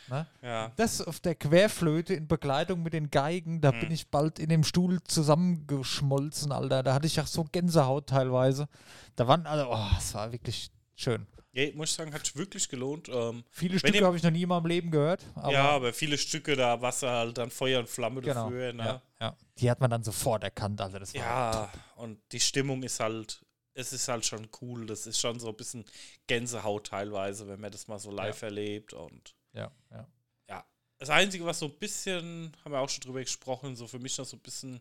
Na? 0.08 0.26
Ja. 0.42 0.72
Das 0.76 1.00
auf 1.00 1.20
der 1.20 1.34
Querflöte 1.34 2.14
in 2.14 2.26
Begleitung 2.28 2.82
mit 2.82 2.92
den 2.92 3.10
Geigen, 3.10 3.60
da 3.60 3.72
Mhm. 3.72 3.80
bin 3.80 3.90
ich 3.92 4.08
bald 4.08 4.38
in 4.38 4.48
dem 4.48 4.64
Stuhl 4.64 5.02
zusammengeschmolzen, 5.04 6.52
Alter. 6.52 6.82
Da 6.82 6.94
hatte 6.94 7.06
ich 7.06 7.20
auch 7.20 7.26
so 7.26 7.44
Gänsehaut 7.44 8.08
teilweise. 8.08 8.68
Da 9.16 9.26
waren 9.28 9.46
alle, 9.46 9.68
oh, 9.68 9.86
es 9.98 10.14
war 10.14 10.32
wirklich 10.32 10.70
schön. 10.96 11.26
Ja, 11.52 11.72
muss 11.74 11.90
ich 11.90 11.94
sagen, 11.96 12.12
hat 12.12 12.26
sich 12.26 12.34
wirklich 12.36 12.68
gelohnt. 12.68 13.08
Ähm, 13.08 13.44
Viele 13.50 13.78
Stücke 13.78 14.04
habe 14.04 14.16
ich 14.16 14.22
noch 14.24 14.32
nie 14.32 14.42
in 14.42 14.48
meinem 14.48 14.66
Leben 14.66 14.90
gehört. 14.90 15.24
Aber 15.36 15.52
ja, 15.52 15.68
aber 15.70 15.92
viele 15.92 16.18
Stücke, 16.18 16.56
da 16.56 16.80
war 16.82 16.92
halt 16.92 17.38
dann 17.38 17.48
Feuer 17.50 17.78
und 17.78 17.88
Flamme 17.88 18.20
genau. 18.22 18.44
dafür. 18.50 18.72
Ne? 18.72 18.84
ja, 18.84 19.02
ja. 19.20 19.36
Die 19.58 19.70
hat 19.70 19.80
man 19.80 19.88
dann 19.90 20.02
sofort 20.02 20.42
erkannt, 20.42 20.80
Alter. 20.80 20.98
Das 20.98 21.14
war 21.14 21.20
Ja, 21.20 21.52
top. 21.52 21.80
und 21.96 22.18
die 22.32 22.40
Stimmung 22.40 22.82
ist 22.82 22.98
halt, 22.98 23.40
es 23.72 23.92
ist 23.92 24.08
halt 24.08 24.26
schon 24.26 24.48
cool. 24.60 24.84
Das 24.86 25.06
ist 25.06 25.20
schon 25.20 25.38
so 25.38 25.48
ein 25.48 25.54
bisschen 25.56 25.84
Gänsehaut 26.26 26.88
teilweise, 26.88 27.46
wenn 27.46 27.60
man 27.60 27.70
das 27.70 27.86
mal 27.86 28.00
so 28.00 28.10
live 28.10 28.42
erlebt. 28.42 28.92
Und 28.92 29.36
Ja, 29.54 29.72
ja. 29.90 30.08
ja, 30.48 30.66
das 30.98 31.10
Einzige, 31.10 31.44
was 31.46 31.58
so 31.60 31.66
ein 31.66 31.78
bisschen, 31.78 32.56
haben 32.64 32.72
wir 32.72 32.80
auch 32.80 32.88
schon 32.88 33.02
drüber 33.02 33.20
gesprochen, 33.20 33.76
so 33.76 33.86
für 33.86 33.98
mich 33.98 34.18
noch 34.18 34.26
so 34.26 34.36
ein 34.36 34.40
bisschen, 34.40 34.80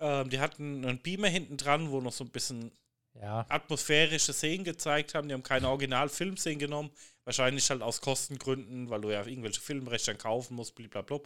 ähm, 0.00 0.30
die 0.30 0.40
hatten 0.40 0.84
einen 0.84 1.02
Beamer 1.02 1.28
hinten 1.28 1.56
dran, 1.56 1.90
wo 1.90 2.00
noch 2.00 2.12
so 2.12 2.24
ein 2.24 2.30
bisschen 2.30 2.72
Ja, 3.14 3.46
atmosphärische 3.48 4.32
Szenen 4.32 4.64
gezeigt 4.64 5.14
haben. 5.14 5.28
Die 5.28 5.34
haben 5.34 5.42
keine 5.42 5.68
Original-Filmszenen 5.68 6.58
genommen. 6.58 6.90
Wahrscheinlich 7.24 7.70
halt 7.70 7.82
aus 7.82 8.00
Kostengründen, 8.00 8.90
weil 8.90 9.00
du 9.02 9.10
ja 9.10 9.24
irgendwelche 9.26 9.60
Filmrechte 9.60 10.12
dann 10.12 10.18
kaufen 10.18 10.56
musst, 10.56 10.74
blablabla. 10.74 11.20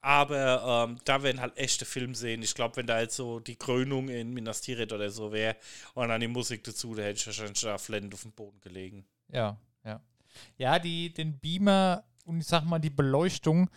Aber 0.00 0.86
ähm, 0.88 1.00
da 1.04 1.22
werden 1.22 1.40
halt 1.40 1.56
echte 1.56 1.86
Filmszenen. 1.86 2.42
Ich 2.42 2.54
glaube, 2.54 2.76
wenn 2.76 2.86
da 2.86 3.00
jetzt 3.00 3.16
so 3.16 3.40
die 3.40 3.56
Krönung 3.56 4.08
in 4.10 4.34
Minas 4.34 4.60
Tirith 4.60 4.92
oder 4.92 5.10
so 5.10 5.32
wäre 5.32 5.56
und 5.94 6.08
dann 6.08 6.20
die 6.20 6.28
Musik 6.28 6.62
dazu, 6.64 6.94
da 6.94 7.02
hätte 7.02 7.18
ich 7.20 7.26
wahrscheinlich 7.26 7.60
da 7.60 7.78
flennend 7.78 8.12
auf 8.14 8.22
dem 8.22 8.32
Boden 8.32 8.60
gelegen. 8.60 9.06
ja, 9.32 9.58
ja. 10.56 10.78
Die, 10.78 11.12
den 11.12 11.38
Beamer 11.38 12.04
und 12.24 12.40
ich 12.40 12.46
sag 12.46 12.64
mal 12.64 12.78
die 12.78 12.90
Beleuchtung, 12.90 13.68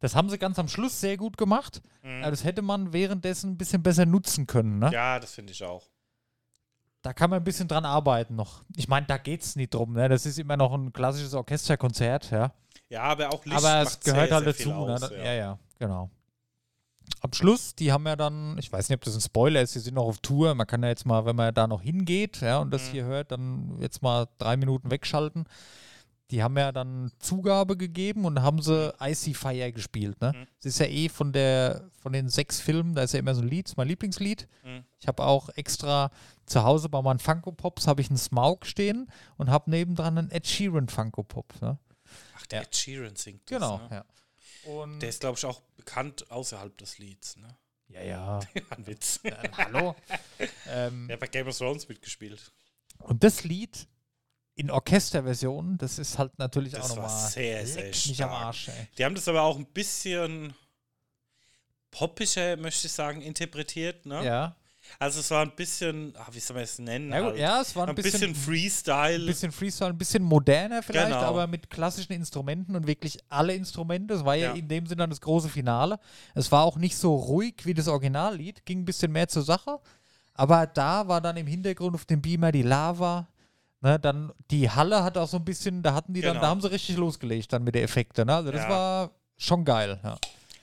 das 0.00 0.14
haben 0.14 0.28
sie 0.28 0.38
ganz 0.38 0.58
am 0.58 0.68
Schluss 0.68 1.00
sehr 1.00 1.16
gut 1.16 1.36
gemacht. 1.36 1.80
Aber 2.02 2.30
das 2.30 2.44
hätte 2.44 2.62
man 2.62 2.92
währenddessen 2.92 3.52
ein 3.52 3.58
bisschen 3.58 3.82
besser 3.82 4.06
nutzen 4.06 4.46
können. 4.46 4.78
Ne? 4.78 4.90
Ja, 4.92 5.18
das 5.18 5.32
finde 5.34 5.52
ich 5.52 5.64
auch. 5.64 5.88
Da 7.02 7.12
kann 7.12 7.30
man 7.30 7.40
ein 7.40 7.44
bisschen 7.44 7.66
dran 7.68 7.84
arbeiten 7.84 8.36
noch. 8.36 8.62
Ich 8.76 8.88
meine, 8.88 9.06
da 9.06 9.16
geht 9.18 9.42
es 9.42 9.56
nicht 9.56 9.74
drum. 9.74 9.92
Ne? 9.94 10.08
Das 10.08 10.26
ist 10.26 10.38
immer 10.38 10.56
noch 10.56 10.72
ein 10.74 10.92
klassisches 10.92 11.34
Orchesterkonzert, 11.34 12.30
ja. 12.30 12.52
Ja, 12.88 13.02
aber 13.02 13.32
auch 13.32 13.44
Licht 13.44 13.56
Aber 13.56 13.80
es 13.82 13.98
gehört 14.00 14.28
sehr, 14.28 14.36
halt 14.36 14.56
sehr 14.56 14.66
dazu. 14.66 14.68
ne? 14.68 14.76
aus, 14.94 15.00
Da- 15.00 15.10
ja. 15.16 15.24
ja, 15.24 15.32
ja, 15.32 15.58
genau. 15.78 16.10
Am 17.20 17.32
Schluss, 17.32 17.74
die 17.74 17.92
haben 17.92 18.06
ja 18.06 18.16
dann, 18.16 18.56
ich 18.58 18.70
weiß 18.72 18.88
nicht, 18.88 18.96
ob 18.96 19.04
das 19.04 19.14
ein 19.14 19.20
Spoiler 19.20 19.62
ist, 19.62 19.74
die 19.74 19.78
sind 19.80 19.94
noch 19.94 20.04
auf 20.06 20.18
Tour. 20.18 20.54
Man 20.54 20.66
kann 20.66 20.82
ja 20.82 20.88
jetzt 20.90 21.06
mal, 21.06 21.24
wenn 21.24 21.36
man 21.36 21.52
da 21.54 21.66
noch 21.66 21.82
hingeht, 21.82 22.40
ja, 22.40 22.58
und 22.58 22.70
das 22.70 22.88
Mhm. 22.88 22.92
hier 22.92 23.04
hört, 23.04 23.32
dann 23.32 23.78
jetzt 23.80 24.02
mal 24.02 24.26
drei 24.38 24.56
Minuten 24.56 24.90
wegschalten. 24.90 25.44
Die 26.32 26.42
haben 26.42 26.56
ja 26.58 26.72
dann 26.72 27.12
Zugabe 27.20 27.76
gegeben 27.76 28.24
und 28.24 28.42
haben 28.42 28.60
sie 28.60 28.92
Icy 29.00 29.32
Fire 29.34 29.70
gespielt. 29.70 30.20
Ne? 30.20 30.32
Mhm. 30.34 30.46
Es 30.58 30.66
ist 30.66 30.80
ja 30.80 30.86
eh 30.86 31.08
von 31.08 31.32
der 31.32 31.84
von 32.00 32.12
den 32.12 32.28
sechs 32.28 32.58
Filmen, 32.60 32.94
da 32.96 33.02
ist 33.02 33.12
ja 33.12 33.20
immer 33.20 33.34
so 33.36 33.42
ein 33.42 33.48
Lied, 33.48 33.68
ist 33.68 33.76
mein 33.76 33.86
Lieblingslied. 33.86 34.48
Mhm. 34.64 34.82
Ich 34.98 35.06
habe 35.06 35.22
auch 35.24 35.48
extra 35.50 36.10
zu 36.44 36.64
Hause 36.64 36.88
bei 36.88 37.00
meinen 37.00 37.20
Funko 37.20 37.52
Pops 37.52 37.86
habe 37.86 38.00
ich 38.00 38.08
einen 38.10 38.18
Smaug 38.18 38.66
stehen 38.66 39.08
und 39.36 39.50
habe 39.50 39.70
nebendran 39.70 40.18
einen 40.18 40.30
Ed 40.32 40.46
Sheeran 40.48 40.88
Funko 40.88 41.22
Pop. 41.22 41.54
Ne? 41.60 41.78
Ach, 42.36 42.46
der 42.46 42.60
Ja. 42.60 42.64
Ed 42.66 42.74
Sheeran 42.74 43.14
singt 43.14 43.42
das, 43.48 43.58
Genau, 43.60 43.78
ne? 43.78 43.88
ja. 43.92 44.04
Und 44.66 45.00
Der 45.00 45.08
ist, 45.08 45.20
glaube 45.20 45.38
ich, 45.38 45.44
auch 45.44 45.60
bekannt 45.76 46.30
außerhalb 46.30 46.76
des 46.78 46.98
Lieds. 46.98 47.36
Ne? 47.36 47.48
ja, 47.88 48.02
ja. 48.02 48.40
Ein 48.70 48.86
Witz. 48.86 49.20
Äh, 49.22 49.32
hallo. 49.56 49.94
ähm, 50.68 51.06
Der 51.08 51.14
hat 51.14 51.20
bei 51.20 51.26
Game 51.28 51.48
of 51.48 51.56
Thrones 51.56 51.88
mitgespielt. 51.88 52.52
Und 52.98 53.22
das 53.22 53.44
Lied 53.44 53.86
in 54.54 54.70
Orchesterversion, 54.70 55.76
das 55.78 55.98
ist 55.98 56.18
halt 56.18 56.38
natürlich 56.38 56.72
Das 56.72 56.90
auch 56.90 56.96
nochmal 56.96 57.30
sehr, 57.30 57.66
sehr 57.66 57.84
mich 57.84 58.24
am. 58.24 58.30
Arsch, 58.30 58.68
ey. 58.68 58.88
Die 58.96 59.04
haben 59.04 59.14
das 59.14 59.28
aber 59.28 59.42
auch 59.42 59.56
ein 59.56 59.66
bisschen 59.66 60.54
poppischer, 61.90 62.56
möchte 62.56 62.86
ich 62.86 62.92
sagen, 62.92 63.20
interpretiert. 63.20 64.06
Ne? 64.06 64.24
Ja. 64.24 64.56
Also 64.98 65.20
es 65.20 65.30
war 65.30 65.42
ein 65.42 65.52
bisschen, 65.54 66.14
ah, 66.16 66.26
wie 66.32 66.40
soll 66.40 66.54
man 66.54 66.64
es 66.64 66.78
nennen? 66.78 67.10
Ja, 67.10 67.22
halt? 67.24 67.36
ja, 67.38 67.60
es 67.60 67.74
war 67.76 67.84
ein, 67.84 67.90
ein 67.90 67.94
bisschen, 67.94 68.12
bisschen, 68.32 68.34
Freestyle. 68.34 69.20
ein 69.20 69.26
bisschen 69.26 69.52
Freestyle, 69.52 69.90
ein 69.90 69.98
bisschen 69.98 70.22
moderner 70.22 70.82
vielleicht, 70.82 71.08
Genau. 71.08 71.20
aber 71.20 71.46
mit 71.46 71.68
klassischen 71.70 72.12
Instrumenten 72.12 72.74
und 72.76 72.86
wirklich 72.86 73.18
alle 73.28 73.54
Instrumente. 73.54 74.14
Das 74.14 74.24
war 74.24 74.34
ja, 74.34 74.48
Ja. 74.48 74.54
in 74.54 74.68
dem 74.68 74.86
Sinne 74.86 75.00
dann 75.00 75.10
das 75.10 75.20
große 75.20 75.48
Finale. 75.48 75.98
Es 76.34 76.50
war 76.50 76.62
auch 76.64 76.76
nicht 76.76 76.96
so 76.96 77.14
ruhig 77.14 77.54
wie 77.64 77.74
das 77.74 77.88
Originallied, 77.88 78.64
ging 78.64 78.80
ein 78.80 78.84
bisschen 78.84 79.12
mehr 79.12 79.28
zur 79.28 79.42
Sache. 79.42 79.78
Aber 80.34 80.66
da 80.66 81.08
war 81.08 81.20
dann 81.20 81.36
im 81.36 81.46
Hintergrund 81.46 81.94
auf 81.94 82.04
dem 82.04 82.20
Beamer 82.22 82.52
die 82.52 82.62
Lava. 82.62 83.26
Ne, 83.82 83.98
dann 83.98 84.32
die 84.50 84.70
Halle 84.70 85.04
hat 85.04 85.18
auch 85.18 85.28
so 85.28 85.36
ein 85.36 85.44
bisschen, 85.44 85.82
da 85.82 85.92
hatten 85.94 86.14
die 86.14 86.22
dann, 86.22 86.32
Genau. 86.32 86.40
da 86.42 86.48
haben 86.48 86.60
sie 86.62 86.70
richtig 86.70 86.96
losgelegt 86.96 87.52
dann 87.52 87.62
mit 87.62 87.74
den 87.74 87.84
Effekten. 87.84 88.26
Ne? 88.26 88.34
Also 88.34 88.50
das 88.50 88.62
Ja. 88.62 88.68
war 88.70 89.10
schon 89.36 89.64
geil. 89.64 90.00
Ja. 90.02 90.16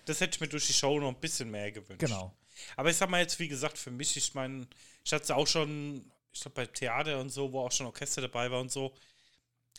das 0.06 0.20
hätte 0.20 0.36
ich 0.36 0.42
mir 0.42 0.48
durch 0.48 0.68
die 0.68 0.74
Show 0.74 1.00
noch 1.00 1.08
ein 1.10 1.16
bisschen 1.16 1.50
mehr 1.50 1.72
gewünscht. 1.72 2.00
Genau. 2.00 2.34
Aber 2.76 2.90
ich 2.90 2.98
sag 2.98 3.10
mal 3.10 3.22
jetzt, 3.22 3.40
wie 3.40 3.48
gesagt, 3.48 3.78
für 3.78 3.92
mich, 3.92 4.16
ich 4.18 4.34
meine, 4.34 4.68
ich 5.04 5.12
hatte 5.14 5.24
es 5.24 5.32
auch 5.32 5.48
schon, 5.48 6.12
ich 6.32 6.42
glaube 6.42 6.56
bei 6.56 6.66
Theater 6.66 7.20
und 7.20 7.30
so, 7.30 7.52
wo 7.52 7.62
auch 7.62 7.72
schon 7.72 7.86
Orchester 7.88 8.22
dabei 8.22 8.50
war 8.52 8.62
und 8.62 8.72
so. 8.72 8.94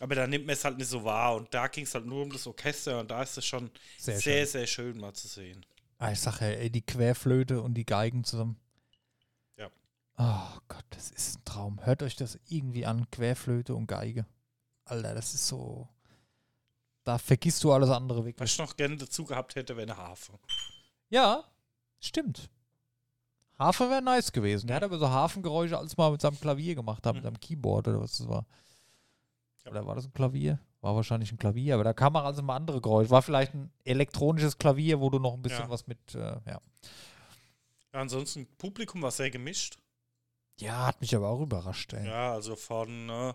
Aber 0.00 0.14
da 0.14 0.26
nimmt 0.26 0.46
man 0.46 0.54
es 0.54 0.64
halt 0.64 0.76
nicht 0.78 0.88
so 0.88 1.04
wahr. 1.04 1.36
Und 1.36 1.52
da 1.54 1.68
ging 1.68 1.84
es 1.84 1.94
halt 1.94 2.06
nur 2.06 2.22
um 2.22 2.30
das 2.32 2.46
Orchester 2.46 2.98
und 3.00 3.10
da 3.10 3.22
ist 3.22 3.36
es 3.38 3.46
schon 3.46 3.70
Sehr 3.98 4.18
sehr, 4.18 4.38
schön. 4.44 4.46
sehr, 4.46 4.66
schön 4.66 4.98
mal 4.98 5.12
zu 5.14 5.28
sehen. 5.28 5.64
Ah, 5.98 6.10
ich 6.10 6.20
sag 6.20 6.40
ja, 6.40 6.48
ey, 6.48 6.70
die 6.70 6.82
Querflöte 6.84 7.62
und 7.62 7.74
die 7.74 7.86
Geigen 7.86 8.24
zusammen. 8.24 8.58
Ja. 9.56 9.70
Oh 10.18 10.58
Gott, 10.68 10.84
das 10.90 11.10
ist 11.12 11.38
ein 11.38 11.44
Traum. 11.44 11.84
Hört 11.86 12.02
euch 12.02 12.16
das 12.16 12.38
irgendwie 12.48 12.84
an, 12.84 13.08
Querflöte 13.10 13.74
und 13.74 13.86
Geige. 13.86 14.26
Alter, 14.84 15.14
das 15.14 15.32
ist 15.34 15.46
so. 15.46 15.88
Da 17.04 17.18
vergisst 17.18 17.62
du 17.62 17.72
alles 17.72 17.90
andere 17.90 18.18
Was 18.20 18.24
wirklich. 18.26 18.50
ich 18.52 18.58
noch 18.58 18.76
gerne 18.76 18.96
dazu 18.96 19.24
gehabt 19.24 19.54
hätte, 19.54 19.76
wäre 19.76 19.90
eine 19.90 19.96
Harfe. 19.96 20.38
Ja, 21.10 21.44
stimmt. 22.00 22.48
Harfe 23.58 23.88
wäre 23.88 24.02
nice 24.02 24.32
gewesen. 24.32 24.66
Der 24.66 24.76
hat 24.76 24.82
aber 24.82 24.98
so 24.98 25.08
Hafengeräusche 25.08 25.78
als 25.78 25.96
mal 25.96 26.10
mit 26.10 26.20
seinem 26.20 26.38
Klavier 26.40 26.74
gemacht 26.74 27.06
hat, 27.06 27.14
mit 27.14 27.22
Mhm. 27.22 27.28
seinem 27.28 27.40
Keyboard 27.40 27.88
oder 27.88 28.00
was 28.00 28.18
das 28.18 28.28
war. 28.28 28.44
Oder 29.66 29.86
war 29.86 29.94
das 29.94 30.04
ein 30.06 30.12
Klavier? 30.12 30.58
War 30.80 30.94
wahrscheinlich 30.94 31.32
ein 31.32 31.38
Klavier, 31.38 31.74
aber 31.74 31.84
da 31.84 31.92
kam 31.94 32.14
auch 32.16 32.24
also 32.24 32.42
mal 32.42 32.56
andere 32.56 32.80
Geräusche. 32.80 33.10
War 33.10 33.22
vielleicht 33.22 33.54
ein 33.54 33.72
elektronisches 33.84 34.58
Klavier, 34.58 35.00
wo 35.00 35.08
du 35.08 35.18
noch 35.18 35.32
ein 35.34 35.42
bisschen 35.42 35.64
Ja. 35.64 35.70
was 35.70 35.86
mit, 35.86 35.98
äh, 36.14 36.18
ja. 36.18 36.60
Ja, 37.92 38.00
ansonsten, 38.00 38.46
Publikum 38.58 39.00
war 39.02 39.10
sehr 39.10 39.30
gemischt. 39.30 39.78
Ja, 40.60 40.86
hat 40.86 41.00
mich 41.00 41.14
aber 41.16 41.28
auch 41.28 41.40
überrascht, 41.40 41.92
ey. 41.94 42.06
Ja, 42.06 42.32
also 42.32 42.56
von, 42.56 43.08
äh, 43.08 43.34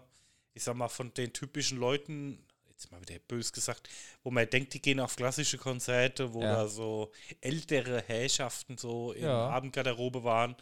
ich 0.54 0.64
sag 0.64 0.76
mal, 0.76 0.90
von 0.90 1.14
den 1.14 1.34
typischen 1.34 1.80
Leuten, 1.80 2.46
jetzt 2.80 2.92
mal 2.92 3.02
wieder 3.02 3.20
bös 3.28 3.52
gesagt, 3.52 3.90
wo 4.24 4.32
man 4.32 4.50
denkt, 4.50 4.74
die 4.74 4.82
gehen 4.82 5.00
auf 5.02 5.16
klassische 5.18 5.58
Konzerte, 5.58 6.34
wo 6.34 6.42
Ja. 6.42 6.56
da 6.56 6.68
so 6.68 7.12
ältere 7.42 8.02
Herrschaften 8.08 8.78
so 8.78 9.12
in 9.12 9.24
Ja. 9.26 9.50
Abendgarderobe 9.50 10.24
waren, 10.24 10.56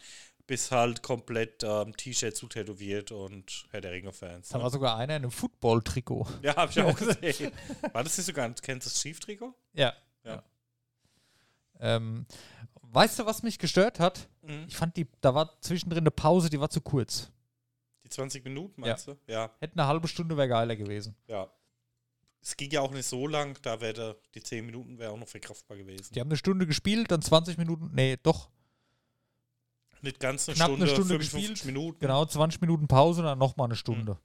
bis 0.48 0.70
halt 0.72 1.02
komplett 1.02 1.62
ähm, 1.62 1.96
T-Shirt 1.96 2.34
zutätowiert 2.34 3.12
und 3.12 3.66
Herr 3.70 3.80
der 3.82 3.92
Ringe-Fans. 3.92 4.48
Da 4.48 4.58
Ne? 4.58 4.64
war 4.64 4.70
sogar 4.70 4.96
einer 4.96 5.14
in 5.16 5.22
einem 5.22 5.30
Football-Trikot. 5.30 6.26
Ja, 6.42 6.56
hab 6.56 6.70
ich 6.70 6.80
auch 6.80 6.96
gesehen. 6.96 7.52
War 7.92 8.02
das 8.02 8.16
nicht 8.16 8.26
sogar 8.26 8.46
ein 8.46 8.54
Kansas 8.56 9.00
Chief-Trikot? 9.00 9.54
Ja. 9.74 9.92
Ja. 10.24 10.42
Ähm, 11.80 12.26
weißt 12.82 13.18
du, 13.20 13.26
was 13.26 13.42
mich 13.44 13.58
gestört 13.58 14.00
hat? 14.00 14.28
Mhm. 14.42 14.64
Ich 14.68 14.76
fand, 14.76 14.96
die, 14.96 15.06
da 15.20 15.34
war 15.34 15.60
zwischendrin 15.60 16.00
eine 16.02 16.10
Pause, 16.10 16.50
die 16.50 16.58
war 16.58 16.70
zu 16.70 16.80
kurz. 16.80 17.30
Die 18.04 18.08
20 18.08 18.42
Minuten, 18.44 18.80
meinst 18.80 19.06
du? 19.06 19.16
Ja, 19.26 19.50
Hätte 19.60 19.74
eine 19.78 19.86
halbe 19.86 20.08
Stunde 20.08 20.36
wäre 20.36 20.48
geiler 20.48 20.74
gewesen. 20.76 21.14
ja. 21.28 21.48
Es 22.40 22.56
ging 22.56 22.70
ja 22.70 22.80
auch 22.80 22.92
nicht 22.92 23.06
so 23.06 23.26
lang, 23.26 23.58
da 23.62 23.80
wäre 23.80 24.16
die 24.34 24.42
10 24.42 24.64
Minuten 24.64 24.98
wäre 24.98 25.12
auch 25.12 25.18
noch 25.18 25.28
verkraftbar 25.28 25.76
gewesen. 25.76 26.12
Die 26.14 26.20
haben 26.20 26.28
eine 26.28 26.36
Stunde 26.36 26.66
gespielt, 26.66 27.10
dann 27.10 27.20
20 27.20 27.58
Minuten, 27.58 27.90
nee, 27.92 28.16
doch, 28.22 28.48
Nicht 30.02 30.20
ganz 30.20 30.48
eine 30.48 30.54
Knapp 30.56 30.68
Stunde, 30.68 30.84
eine 30.84 30.92
Stunde 30.94 31.14
55 31.14 31.50
gespielt. 31.50 31.74
Minuten. 31.74 31.98
genau, 31.98 32.24
20 32.24 32.60
Minuten 32.60 32.86
Pause 32.88 33.20
und 33.20 33.26
dann 33.26 33.38
nochmal 33.38 33.66
eine 33.66 33.76
Stunde. 33.76 34.18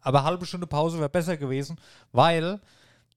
Aber 0.00 0.24
halbe 0.24 0.46
Stunde 0.46 0.66
Pause 0.66 0.98
wäre 0.98 1.10
besser 1.10 1.36
gewesen, 1.36 1.78
weil 2.12 2.60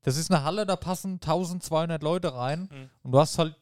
das 0.02 0.17
ist 0.17 0.30
eine 0.32 0.43
Halle, 0.43 0.65
da 0.65 0.76
passen 0.76 1.13
1200 1.21 2.04
Leute 2.04 2.34
rein 2.34 2.67
Mhm. 2.71 2.89
und 3.04 3.12
du 3.13 3.19
hast 3.19 3.38
halt 3.38 3.56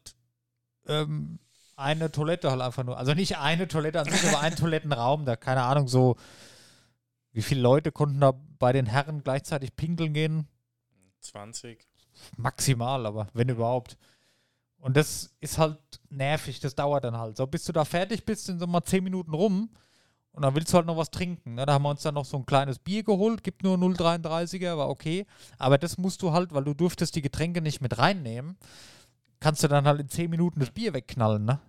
ähm, 0.87 1.37
eine 1.75 2.11
Toilette 2.11 2.49
halt 2.49 2.61
einfach 2.61 2.83
nur. 2.83 2.97
Also 2.97 3.13
nicht 3.13 3.37
eine 3.37 3.67
Toilette 3.67 3.99
an 3.99 4.09
sich, 4.09 4.27
aber 4.27 4.39
einen 4.39 4.55
Toilettenraum, 4.55 5.25
da 5.25 5.35
keine 5.35 5.61
Ahnung, 5.63 5.87
so 5.87 6.15
wie 7.33 7.41
viele 7.43 7.61
Leute 7.61 7.91
konnten 7.91 8.19
da 8.19 8.33
bei 8.61 8.71
den 8.71 8.85
Herren 8.85 9.23
gleichzeitig 9.23 9.75
pinkeln 9.75 10.13
gehen? 10.13 10.47
20. 11.19 11.85
Maximal, 12.37 13.05
aber 13.05 13.27
wenn 13.33 13.49
überhaupt. 13.49 13.97
Und 14.77 14.95
das 14.97 15.33
ist 15.41 15.57
halt 15.57 15.77
nervig, 16.09 16.59
das 16.59 16.75
dauert 16.75 17.03
dann 17.03 17.17
halt. 17.17 17.37
So, 17.37 17.45
bis 17.45 17.65
du 17.65 17.73
da 17.73 17.83
fertig 17.85 18.25
bist, 18.25 18.45
sind 18.45 18.59
so 18.59 18.67
mal 18.67 18.83
10 18.83 19.03
Minuten 19.03 19.33
rum 19.33 19.69
und 20.31 20.43
dann 20.43 20.55
willst 20.55 20.71
du 20.73 20.77
halt 20.77 20.87
noch 20.87 20.97
was 20.97 21.11
trinken. 21.11 21.55
Ne? 21.55 21.65
Da 21.65 21.73
haben 21.73 21.83
wir 21.83 21.89
uns 21.89 22.01
dann 22.01 22.15
noch 22.15 22.25
so 22.25 22.37
ein 22.37 22.45
kleines 22.45 22.79
Bier 22.79 23.03
geholt, 23.03 23.43
gibt 23.43 23.63
nur 23.63 23.77
0,33er, 23.77 24.77
war 24.77 24.89
okay. 24.89 25.25
Aber 25.59 25.77
das 25.77 25.97
musst 25.97 26.21
du 26.21 26.31
halt, 26.31 26.53
weil 26.53 26.63
du 26.63 26.73
durftest 26.73 27.15
die 27.15 27.21
Getränke 27.21 27.61
nicht 27.61 27.81
mit 27.81 27.97
reinnehmen, 27.97 28.57
kannst 29.39 29.63
du 29.63 29.67
dann 29.67 29.85
halt 29.85 29.99
in 30.01 30.09
10 30.09 30.29
Minuten 30.29 30.59
das 30.59 30.71
Bier 30.71 30.93
wegknallen, 30.93 31.45
ne? 31.45 31.59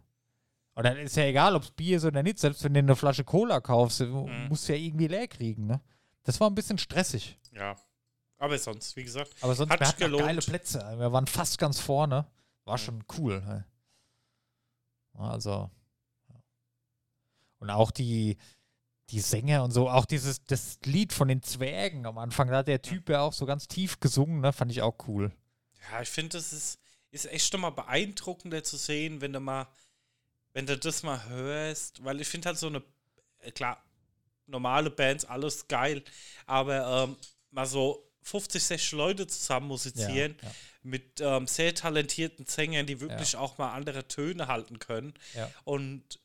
Und 0.75 0.85
dann 0.87 0.97
ist 0.97 1.17
ja 1.17 1.25
egal, 1.25 1.55
ob 1.55 1.65
es 1.65 1.71
Bier 1.71 1.99
ist 1.99 2.05
oder 2.07 2.23
nicht, 2.23 2.39
selbst 2.39 2.65
wenn 2.65 2.73
du 2.73 2.79
eine 2.81 2.97
Flasche 2.97 3.25
Cola 3.25 3.61
kaufst, 3.61 4.01
Mhm. 4.01 4.47
musst 4.49 4.67
du 4.69 4.73
ja 4.73 4.79
irgendwie 4.79 5.07
leer 5.09 5.29
kriegen, 5.29 5.67
ne? 5.67 5.83
Das 6.25 6.41
war 6.41 6.49
ein 6.49 6.55
bisschen 6.55 6.79
stressig. 6.79 7.39
Ja. 7.53 7.77
Aber 8.39 8.59
sonst, 8.59 8.97
wie 8.97 9.05
gesagt, 9.05 9.33
Aber 9.41 9.55
sonst 9.55 9.71
Hat 9.71 9.81
wir 9.81 9.89
hatten 9.89 10.01
gelohnt. 10.01 10.25
geile 10.25 10.41
Plätze. 10.41 10.79
Wir 10.99 11.13
waren 11.13 11.27
fast 11.27 11.59
ganz 11.59 11.79
vorne. 11.79 12.27
War 12.65 12.79
schon 12.79 13.05
cool. 13.19 13.65
Also. 15.15 15.71
Und 17.59 17.71
auch 17.71 17.91
die, 17.93 18.37
die 19.11 19.21
Sänger 19.21 19.63
und 19.63 19.71
so, 19.71 19.89
auch 19.89 20.05
dieses 20.07 20.45
das 20.45 20.79
Lied 20.85 21.13
von 21.13 21.29
den 21.29 21.43
Zwergen 21.43 22.07
am 22.07 22.19
Anfang, 22.19 22.49
da 22.49 22.59
hat 22.59 22.69
der 22.69 22.83
Typ 22.83 23.09
ja 23.09 23.21
auch 23.21 23.33
so 23.33 23.47
ganz 23.47 23.69
tief 23.69 24.01
gesungen, 24.01 24.41
ne? 24.41 24.53
Fand 24.53 24.73
ich 24.73 24.83
auch 24.83 24.97
cool. 25.07 25.33
ja, 25.93 26.01
ich 26.03 26.09
finde, 26.09 26.39
das 26.39 26.53
ist, 26.53 26.81
ist 27.11 27.27
echt 27.27 27.51
schon 27.51 27.61
mal 27.61 27.71
beeindruckender 27.71 28.65
zu 28.65 28.77
sehen, 28.77 29.21
wenn 29.21 29.33
du 29.33 29.39
mal, 29.41 29.69
wenn 30.55 30.67
du 30.67 30.77
das 30.77 31.03
mal 31.05 31.25
hörst, 31.29 32.03
weil 32.05 32.21
ich 32.21 32.29
finde 32.29 32.49
halt 32.49 32.59
so 32.59 32.67
eine, 32.69 32.83
äh, 33.39 33.53
klar, 33.53 33.85
normale 34.53 34.91
Bands, 34.91 35.25
alles 35.25 35.67
geil, 35.67 36.03
aber 36.47 37.05
ähm, 37.09 37.17
mal 37.51 37.67
so 37.67 38.09
50, 38.23 38.63
60 38.63 38.93
Leute 38.93 39.27
zusammen 39.27 39.67
musizieren 39.67 40.37
Ja, 40.41 40.49
ja. 40.49 40.55
mit 40.85 41.21
ähm, 41.21 41.47
sehr 41.49 41.75
talentierten 41.75 42.47
Sängern, 42.47 42.87
die 42.87 43.01
wirklich 43.01 43.37
auch 43.37 43.59
mal 43.59 43.73
andere 43.73 44.07
Töne 44.07 44.47
halten 44.47 44.79
können 44.79 45.15
Ja. 45.35 45.51
und 45.65 46.21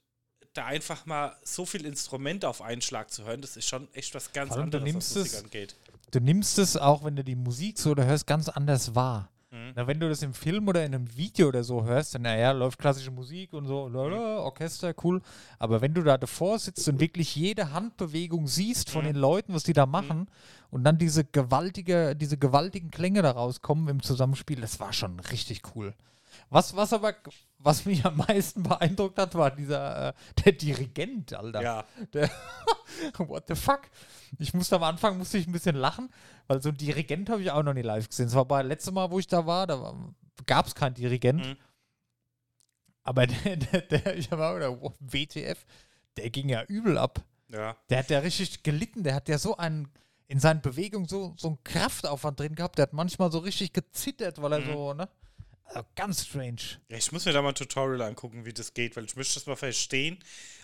da 0.54 0.66
einfach 0.66 1.06
mal 1.06 1.36
so 1.44 1.66
viel 1.66 1.86
Instrumente 1.86 2.48
auf 2.50 2.62
einen 2.62 2.82
Schlag 2.82 3.12
zu 3.12 3.24
hören, 3.26 3.42
das 3.42 3.58
ist 3.58 3.68
schon 3.68 3.92
echt 3.94 4.14
was 4.16 4.32
ganz 4.34 4.54
Vor 4.54 4.64
anderes, 4.64 4.96
was 4.96 5.16
Musik 5.16 5.36
angeht. 5.44 5.76
Du 6.12 6.20
nimmst 6.20 6.58
es 6.58 6.78
auch, 6.78 7.04
wenn 7.04 7.16
du 7.16 7.24
die 7.24 7.36
Musik 7.36 7.78
so 7.78 7.92
oder 7.92 8.06
hörst, 8.06 8.26
ganz 8.28 8.50
anders 8.50 8.96
wahr. 8.96 9.30
Mhm. 9.52 9.72
Na, 9.76 9.88
wenn 9.88 10.00
du 10.00 10.10
das 10.10 10.22
im 10.24 10.34
Film 10.34 10.68
oder 10.68 10.86
in 10.86 10.94
einem 10.94 11.16
Video 11.16 11.48
oder 11.48 11.64
so 11.64 11.86
hörst, 11.86 12.14
dann 12.16 12.24
naja, 12.24 12.52
läuft 12.52 12.80
klassische 12.80 13.12
Musik 13.12 13.54
und 13.54 13.66
so, 13.66 13.88
Mhm. 13.88 13.96
lala, 13.96 14.40
Orchester, 14.40 14.94
cool. 15.04 15.22
Aber 15.58 15.80
wenn 15.82 15.94
du 15.94 16.04
da 16.04 16.18
davor 16.18 16.60
sitzt 16.60 16.88
und 16.90 17.00
wirklich 17.00 17.34
jede 17.36 17.72
Handbewegung 17.72 18.48
siehst 18.48 18.90
von 18.90 19.04
Mhm. 19.04 19.08
den 19.08 19.16
Leuten, 19.16 19.54
was 19.54 19.64
die 19.64 19.74
da 19.74 19.86
machen, 19.86 20.28
und 20.70 20.84
dann 20.84 20.98
diese 20.98 21.24
gewaltige, 21.24 22.14
diese 22.16 22.38
gewaltigen 22.38 22.92
Klänge 22.92 23.22
da 23.22 23.32
rauskommen 23.32 23.88
im 23.88 24.02
Zusammenspiel, 24.04 24.60
das 24.60 24.82
war 24.82 24.92
schon 24.92 25.18
richtig 25.22 25.62
cool. 25.76 25.94
Was, 26.50 26.76
was 26.76 26.94
aber, 26.94 27.14
was 27.60 27.86
mich 27.86 28.06
am 28.06 28.18
meisten 28.18 28.64
beeindruckt 28.64 29.18
hat, 29.18 29.36
war 29.36 29.52
dieser, 29.52 30.10
äh, 30.10 30.14
der 30.44 30.54
Dirigent, 30.54 31.34
Alter. 31.34 31.62
Ja, 31.62 31.86
Der, 32.14 32.30
what 33.18 33.46
the 33.48 33.56
fuck? 33.56 33.82
Ich 34.40 34.54
musste 34.54 34.76
am 34.78 34.84
Anfang 34.84 35.18
musste 35.18 35.38
ich 35.38 35.48
ein 35.48 35.52
bisschen 35.52 35.76
lachen, 35.76 36.10
weil 36.48 36.62
so 36.62 36.70
ein 36.70 36.78
Dirigent 36.78 37.30
habe 37.30 37.42
ich 37.42 37.52
auch 37.52 37.64
noch 37.64 37.74
nie 37.74 37.82
live 37.82 38.08
gesehen. 38.08 38.28
Das 38.28 38.36
war 38.36 38.46
bei 38.46 38.62
letztes 38.62 38.94
Mal, 38.94 39.12
wo 39.12 39.20
ich 39.20 39.28
da 39.28 39.46
war, 39.46 39.68
da 39.68 39.94
gab 40.46 40.68
es 40.68 40.76
keinen 40.76 40.94
Dirigent. 40.96 41.46
Mhm. 41.46 41.58
Aber 43.04 43.28
der, 43.28 43.56
der, 43.58 43.82
der, 43.82 44.18
ich 44.18 44.32
habe 44.32 44.46
auch 44.46 44.54
gedacht, 44.56 44.78
wow, 44.82 44.94
WTF, 45.00 45.66
der 46.18 46.30
ging 46.30 46.50
ja 46.50 46.64
übel 46.64 46.98
ab. 46.98 47.22
ja. 47.50 47.76
Der 47.90 48.00
hat 48.00 48.10
ja 48.10 48.20
richtig 48.20 48.64
gelitten, 48.64 49.04
der 49.04 49.16
hat 49.16 49.28
ja 49.30 49.38
so 49.38 49.58
einen, 49.58 49.90
in 50.28 50.40
seinen 50.40 50.62
Bewegungen 50.62 51.08
so, 51.08 51.34
so 51.38 51.48
einen 51.50 51.64
Kraftaufwand 51.64 52.40
drin 52.40 52.56
gehabt, 52.56 52.78
der 52.78 52.84
hat 52.84 52.94
manchmal 52.94 53.32
so 53.32 53.40
richtig 53.40 53.72
gezittert, 53.74 54.42
weil 54.42 54.54
er 54.54 54.60
Mhm. 54.60 54.66
so, 54.74 54.94
ne? 54.94 55.10
Also 55.68 55.86
ganz 55.96 56.26
strange. 56.26 56.58
Ich 56.88 57.12
muss 57.12 57.26
mir 57.26 57.34
da 57.34 57.42
mal 57.42 57.50
ein 57.50 57.56
Tutorial 57.56 58.02
angucken, 58.02 58.46
wie 58.46 58.54
das 58.54 58.74
geht, 58.74 58.96
weil 58.96 59.06
ich 59.06 59.16
möchte 59.16 59.34
das 59.36 59.46
mal 59.46 59.56
verstehen, 59.56 60.18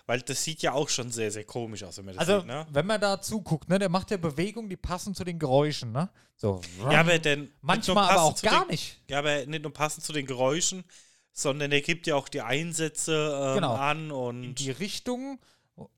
weil 0.06 0.22
das 0.22 0.44
sieht 0.44 0.62
ja 0.62 0.74
auch 0.74 0.90
schon 0.90 1.12
sehr, 1.12 1.30
sehr 1.32 1.44
komisch 1.44 1.84
aus, 1.84 1.98
wenn 1.98 2.06
man 2.06 2.16
das 2.16 2.28
Also, 2.28 2.40
sieht, 2.40 2.48
ne? 2.48 2.66
wenn 2.72 2.86
man 2.86 3.00
da 3.02 3.22
zuguckt, 3.22 3.70
ne, 3.70 3.80
der 3.80 3.90
macht 3.90 4.12
ja 4.12 4.18
Bewegungen, 4.18 4.70
die 4.70 4.78
passen 4.78 5.14
zu 5.14 5.24
den 5.24 5.40
Geräuschen, 5.40 5.92
ne? 5.92 6.10
So. 6.36 6.62
Ja, 6.90 7.02
aber 7.02 7.20
denn 7.20 7.52
manchmal 7.62 8.10
aber 8.10 8.24
auch 8.24 8.42
gar 8.42 8.66
den, 8.66 8.72
nicht. 8.72 9.02
Ja, 9.10 9.20
aber 9.20 9.46
nicht 9.46 9.64
nur 9.64 9.74
passend 9.74 10.04
zu 10.06 10.14
den 10.14 10.26
Geräuschen, 10.26 10.84
sondern 11.32 11.72
er 11.72 11.82
gibt 11.82 12.08
ja 12.08 12.16
auch 12.16 12.28
die 12.30 12.42
Einsätze 12.42 13.14
ähm, 13.42 13.56
Genau. 13.56 13.76
an 13.76 14.06
in 14.06 14.12
und 14.12 14.56
die 14.56 14.72
Richtung 14.72 15.40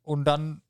und 0.03 0.25
dann 0.25 0.61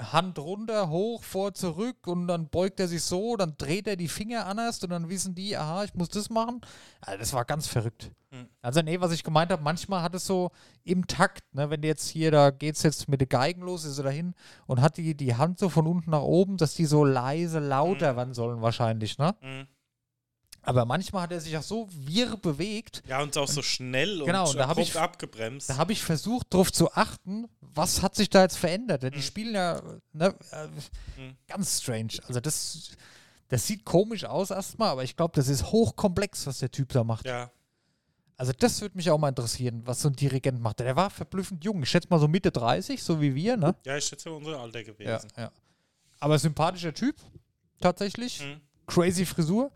Hand 0.00 0.38
runter, 0.40 0.88
hoch, 0.90 1.22
vor, 1.22 1.54
zurück 1.54 2.06
und 2.06 2.26
dann 2.26 2.48
beugt 2.48 2.80
er 2.80 2.88
sich 2.88 3.02
so, 3.02 3.36
dann 3.36 3.54
dreht 3.56 3.86
er 3.86 3.94
die 3.96 4.08
Finger 4.08 4.46
anders 4.46 4.82
und 4.82 4.90
dann 4.90 5.08
wissen 5.08 5.34
die, 5.36 5.56
aha, 5.56 5.84
ich 5.84 5.94
muss 5.94 6.08
das 6.08 6.30
machen. 6.30 6.60
Also 7.00 7.18
das 7.18 7.32
war 7.32 7.44
ganz 7.44 7.68
verrückt. 7.68 8.10
Hm. 8.30 8.48
Also 8.60 8.82
nee, 8.82 9.00
was 9.00 9.12
ich 9.12 9.22
gemeint 9.22 9.52
habe, 9.52 9.62
manchmal 9.62 10.02
hat 10.02 10.14
es 10.16 10.26
so 10.26 10.50
im 10.82 11.06
Takt, 11.06 11.44
ne, 11.54 11.70
wenn 11.70 11.84
jetzt 11.84 12.08
hier, 12.08 12.32
da 12.32 12.50
geht 12.50 12.74
es 12.74 12.82
jetzt 12.82 13.08
mit 13.08 13.20
den 13.20 13.28
Geigen 13.28 13.62
los, 13.62 13.84
ist 13.84 13.98
er 13.98 14.04
dahin 14.04 14.34
und 14.66 14.80
hat 14.80 14.96
die, 14.96 15.16
die 15.16 15.36
Hand 15.36 15.60
so 15.60 15.68
von 15.68 15.86
unten 15.86 16.10
nach 16.10 16.22
oben, 16.22 16.56
dass 16.56 16.74
die 16.74 16.86
so 16.86 17.04
leise 17.04 17.60
lauter 17.60 18.14
Mhm. 18.14 18.16
werden 18.16 18.34
sollen 18.34 18.62
wahrscheinlich, 18.62 19.18
ne? 19.18 19.36
Mhm. 19.40 19.68
Aber 20.66 20.84
manchmal 20.84 21.22
hat 21.22 21.32
er 21.32 21.40
sich 21.40 21.56
auch 21.56 21.62
so 21.62 21.88
wirr 21.90 22.36
bewegt, 22.36 23.02
ja, 23.06 23.20
und 23.22 23.36
auch 23.36 23.48
so 23.48 23.62
schnell 23.62 24.20
und 24.20 24.26
Genau, 24.26 24.48
und 24.48 24.56
da 24.56 24.62
hab 24.64 24.70
abrupt 24.70 24.88
ich- 24.88 24.98
abgebremst. 24.98 25.68
Da 25.70 25.76
habe 25.76 25.92
ich 25.92 26.02
versucht, 26.02 26.46
darauf 26.54 26.72
zu 26.72 26.92
achten, 26.92 27.46
was 27.60 28.02
hat 28.02 28.14
sich 28.14 28.30
da 28.30 28.42
jetzt 28.42 28.56
verändert. 28.56 29.02
Die 29.02 29.16
Mhm. 29.16 29.22
spielen 29.22 29.54
ja 29.54 29.82
ne, 30.12 30.34
äh, 30.52 30.66
Mhm. 31.20 31.36
ganz 31.46 31.82
strange. 31.82 32.12
Also 32.26 32.40
das, 32.40 32.90
das 33.48 33.66
sieht 33.66 33.84
komisch 33.84 34.24
aus 34.24 34.50
erstmal, 34.50 34.88
aber 34.90 35.04
ich 35.04 35.16
glaube, 35.16 35.32
das 35.34 35.48
ist 35.48 35.64
hochkomplex, 35.70 36.46
was 36.46 36.58
der 36.58 36.70
Typ 36.70 36.88
da 36.92 37.04
macht. 37.04 37.26
ja, 37.26 37.50
Also 38.36 38.52
das 38.58 38.80
würde 38.80 38.96
mich 38.96 39.10
auch 39.10 39.18
mal 39.18 39.28
interessieren, 39.28 39.82
was 39.84 40.02
so 40.02 40.08
ein 40.08 40.16
Dirigent 40.16 40.60
macht. 40.60 40.80
Der 40.80 40.96
war 40.96 41.08
verblüffend 41.10 41.62
jung. 41.64 41.82
Ich 41.84 41.90
schätze 41.90 42.08
mal 42.10 42.18
so 42.18 42.26
Mitte 42.26 42.50
30, 42.50 43.00
so 43.02 43.20
wie 43.20 43.32
wir, 43.34 43.56
ne? 43.56 43.76
ja, 43.84 43.96
ich 43.96 44.04
schätze 44.06 44.30
unser 44.32 44.58
Alter 44.58 44.80
Ja, 44.80 44.84
gewesen. 44.92 45.28
ja. 45.36 45.52
Aber 46.18 46.38
sympathischer 46.38 46.92
Typ, 46.94 47.14
tatsächlich. 47.80 48.40
Mhm. 48.40 48.60
Crazy 48.86 49.24
Frisur. 49.24 49.70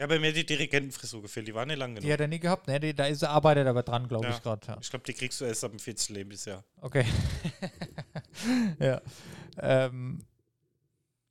Ja, 0.00 0.06
bei 0.06 0.18
mir 0.20 0.32
die 0.32 0.46
Dirigentenfrisur 0.46 1.22
gefehlt, 1.22 1.48
die 1.48 1.54
war 1.54 1.66
nicht 1.66 1.76
lang 1.78 1.94
genug. 1.96 2.06
Die 2.06 2.12
hat 2.12 2.20
er 2.20 2.28
nie 2.28 2.38
gehabt. 2.38 2.68
Ne, 2.68 2.78
die, 2.78 2.94
da 2.94 3.06
ist 3.06 3.22
er 3.22 3.30
arbeitet 3.30 3.66
aber 3.66 3.82
dran, 3.82 4.06
glaube 4.06 4.26
Ja. 4.26 4.30
ich 4.30 4.42
gerade. 4.42 4.64
Ja. 4.68 4.78
Ich 4.80 4.90
glaube, 4.90 5.04
die 5.04 5.12
kriegst 5.12 5.40
du 5.40 5.44
erst 5.44 5.64
ab 5.64 5.72
dem 5.72 5.80
40. 5.80 6.10
Lebensjahr. 6.10 6.62
Okay. 6.80 7.04
ja. 8.78 9.00
Ähm, 9.58 10.20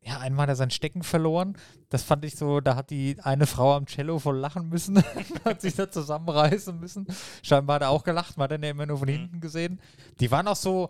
ja, 0.01 0.19
einmal 0.19 0.43
hat 0.43 0.49
er 0.49 0.55
sein 0.55 0.69
Stecken 0.71 1.03
verloren. 1.03 1.57
Das 1.89 2.03
fand 2.03 2.23
ich 2.25 2.35
so, 2.35 2.59
da 2.61 2.75
hat 2.75 2.89
die 2.89 3.17
eine 3.23 3.45
Frau 3.47 3.73
am 3.75 3.85
Cello 3.87 4.19
voll 4.19 4.37
lachen 4.37 4.69
müssen, 4.69 5.01
hat 5.45 5.61
sich 5.61 5.75
da 5.75 5.89
zusammenreißen 5.89 6.77
müssen. 6.79 7.07
Scheinbar 7.43 7.75
hat 7.75 7.81
er 7.83 7.89
auch 7.89 8.03
gelacht, 8.03 8.37
man 8.37 8.49
hat 8.49 8.57
ihn 8.59 8.63
ja 8.63 8.69
immer 8.71 8.85
nur 8.85 8.97
von 8.97 9.07
Mhm. 9.07 9.13
hinten 9.13 9.39
gesehen. 9.41 9.81
Die 10.19 10.29
waren 10.31 10.47
auch 10.47 10.55
so, 10.55 10.89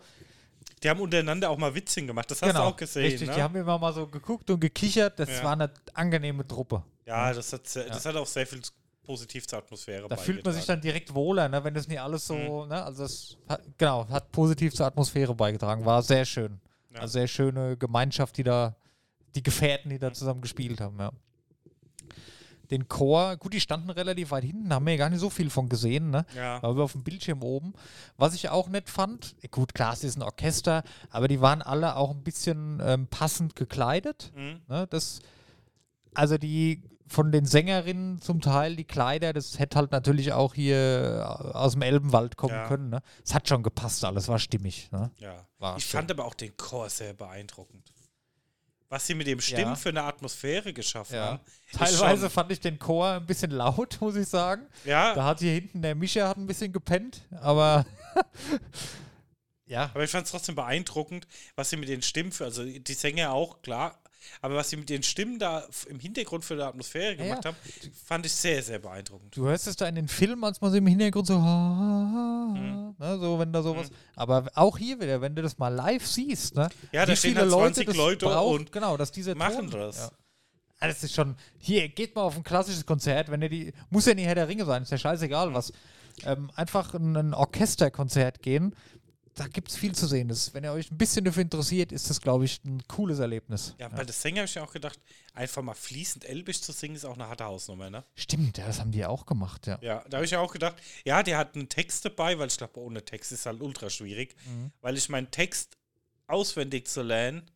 Die 0.83 0.89
haben 0.89 0.99
untereinander 0.99 1.49
auch 1.49 1.57
mal 1.57 1.73
Witzchen 1.73 2.05
gemacht, 2.07 2.29
das 2.29 2.41
hast 2.41 2.49
genau, 2.49 2.61
du 2.69 2.73
auch 2.73 2.75
gesehen, 2.77 3.03
richtig, 3.03 3.27
ne? 3.29 3.35
die 3.35 3.41
haben 3.41 3.55
immer 3.55 3.77
mal 3.79 3.93
so 3.93 4.05
geguckt 4.07 4.49
und 4.49 4.59
gekichert. 4.59 5.19
Das 5.19 5.29
Ja. 5.29 5.43
war 5.43 5.53
eine 5.53 5.71
angenehme 5.93 6.45
Truppe. 6.47 6.83
Ja, 7.07 7.33
das 7.33 7.53
hat, 7.53 7.75
das 7.75 8.05
hat 8.05 8.15
auch 8.15 8.27
sehr 8.27 8.45
viel 8.45 8.61
positiv 9.01 9.47
zur 9.47 9.59
Atmosphäre 9.59 10.07
Da 10.09 10.17
fühlt 10.17 10.43
man 10.43 10.53
sich 10.53 10.65
dann 10.65 10.81
direkt 10.81 11.13
wohler, 11.13 11.47
ne, 11.47 11.63
wenn 11.63 11.73
das 11.73 11.87
nicht 11.87 12.01
alles 12.01 12.27
so, 12.27 12.35
Mhm. 12.35 12.67
ne, 12.69 12.83
also 12.83 13.03
das 13.03 13.37
hat, 13.47 13.61
genau, 13.77 14.07
hat 14.09 14.31
positiv 14.33 14.73
zur 14.75 14.85
Atmosphäre 14.85 15.33
beigetragen, 15.33 15.85
war 15.85 16.03
sehr 16.03 16.25
schön. 16.25 16.59
Ja. 16.93 16.99
Also 16.99 17.13
sehr 17.13 17.27
schöne 17.27 17.77
Gemeinschaft, 17.77 18.35
die 18.37 18.43
da, 18.43 18.75
die 19.33 19.41
Gefährten, 19.41 19.89
die 19.89 19.97
da 19.99 20.11
zusammen 20.11 20.41
gespielt 20.41 20.81
haben, 20.81 20.99
ja. 20.99 21.11
Den 22.69 22.89
Chor, 22.89 23.37
gut, 23.37 23.53
die 23.53 23.61
standen 23.61 23.89
relativ 23.89 24.31
weit 24.31 24.43
hinten, 24.43 24.73
haben 24.73 24.85
wir 24.85 24.91
ja 24.91 24.97
gar 24.97 25.09
nicht 25.09 25.21
so 25.21 25.29
viel 25.29 25.49
von 25.49 25.69
gesehen, 25.69 26.09
ne? 26.09 26.25
Ja. 26.35 26.61
Aber 26.61 26.83
auf 26.83 26.91
dem 26.91 27.03
Bildschirm 27.05 27.41
oben. 27.41 27.73
Was 28.17 28.35
ich 28.35 28.49
auch 28.49 28.67
nett 28.67 28.89
fand, 28.89 29.37
gut, 29.51 29.73
klar, 29.73 29.93
es 29.93 30.03
ist 30.03 30.17
ein 30.17 30.21
Orchester, 30.21 30.83
aber 31.09 31.29
die 31.29 31.39
waren 31.39 31.61
alle 31.61 31.95
auch 31.95 32.11
ein 32.11 32.23
bisschen 32.23 32.81
ähm, 32.83 33.07
passend 33.07 33.55
gekleidet. 33.55 34.33
Mhm. 34.35 34.59
Ne? 34.67 34.85
Das, 34.89 35.21
also 36.13 36.37
die 36.37 36.83
von 37.07 37.31
den 37.31 37.45
Sängerinnen 37.45 38.21
zum 38.21 38.41
Teil, 38.41 38.75
die 38.75 38.83
Kleider, 38.83 39.33
das 39.33 39.59
hätte 39.59 39.77
halt 39.77 39.91
natürlich 39.91 40.33
auch 40.33 40.53
hier 40.53 41.19
äh, 41.19 41.21
aus 41.53 41.73
dem 41.73 41.81
Elbenwald 41.81 42.35
kommen 42.37 42.53
Ja. 42.53 42.67
können. 42.67 42.89
Ne? 42.89 43.01
Es 43.23 43.33
hat 43.33 43.47
schon 43.47 43.63
gepasst, 43.63 44.03
alles 44.05 44.27
war 44.27 44.39
stimmig. 44.39 44.91
Ne? 44.91 45.11
Ja. 45.17 45.45
War 45.59 45.77
ich 45.77 45.85
schön. 45.85 45.99
fand 45.99 46.11
aber 46.11 46.25
auch 46.25 46.33
den 46.35 46.55
Chor 46.57 46.89
sehr 46.89 47.13
beeindruckend. 47.13 47.93
Was 48.89 49.05
sie 49.05 49.15
mit 49.15 49.27
dem 49.27 49.41
Stimmen 49.41 49.71
Ja. 49.71 49.75
für 49.75 49.89
eine 49.89 50.03
Atmosphäre 50.03 50.71
geschaffen 50.73 51.15
Ja. 51.15 51.25
haben. 51.25 51.39
Teilweise 51.73 52.29
fand 52.29 52.51
ich 52.53 52.59
den 52.61 52.79
Chor 52.79 53.07
ein 53.13 53.25
bisschen 53.25 53.51
laut, 53.51 53.97
muss 54.01 54.15
ich 54.15 54.27
sagen. 54.27 54.65
Ja, 54.85 55.13
Da 55.13 55.25
hat 55.25 55.39
hier 55.39 55.51
hinten 55.53 55.81
der 55.81 55.95
Mischa 55.95 56.27
hat 56.27 56.37
ein 56.37 56.47
bisschen 56.47 56.71
gepennt, 56.71 57.21
aber 57.41 57.85
ja, 59.65 59.91
aber 59.93 60.03
ich 60.03 60.09
fand 60.11 60.25
es 60.25 60.31
trotzdem 60.31 60.55
beeindruckend, 60.55 61.27
was 61.55 61.69
sie 61.69 61.77
mit 61.77 61.89
den 61.89 62.01
Stimmen 62.01 62.31
für, 62.31 62.45
also 62.45 62.63
die 62.63 62.93
Sänger 62.93 63.33
auch, 63.33 63.61
klar, 63.61 63.99
aber 64.41 64.55
was 64.55 64.69
sie 64.69 64.77
mit 64.77 64.89
den 64.89 65.03
Stimmen 65.03 65.39
da 65.39 65.63
im 65.89 65.99
Hintergrund 65.99 66.45
für 66.45 66.55
die 66.55 66.61
Atmosphäre 66.61 67.15
gemacht 67.15 67.45
ja. 67.45 67.51
haben, 67.51 67.57
fand 68.05 68.25
ich 68.25 68.33
sehr, 68.33 68.61
sehr 68.63 68.79
beeindruckend. 68.79 69.35
Du 69.35 69.45
hörst 69.45 69.67
es 69.67 69.75
da 69.75 69.87
in 69.87 69.95
den 69.95 70.07
Filmen, 70.07 70.43
als 70.43 70.61
man 70.61 70.71
so 70.71 70.77
im 70.77 70.87
Hintergrund 70.87 71.27
so, 71.27 71.37
Mhm. 71.39 72.95
ne, 72.97 73.17
so 73.19 73.39
wenn 73.39 73.51
da 73.51 73.61
sowas. 73.61 73.89
Aber 74.15 74.47
auch 74.55 74.77
hier 74.77 74.99
wieder, 74.99 75.21
wenn 75.21 75.35
du 75.35 75.41
das 75.41 75.57
mal 75.57 75.69
live 75.69 76.05
siehst, 76.05 76.55
ne? 76.55 76.69
Ja, 76.91 77.05
da 77.05 77.15
stehen 77.15 77.31
viele 77.31 77.41
halt 77.41 77.51
20 77.51 77.85
das 77.87 77.95
Leute 77.95 78.25
braucht, 78.25 78.59
und 78.59 78.71
genau, 78.71 78.97
dass 78.97 79.11
diese 79.11 79.35
machen 79.35 79.69
Ton, 79.69 79.79
das. 79.79 79.97
Ja. 79.97 80.11
Ah, 80.79 80.87
Das 80.87 81.03
ist 81.03 81.15
schon. 81.15 81.35
Hier, 81.57 81.89
geht 81.89 82.15
mal 82.15 82.21
auf 82.21 82.37
ein 82.37 82.43
klassisches 82.43 82.85
Konzert, 82.85 83.31
wenn 83.31 83.41
ihr 83.41 83.49
die. 83.49 83.73
Muss 83.89 84.05
ja 84.05 84.13
nicht 84.13 84.27
Herr 84.27 84.35
der 84.35 84.47
Ringe 84.47 84.65
sein, 84.65 84.83
ist 84.83 84.91
ja 84.91 84.97
scheißegal 84.97 85.53
was. 85.53 85.73
Ähm, 86.23 86.51
einfach 86.55 86.93
in 86.93 87.15
ein 87.15 87.33
Orchesterkonzert 87.33 88.41
gehen. 88.41 88.75
Da 89.37 89.47
gibt 89.47 89.69
es 89.69 89.77
viel 89.77 89.93
zu 89.93 90.07
sehen. 90.07 90.27
Das, 90.27 90.53
wenn 90.55 90.63
ihr 90.63 90.71
euch 90.71 90.89
ein 90.91 90.97
bisschen 90.97 91.23
dafür 91.23 91.43
interessiert, 91.43 91.91
ist 91.91 92.09
das, 92.09 92.19
glaube 92.19 92.45
ich, 92.45 92.59
ein 92.65 92.81
cooles 92.87 93.19
Erlebnis. 93.19 93.75
Ja, 93.77 93.87
bei 93.87 94.03
der 94.03 94.13
Sänger 94.13 94.37
habe 94.39 94.45
ich 94.45 94.55
ja 94.55 94.63
auch 94.63 94.73
gedacht, 94.73 94.99
einfach 95.33 95.61
mal 95.61 95.75
fließend 95.75 96.25
Elbisch 96.25 96.59
zu 96.61 96.71
singen, 96.71 96.95
ist 96.95 97.05
auch 97.05 97.13
eine 97.13 97.27
harte 97.27 97.45
Hausnummer, 97.45 97.89
ne? 97.91 98.03
Stimmt, 98.15 98.57
ja, 98.57 98.65
das 98.65 98.79
haben 98.79 98.91
die 98.91 98.97
ja 98.97 99.09
auch 99.09 99.27
gemacht, 99.27 99.67
ja. 99.67 99.77
Ja, 99.81 100.03
da 100.09 100.17
habe 100.17 100.25
ich 100.25 100.31
ja 100.31 100.39
auch 100.39 100.51
gedacht, 100.51 100.75
ja, 101.05 101.21
der 101.21 101.37
hat 101.37 101.55
einen 101.55 101.69
Text 101.69 102.03
dabei, 102.03 102.39
weil 102.39 102.47
ich 102.47 102.57
glaube, 102.57 102.79
ohne 102.79 103.05
Text 103.05 103.31
ist 103.31 103.45
halt 103.45 103.61
ultra 103.61 103.89
schwierig, 103.91 104.35
Mhm. 104.47 104.71
weil 104.81 104.97
ich 104.97 105.07
meinen 105.09 105.29
Text 105.29 105.77
auswendig 106.25 106.87
zu 106.87 107.03
lernen, 107.03 107.49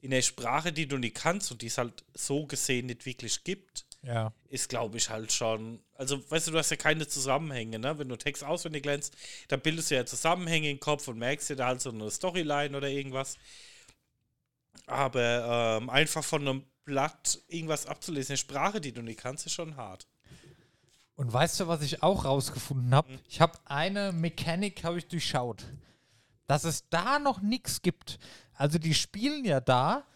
in 0.00 0.10
der 0.10 0.22
Sprache, 0.22 0.72
die 0.72 0.88
du 0.88 0.96
nicht 0.98 1.14
kannst 1.16 1.52
und 1.52 1.62
die 1.62 1.66
es 1.66 1.78
halt 1.78 2.04
so 2.14 2.46
gesehen 2.46 2.86
nicht 2.86 3.06
wirklich 3.06 3.44
gibt, 3.44 3.84
Ja. 4.02 4.32
ist, 4.48 4.70
glaube 4.70 4.96
ich, 4.96 5.10
halt 5.10 5.30
schon. 5.30 5.80
Also, 5.94 6.18
weißt 6.30 6.48
du, 6.48 6.52
du 6.52 6.58
hast 6.58 6.70
ja 6.70 6.76
keine 6.76 7.06
Zusammenhänge, 7.06 7.78
ne? 7.78 7.98
Wenn 7.98 8.08
du 8.08 8.16
Text 8.16 8.42
auswendig 8.42 8.86
lernst, 8.86 9.14
dann 9.48 9.60
bildest 9.60 9.90
du 9.90 9.94
ja 9.96 10.06
Zusammenhänge 10.06 10.70
im 10.70 10.80
Kopf 10.80 11.06
und 11.08 11.18
merkst 11.18 11.50
dir 11.50 11.56
da 11.56 11.66
halt 11.66 11.82
so 11.82 11.90
eine 11.90 12.10
Storyline 12.10 12.74
oder 12.76 12.88
irgendwas. 12.88 13.36
Aber 14.86 15.78
ähm, 15.80 15.90
einfach 15.90 16.24
von 16.24 16.40
einem 16.40 16.64
Blatt 16.84 17.40
irgendwas 17.48 17.86
abzulesen, 17.86 18.32
eine 18.32 18.38
Sprache, 18.38 18.80
die 18.80 18.92
du 18.92 19.02
nicht 19.02 19.20
kannst, 19.20 19.46
ist 19.46 19.52
schon 19.52 19.76
hart. 19.76 20.06
Und 21.14 21.30
weißt 21.30 21.60
du, 21.60 21.68
was 21.68 21.82
ich 21.82 22.02
auch 22.02 22.24
rausgefunden 22.24 22.94
habe? 22.94 23.10
Hm. 23.12 23.18
Ich 23.28 23.42
habe 23.42 23.58
eine 23.66 24.12
Mechanik 24.12 24.82
habe 24.82 24.98
ich 24.98 25.06
durchschaut, 25.06 25.66
dass 26.46 26.64
es 26.64 26.88
da 26.88 27.18
noch 27.18 27.42
nichts 27.42 27.82
gibt. 27.82 28.18
Also 28.54 28.78
die 28.78 28.94
spielen 28.94 29.44
ja 29.44 29.60
da 29.60 30.06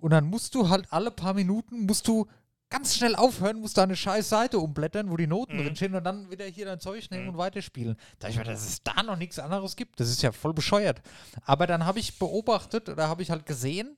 und 0.00 0.10
dann 0.10 0.26
musst 0.26 0.54
du 0.54 0.68
halt 0.68 0.92
alle 0.92 1.10
paar 1.10 1.32
Minuten 1.32 1.86
musst 1.86 2.06
du 2.06 2.28
ganz 2.72 2.96
schnell 2.96 3.14
aufhören, 3.14 3.60
musst 3.60 3.76
da 3.78 3.82
eine 3.84 3.94
scheiß 3.94 4.28
Seite 4.28 4.58
umblättern, 4.58 5.10
wo 5.10 5.16
die 5.16 5.26
Noten 5.26 5.56
Mhm. 5.58 5.64
drin 5.64 5.76
stehen 5.76 5.94
und 5.94 6.04
dann 6.04 6.30
wieder 6.30 6.44
hier 6.46 6.64
dein 6.66 6.80
Zeug 6.80 7.10
nehmen 7.10 7.28
und 7.28 7.36
weiterspielen. 7.36 7.96
Da 8.18 8.28
ich 8.28 8.36
mir, 8.36 8.44
dass 8.44 8.66
es 8.66 8.82
da 8.82 9.02
noch 9.02 9.16
nichts 9.16 9.38
anderes 9.38 9.76
gibt, 9.76 10.00
das 10.00 10.08
ist 10.10 10.22
ja 10.22 10.32
voll 10.32 10.54
bescheuert. 10.54 11.02
Aber 11.44 11.66
dann 11.66 11.84
habe 11.84 11.98
ich 12.00 12.18
beobachtet 12.18 12.88
oder 12.88 13.08
habe 13.08 13.22
ich 13.22 13.30
halt 13.30 13.46
gesehen, 13.46 13.96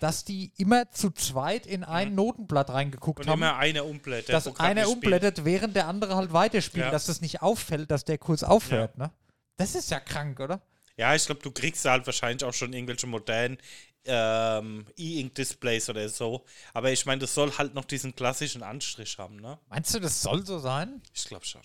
dass 0.00 0.24
die 0.24 0.52
immer 0.56 0.90
zu 0.92 1.10
zweit 1.10 1.66
in 1.66 1.84
ein 1.84 2.14
Notenblatt 2.14 2.70
reingeguckt 2.70 3.20
Mhm. 3.20 3.24
Und 3.24 3.30
haben 3.32 3.42
immer 3.42 3.56
einer 3.58 3.84
umblättert. 3.84 4.32
dass 4.32 4.60
einer 4.60 4.88
umblättert, 4.88 5.44
während 5.44 5.74
der 5.76 5.88
andere 5.88 6.16
halt 6.16 6.32
weiterspielt, 6.32 6.86
Ja. 6.86 6.90
dass 6.90 7.06
das 7.06 7.20
nicht 7.20 7.42
auffällt, 7.42 7.90
dass 7.90 8.04
der 8.04 8.18
kurz 8.18 8.42
aufhört, 8.42 8.96
ne? 8.96 9.10
Das 9.56 9.74
ist 9.74 9.90
ja 9.90 10.00
krank, 10.00 10.40
oder? 10.40 10.60
Ja, 10.96 11.14
ich 11.14 11.26
glaube, 11.26 11.42
du 11.42 11.50
kriegst 11.50 11.84
halt 11.84 12.06
wahrscheinlich 12.06 12.44
auch 12.44 12.52
schon 12.54 12.72
irgendwelche 12.72 13.06
modernen 13.08 13.58
ähm, 14.06 14.86
E-Ink-Displays 14.96 15.88
oder 15.90 16.08
so. 16.08 16.44
Aber 16.72 16.92
ich 16.92 17.06
meine, 17.06 17.20
das 17.20 17.34
soll 17.34 17.52
halt 17.56 17.74
noch 17.74 17.84
diesen 17.84 18.14
klassischen 18.14 18.62
Anstrich 18.62 19.18
haben, 19.18 19.36
ne? 19.36 19.58
Meinst 19.68 19.94
du, 19.94 20.00
das 20.00 20.22
soll 20.22 20.44
so 20.44 20.58
sein? 20.58 21.02
Ich 21.12 21.24
glaube 21.24 21.44
schon. 21.44 21.62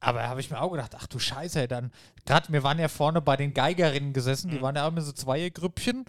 Aber 0.00 0.28
habe 0.28 0.40
ich 0.40 0.50
mir 0.50 0.60
auch 0.60 0.70
gedacht, 0.70 0.96
ach 0.96 1.06
du 1.06 1.20
Scheiße, 1.20 1.68
dann, 1.68 1.92
gerade 2.26 2.52
wir 2.52 2.64
waren 2.64 2.80
ja 2.80 2.88
vorne 2.88 3.20
bei 3.20 3.36
den 3.36 3.54
Geigerinnen 3.54 4.12
gesessen, 4.12 4.50
die 4.50 4.60
waren 4.60 4.74
ja 4.74 4.84
auch 4.84 4.90
immer 4.90 5.00
so 5.00 5.12
Zweiergrüppchen 5.12 6.04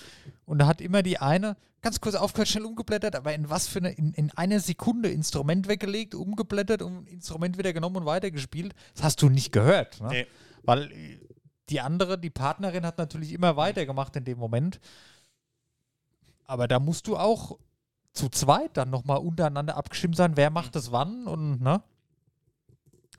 und 0.46 0.58
da 0.58 0.66
hat 0.66 0.82
immer 0.82 1.04
die 1.04 1.20
eine 1.20 1.56
ganz 1.84 2.02
kurz 2.02 2.16
aufgehört, 2.16 2.48
schnell 2.48 2.66
umgeblättert, 2.66 3.16
aber 3.16 3.36
in 3.36 3.52
was 3.52 3.68
für 3.68 3.80
eine, 3.80 3.92
in, 3.92 4.14
in 4.14 4.32
einer 4.32 4.60
Sekunde 4.60 5.10
Instrument 5.10 5.68
weggelegt, 5.68 6.16
umgeblättert 6.16 6.82
und 6.82 7.08
Instrument 7.08 7.60
wieder 7.60 7.72
genommen 7.72 7.98
und 7.98 8.06
weitergespielt. 8.06 8.74
Das 8.96 9.04
hast 9.04 9.22
du 9.22 9.30
nicht 9.30 9.52
gehört, 9.52 10.02
ne? 10.02 10.08
Nee. 10.08 10.28
Weil 10.64 11.20
die 11.70 11.82
andere, 11.82 12.18
die 12.18 12.30
Partnerin 12.30 12.86
hat 12.86 12.97
natürlich 12.97 13.32
immer 13.34 13.55
weitergemacht 13.55 14.16
in 14.16 14.26
dem 14.26 14.38
Moment. 14.38 14.80
Aber 16.45 16.68
da 16.68 16.80
musst 16.80 17.07
du 17.07 17.18
auch 17.18 17.57
zu 18.11 18.30
zweit 18.30 18.78
dann 18.78 18.89
nochmal 18.89 19.18
untereinander 19.18 19.76
abgestimmt 19.76 20.16
sein, 20.16 20.38
wer 20.38 20.49
macht 20.49 20.76
das 20.76 20.91
wann 20.91 21.26
und, 21.28 21.61
ne? 21.61 21.82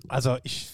Also 0.09 0.36
ich, 0.45 0.70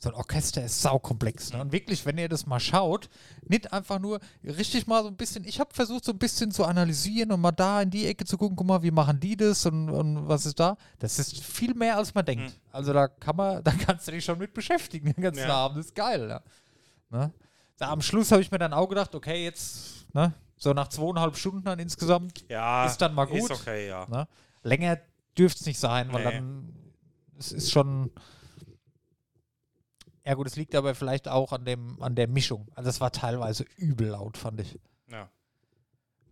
so 0.00 0.08
ein 0.08 0.14
Orchester 0.14 0.64
ist 0.64 0.80
saukomplex. 0.82 1.52
Ne? 1.52 1.60
Und 1.60 1.72
wirklich, 1.72 2.06
wenn 2.06 2.18
ihr 2.18 2.28
das 2.28 2.46
mal 2.46 2.58
schaut, 2.58 3.08
nicht 3.46 3.72
einfach 3.72 3.98
nur 3.98 4.18
richtig 4.42 4.86
mal 4.86 5.02
so 5.02 5.08
ein 5.08 5.16
bisschen, 5.16 5.44
ich 5.44 5.60
habe 5.60 5.74
versucht 5.74 6.04
so 6.04 6.12
ein 6.12 6.18
bisschen 6.18 6.50
zu 6.50 6.64
analysieren 6.64 7.32
und 7.32 7.40
mal 7.40 7.52
da 7.52 7.82
in 7.82 7.90
die 7.90 8.06
Ecke 8.06 8.24
zu 8.24 8.38
gucken, 8.38 8.56
guck 8.56 8.66
mal, 8.66 8.82
wie 8.82 8.90
machen 8.90 9.20
die 9.20 9.36
das 9.36 9.66
und, 9.66 9.90
und 9.90 10.26
was 10.26 10.46
ist 10.46 10.58
da? 10.58 10.76
Das 10.98 11.18
ist 11.18 11.40
viel 11.40 11.74
mehr, 11.74 11.96
als 11.98 12.14
man 12.14 12.24
denkt. 12.24 12.58
Also 12.72 12.92
da 12.92 13.08
kann 13.08 13.36
man, 13.36 13.62
da 13.64 13.72
kannst 13.72 14.08
du 14.08 14.12
dich 14.12 14.24
schon 14.24 14.38
mit 14.38 14.54
beschäftigen 14.54 15.12
den 15.12 15.22
ganzen 15.22 15.46
Ja. 15.46 15.54
Abend. 15.54 15.78
Das 15.78 15.86
ist 15.86 15.94
geil, 15.94 16.28
ja. 16.28 16.42
Ne? 17.10 17.32
Da 17.76 17.90
am 17.90 18.00
Schluss 18.02 18.30
habe 18.32 18.42
ich 18.42 18.50
mir 18.50 18.58
dann 18.58 18.72
auch 18.72 18.88
gedacht, 18.88 19.14
okay, 19.14 19.44
jetzt, 19.44 20.12
ne, 20.14 20.34
so 20.56 20.72
nach 20.72 20.88
zweieinhalb 20.88 21.36
Stunden 21.36 21.64
dann 21.64 21.78
insgesamt, 21.78 22.44
Ja, 22.48 22.84
Ist 22.86 22.98
dann 22.98 23.14
mal 23.14 23.24
gut. 23.26 23.38
Ist 23.38 23.50
okay, 23.50 23.88
ja. 23.88 24.06
ne? 24.08 24.28
Länger 24.62 24.98
dürfte 25.36 25.60
es 25.60 25.66
nicht 25.66 25.78
sein, 25.80 26.12
weil 26.12 26.24
Nee. 26.24 26.30
dann 26.32 26.74
es 27.38 27.52
ist 27.52 27.70
schon. 27.72 28.10
Ja 30.26 30.34
gut, 30.34 30.46
es 30.46 30.56
liegt 30.56 30.74
aber 30.74 30.94
vielleicht 30.94 31.28
auch 31.28 31.52
an 31.52 31.64
dem 31.64 32.00
an 32.02 32.14
der 32.14 32.28
Mischung. 32.28 32.68
Also 32.74 32.90
es 32.90 33.00
war 33.00 33.10
teilweise 33.10 33.64
übel 33.76 34.08
laut, 34.08 34.36
fand 34.36 34.60
ich. 34.60 34.78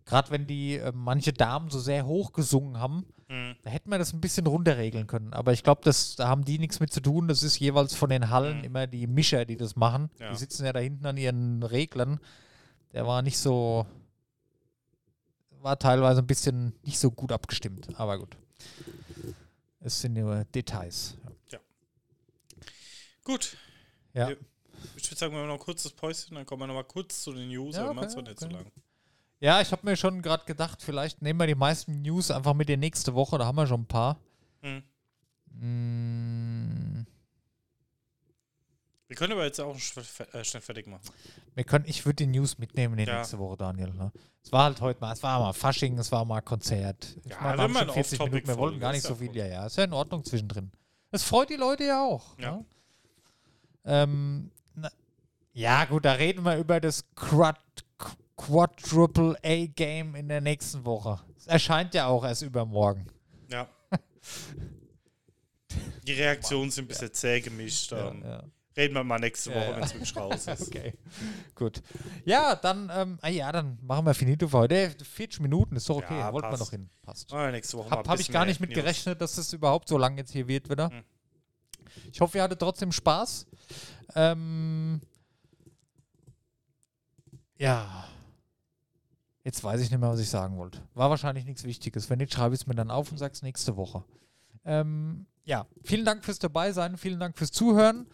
Ja. 0.09 0.21
Gerade 0.21 0.31
wenn 0.31 0.47
die 0.47 0.77
äh, 0.77 0.91
manche 0.93 1.33
Damen 1.33 1.69
so 1.69 1.79
sehr 1.79 2.05
hoch 2.05 2.33
gesungen 2.33 2.79
haben, 2.79 3.05
Mhm. 3.31 3.55
da 3.61 3.69
hätten 3.69 3.91
wir 3.91 3.99
das 3.99 4.11
ein 4.11 4.21
bisschen 4.21 4.47
runterregeln 4.47 5.05
können. 5.05 5.33
Aber 5.33 5.53
ich 5.53 5.61
glaube, 5.61 5.81
da 5.83 6.27
haben 6.27 6.43
die 6.45 6.57
nichts 6.57 6.79
mit 6.79 6.91
zu 6.91 6.99
tun. 6.99 7.27
Das 7.27 7.43
ist 7.43 7.59
jeweils 7.59 7.93
von 7.93 8.09
den 8.09 8.31
Hallen 8.31 8.57
Mhm. 8.59 8.63
immer 8.63 8.87
die 8.87 9.05
Mischer, 9.05 9.45
die 9.45 9.55
das 9.55 9.75
machen. 9.75 10.09
Ja. 10.19 10.31
Die 10.31 10.35
sitzen 10.37 10.65
ja 10.65 10.73
da 10.73 10.79
hinten 10.79 11.05
an 11.05 11.15
ihren 11.17 11.61
Reglern. 11.61 12.19
Der 12.91 13.05
war 13.05 13.21
nicht 13.21 13.37
so, 13.37 13.85
war 15.61 15.77
teilweise 15.77 16.21
ein 16.21 16.27
bisschen 16.27 16.73
nicht 16.83 16.97
so 16.97 17.11
gut 17.11 17.31
abgestimmt. 17.31 17.87
Aber 17.99 18.17
gut. 18.17 18.35
Es 19.79 20.01
sind 20.01 20.13
nur 20.13 20.43
Details. 20.45 21.15
Gut. 23.23 23.57
Ja. 24.13 24.29
Ja. 24.31 24.35
Ich 24.95 25.11
würde 25.11 25.19
sagen, 25.19 25.33
wir 25.33 25.39
machen 25.39 25.49
noch 25.49 25.55
ein 25.55 25.59
kurzes 25.59 25.91
Päuschen, 25.91 26.35
dann 26.35 26.45
kommen 26.45 26.63
wir 26.63 26.67
noch 26.67 26.73
mal 26.73 26.83
kurz 26.83 27.21
zu 27.23 27.33
den 27.33 27.49
News, 27.49 27.75
Ja, 27.75 27.81
aber 27.81 27.91
okay, 27.91 27.95
machen 28.07 28.07
es 28.09 28.15
nicht 28.15 28.41
okay. 28.43 28.53
lang. 28.53 28.71
Ja, 29.39 29.61
ich 29.61 29.71
habe 29.71 29.85
mir 29.85 29.95
schon 29.95 30.21
gerade 30.21 30.43
gedacht, 30.45 30.81
vielleicht 30.81 31.21
nehmen 31.21 31.39
wir 31.39 31.47
die 31.47 31.55
meisten 31.55 32.01
News 32.01 32.29
einfach 32.31 32.53
mit 32.53 32.69
in 32.69 32.79
nächste 32.81 33.13
Woche. 33.15 33.37
Da 33.37 33.45
haben 33.45 33.55
wir 33.55 33.67
schon 33.67 33.81
ein 33.81 33.85
paar. 33.87 34.17
Mhm. 34.61 34.83
Mm, 35.61 37.05
Wir 39.07 39.15
können 39.15 39.33
aber 39.33 39.45
jetzt 39.45 39.59
auch 39.59 39.75
sch- 39.77 39.99
fe- 40.01 40.27
äh, 40.33 40.43
schnell 40.43 40.61
fertig 40.61 40.85
machen. 40.87 41.01
Wir 41.55 41.63
können, 41.63 41.85
ich 41.87 42.05
würde 42.05 42.17
die 42.17 42.27
News 42.27 42.57
mitnehmen 42.59 42.93
in 42.99 43.05
die 43.05 43.11
Ja. 43.11 43.17
nächste 43.17 43.39
Woche, 43.39 43.57
Daniel. 43.57 43.91
Ne? 43.93 44.11
Es 44.43 44.51
war 44.51 44.65
halt 44.65 44.81
heute 44.81 44.99
mal, 45.01 45.13
es 45.13 45.23
war 45.23 45.39
mal 45.39 45.53
Fasching, 45.53 45.97
es 45.97 46.11
war 46.11 46.25
mal 46.25 46.41
Konzert. 46.41 47.17
Ich 47.23 47.31
Ja, 47.31 47.37
meine, 47.41 47.53
wir 47.53 47.57
wir 47.57 47.63
haben 47.63 47.63
haben 47.63 47.73
schon 47.73 47.81
eine 47.83 47.93
40 47.93 48.19
Minuten, 48.19 48.47
wir 48.47 48.57
wollten 48.57 48.79
gar 48.79 48.91
nicht 48.91 49.01
so 49.03 49.15
viel. 49.15 49.35
Ja, 49.35 49.45
ja, 49.47 49.65
ist 49.65 49.77
ja 49.77 49.85
in 49.85 49.93
Ordnung 49.93 50.23
zwischendrin. 50.23 50.71
Das 51.11 51.23
freut 51.23 51.49
die 51.49 51.55
Leute 51.55 51.85
ja 51.85 52.03
auch. 52.05 52.37
Ja. 52.37 52.57
Ne? 52.57 52.65
Ähm, 53.85 54.51
na, 54.75 54.91
ja, 55.53 55.85
gut, 55.85 56.05
da 56.05 56.11
reden 56.13 56.43
wir 56.45 56.57
über 56.57 56.79
das 56.79 57.03
Qu- 57.15 57.55
Quadruple 58.39 59.35
A 59.43 59.65
Game 59.67 60.15
in 60.15 60.29
der 60.29 60.39
nächsten 60.39 60.85
Woche. 60.85 61.19
Es 61.37 61.47
erscheint 61.47 61.93
ja 61.93 62.07
auch 62.07 62.23
erst 62.23 62.41
übermorgen. 62.41 63.05
Ja. 63.51 63.67
Die 66.07 66.13
Reaktionen 66.13 66.71
sind 66.71 66.85
ein 66.85 66.87
bisschen 66.87 67.13
zäh 67.13 67.41
gemischt. 67.41 67.91
Ja, 67.91 68.09
ähm, 68.09 68.23
ja. 68.23 68.43
Reden 68.77 68.93
wir 68.93 69.03
mal 69.03 69.19
nächste 69.19 69.49
Woche, 69.49 69.59
Ja, 69.59 69.69
ja. 69.71 69.75
wenn 69.75 69.83
es 69.83 69.93
wirklich 69.93 70.15
raus 70.15 70.47
ist. 70.47 70.67
Okay, 70.67 70.93
gut. 71.53 71.81
Ja, 72.23 72.55
dann, 72.55 72.89
ähm, 72.95 73.19
ah 73.21 73.27
ja, 73.27 73.51
dann 73.51 73.77
machen 73.81 74.05
wir 74.05 74.13
finito 74.13 74.47
für 74.47 74.59
heute. 74.59 74.75
Äh, 74.75 74.89
40 75.03 75.41
Minuten 75.41 75.75
ist 75.75 75.89
doch 75.89 75.97
okay. 75.97 76.17
Ja, 76.17 76.31
Wollten 76.31 76.49
wir 76.49 76.57
noch 76.57 76.69
hin. 76.69 76.89
Passt. 77.01 77.33
Ah, 77.33 77.51
nächste 77.51 77.77
Woche 77.77 77.89
Habe 77.89 78.09
hab 78.09 78.19
ich 78.19 78.31
gar 78.31 78.45
nicht 78.45 78.61
mit 78.61 78.69
News. 78.69 78.79
gerechnet, 78.79 79.19
dass 79.19 79.37
es 79.37 79.51
überhaupt 79.51 79.89
so 79.89 79.97
lang 79.97 80.17
jetzt 80.17 80.31
hier 80.31 80.47
wird 80.47 80.69
wieder. 80.69 80.89
Hm. 80.91 81.03
Ich 82.13 82.21
hoffe, 82.21 82.37
ihr 82.37 82.43
hattet 82.43 82.59
trotzdem 82.59 82.93
Spaß. 82.93 83.47
Ähm, 84.15 85.01
ja. 87.57 88.07
Jetzt 89.49 89.63
weiß 89.63 89.81
ich 89.81 89.89
nicht 89.89 89.99
mehr, 89.99 90.11
was 90.11 90.19
ich 90.19 90.29
sagen 90.29 90.57
wollte. 90.57 90.79
War 90.93 91.09
wahrscheinlich 91.09 91.43
nichts 91.43 91.63
Wichtiges. 91.63 92.07
Wenn 92.07 92.19
nicht, 92.19 92.31
schreibe 92.31 92.53
ich 92.53 92.61
es 92.61 92.67
mir 92.67 92.75
dann 92.75 92.91
auf 92.91 93.11
und 93.11 93.17
sage 93.17 93.33
es 93.33 93.41
nächste 93.41 93.77
Woche. 93.77 94.03
Ähm, 94.63 95.25
ja, 95.43 95.65
vielen 95.83 96.05
Dank 96.05 96.23
fürs 96.23 96.37
Dabeisein, 96.37 96.97
vielen 96.97 97.19
Dank 97.19 97.35
fürs 97.35 97.51
Zuhören. 97.51 98.05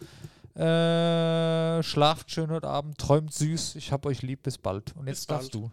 Äh, 0.54 1.82
schlaft 1.82 2.30
schön 2.30 2.48
heute 2.50 2.68
Abend, 2.68 2.96
träumt 2.96 3.34
süß. 3.34 3.74
Ich 3.76 3.92
hab 3.92 4.06
euch 4.06 4.22
lieb, 4.22 4.44
bis 4.44 4.56
bald. 4.56 4.96
Und 4.96 5.08
jetzt 5.08 5.18
Bis 5.18 5.26
darfst 5.26 5.52
bald. 5.52 5.70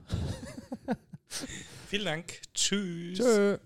du. 0.85 0.95
Vielen 1.87 2.05
Dank. 2.07 2.41
Tschüss. 2.53 3.19
Tschö. 3.19 3.57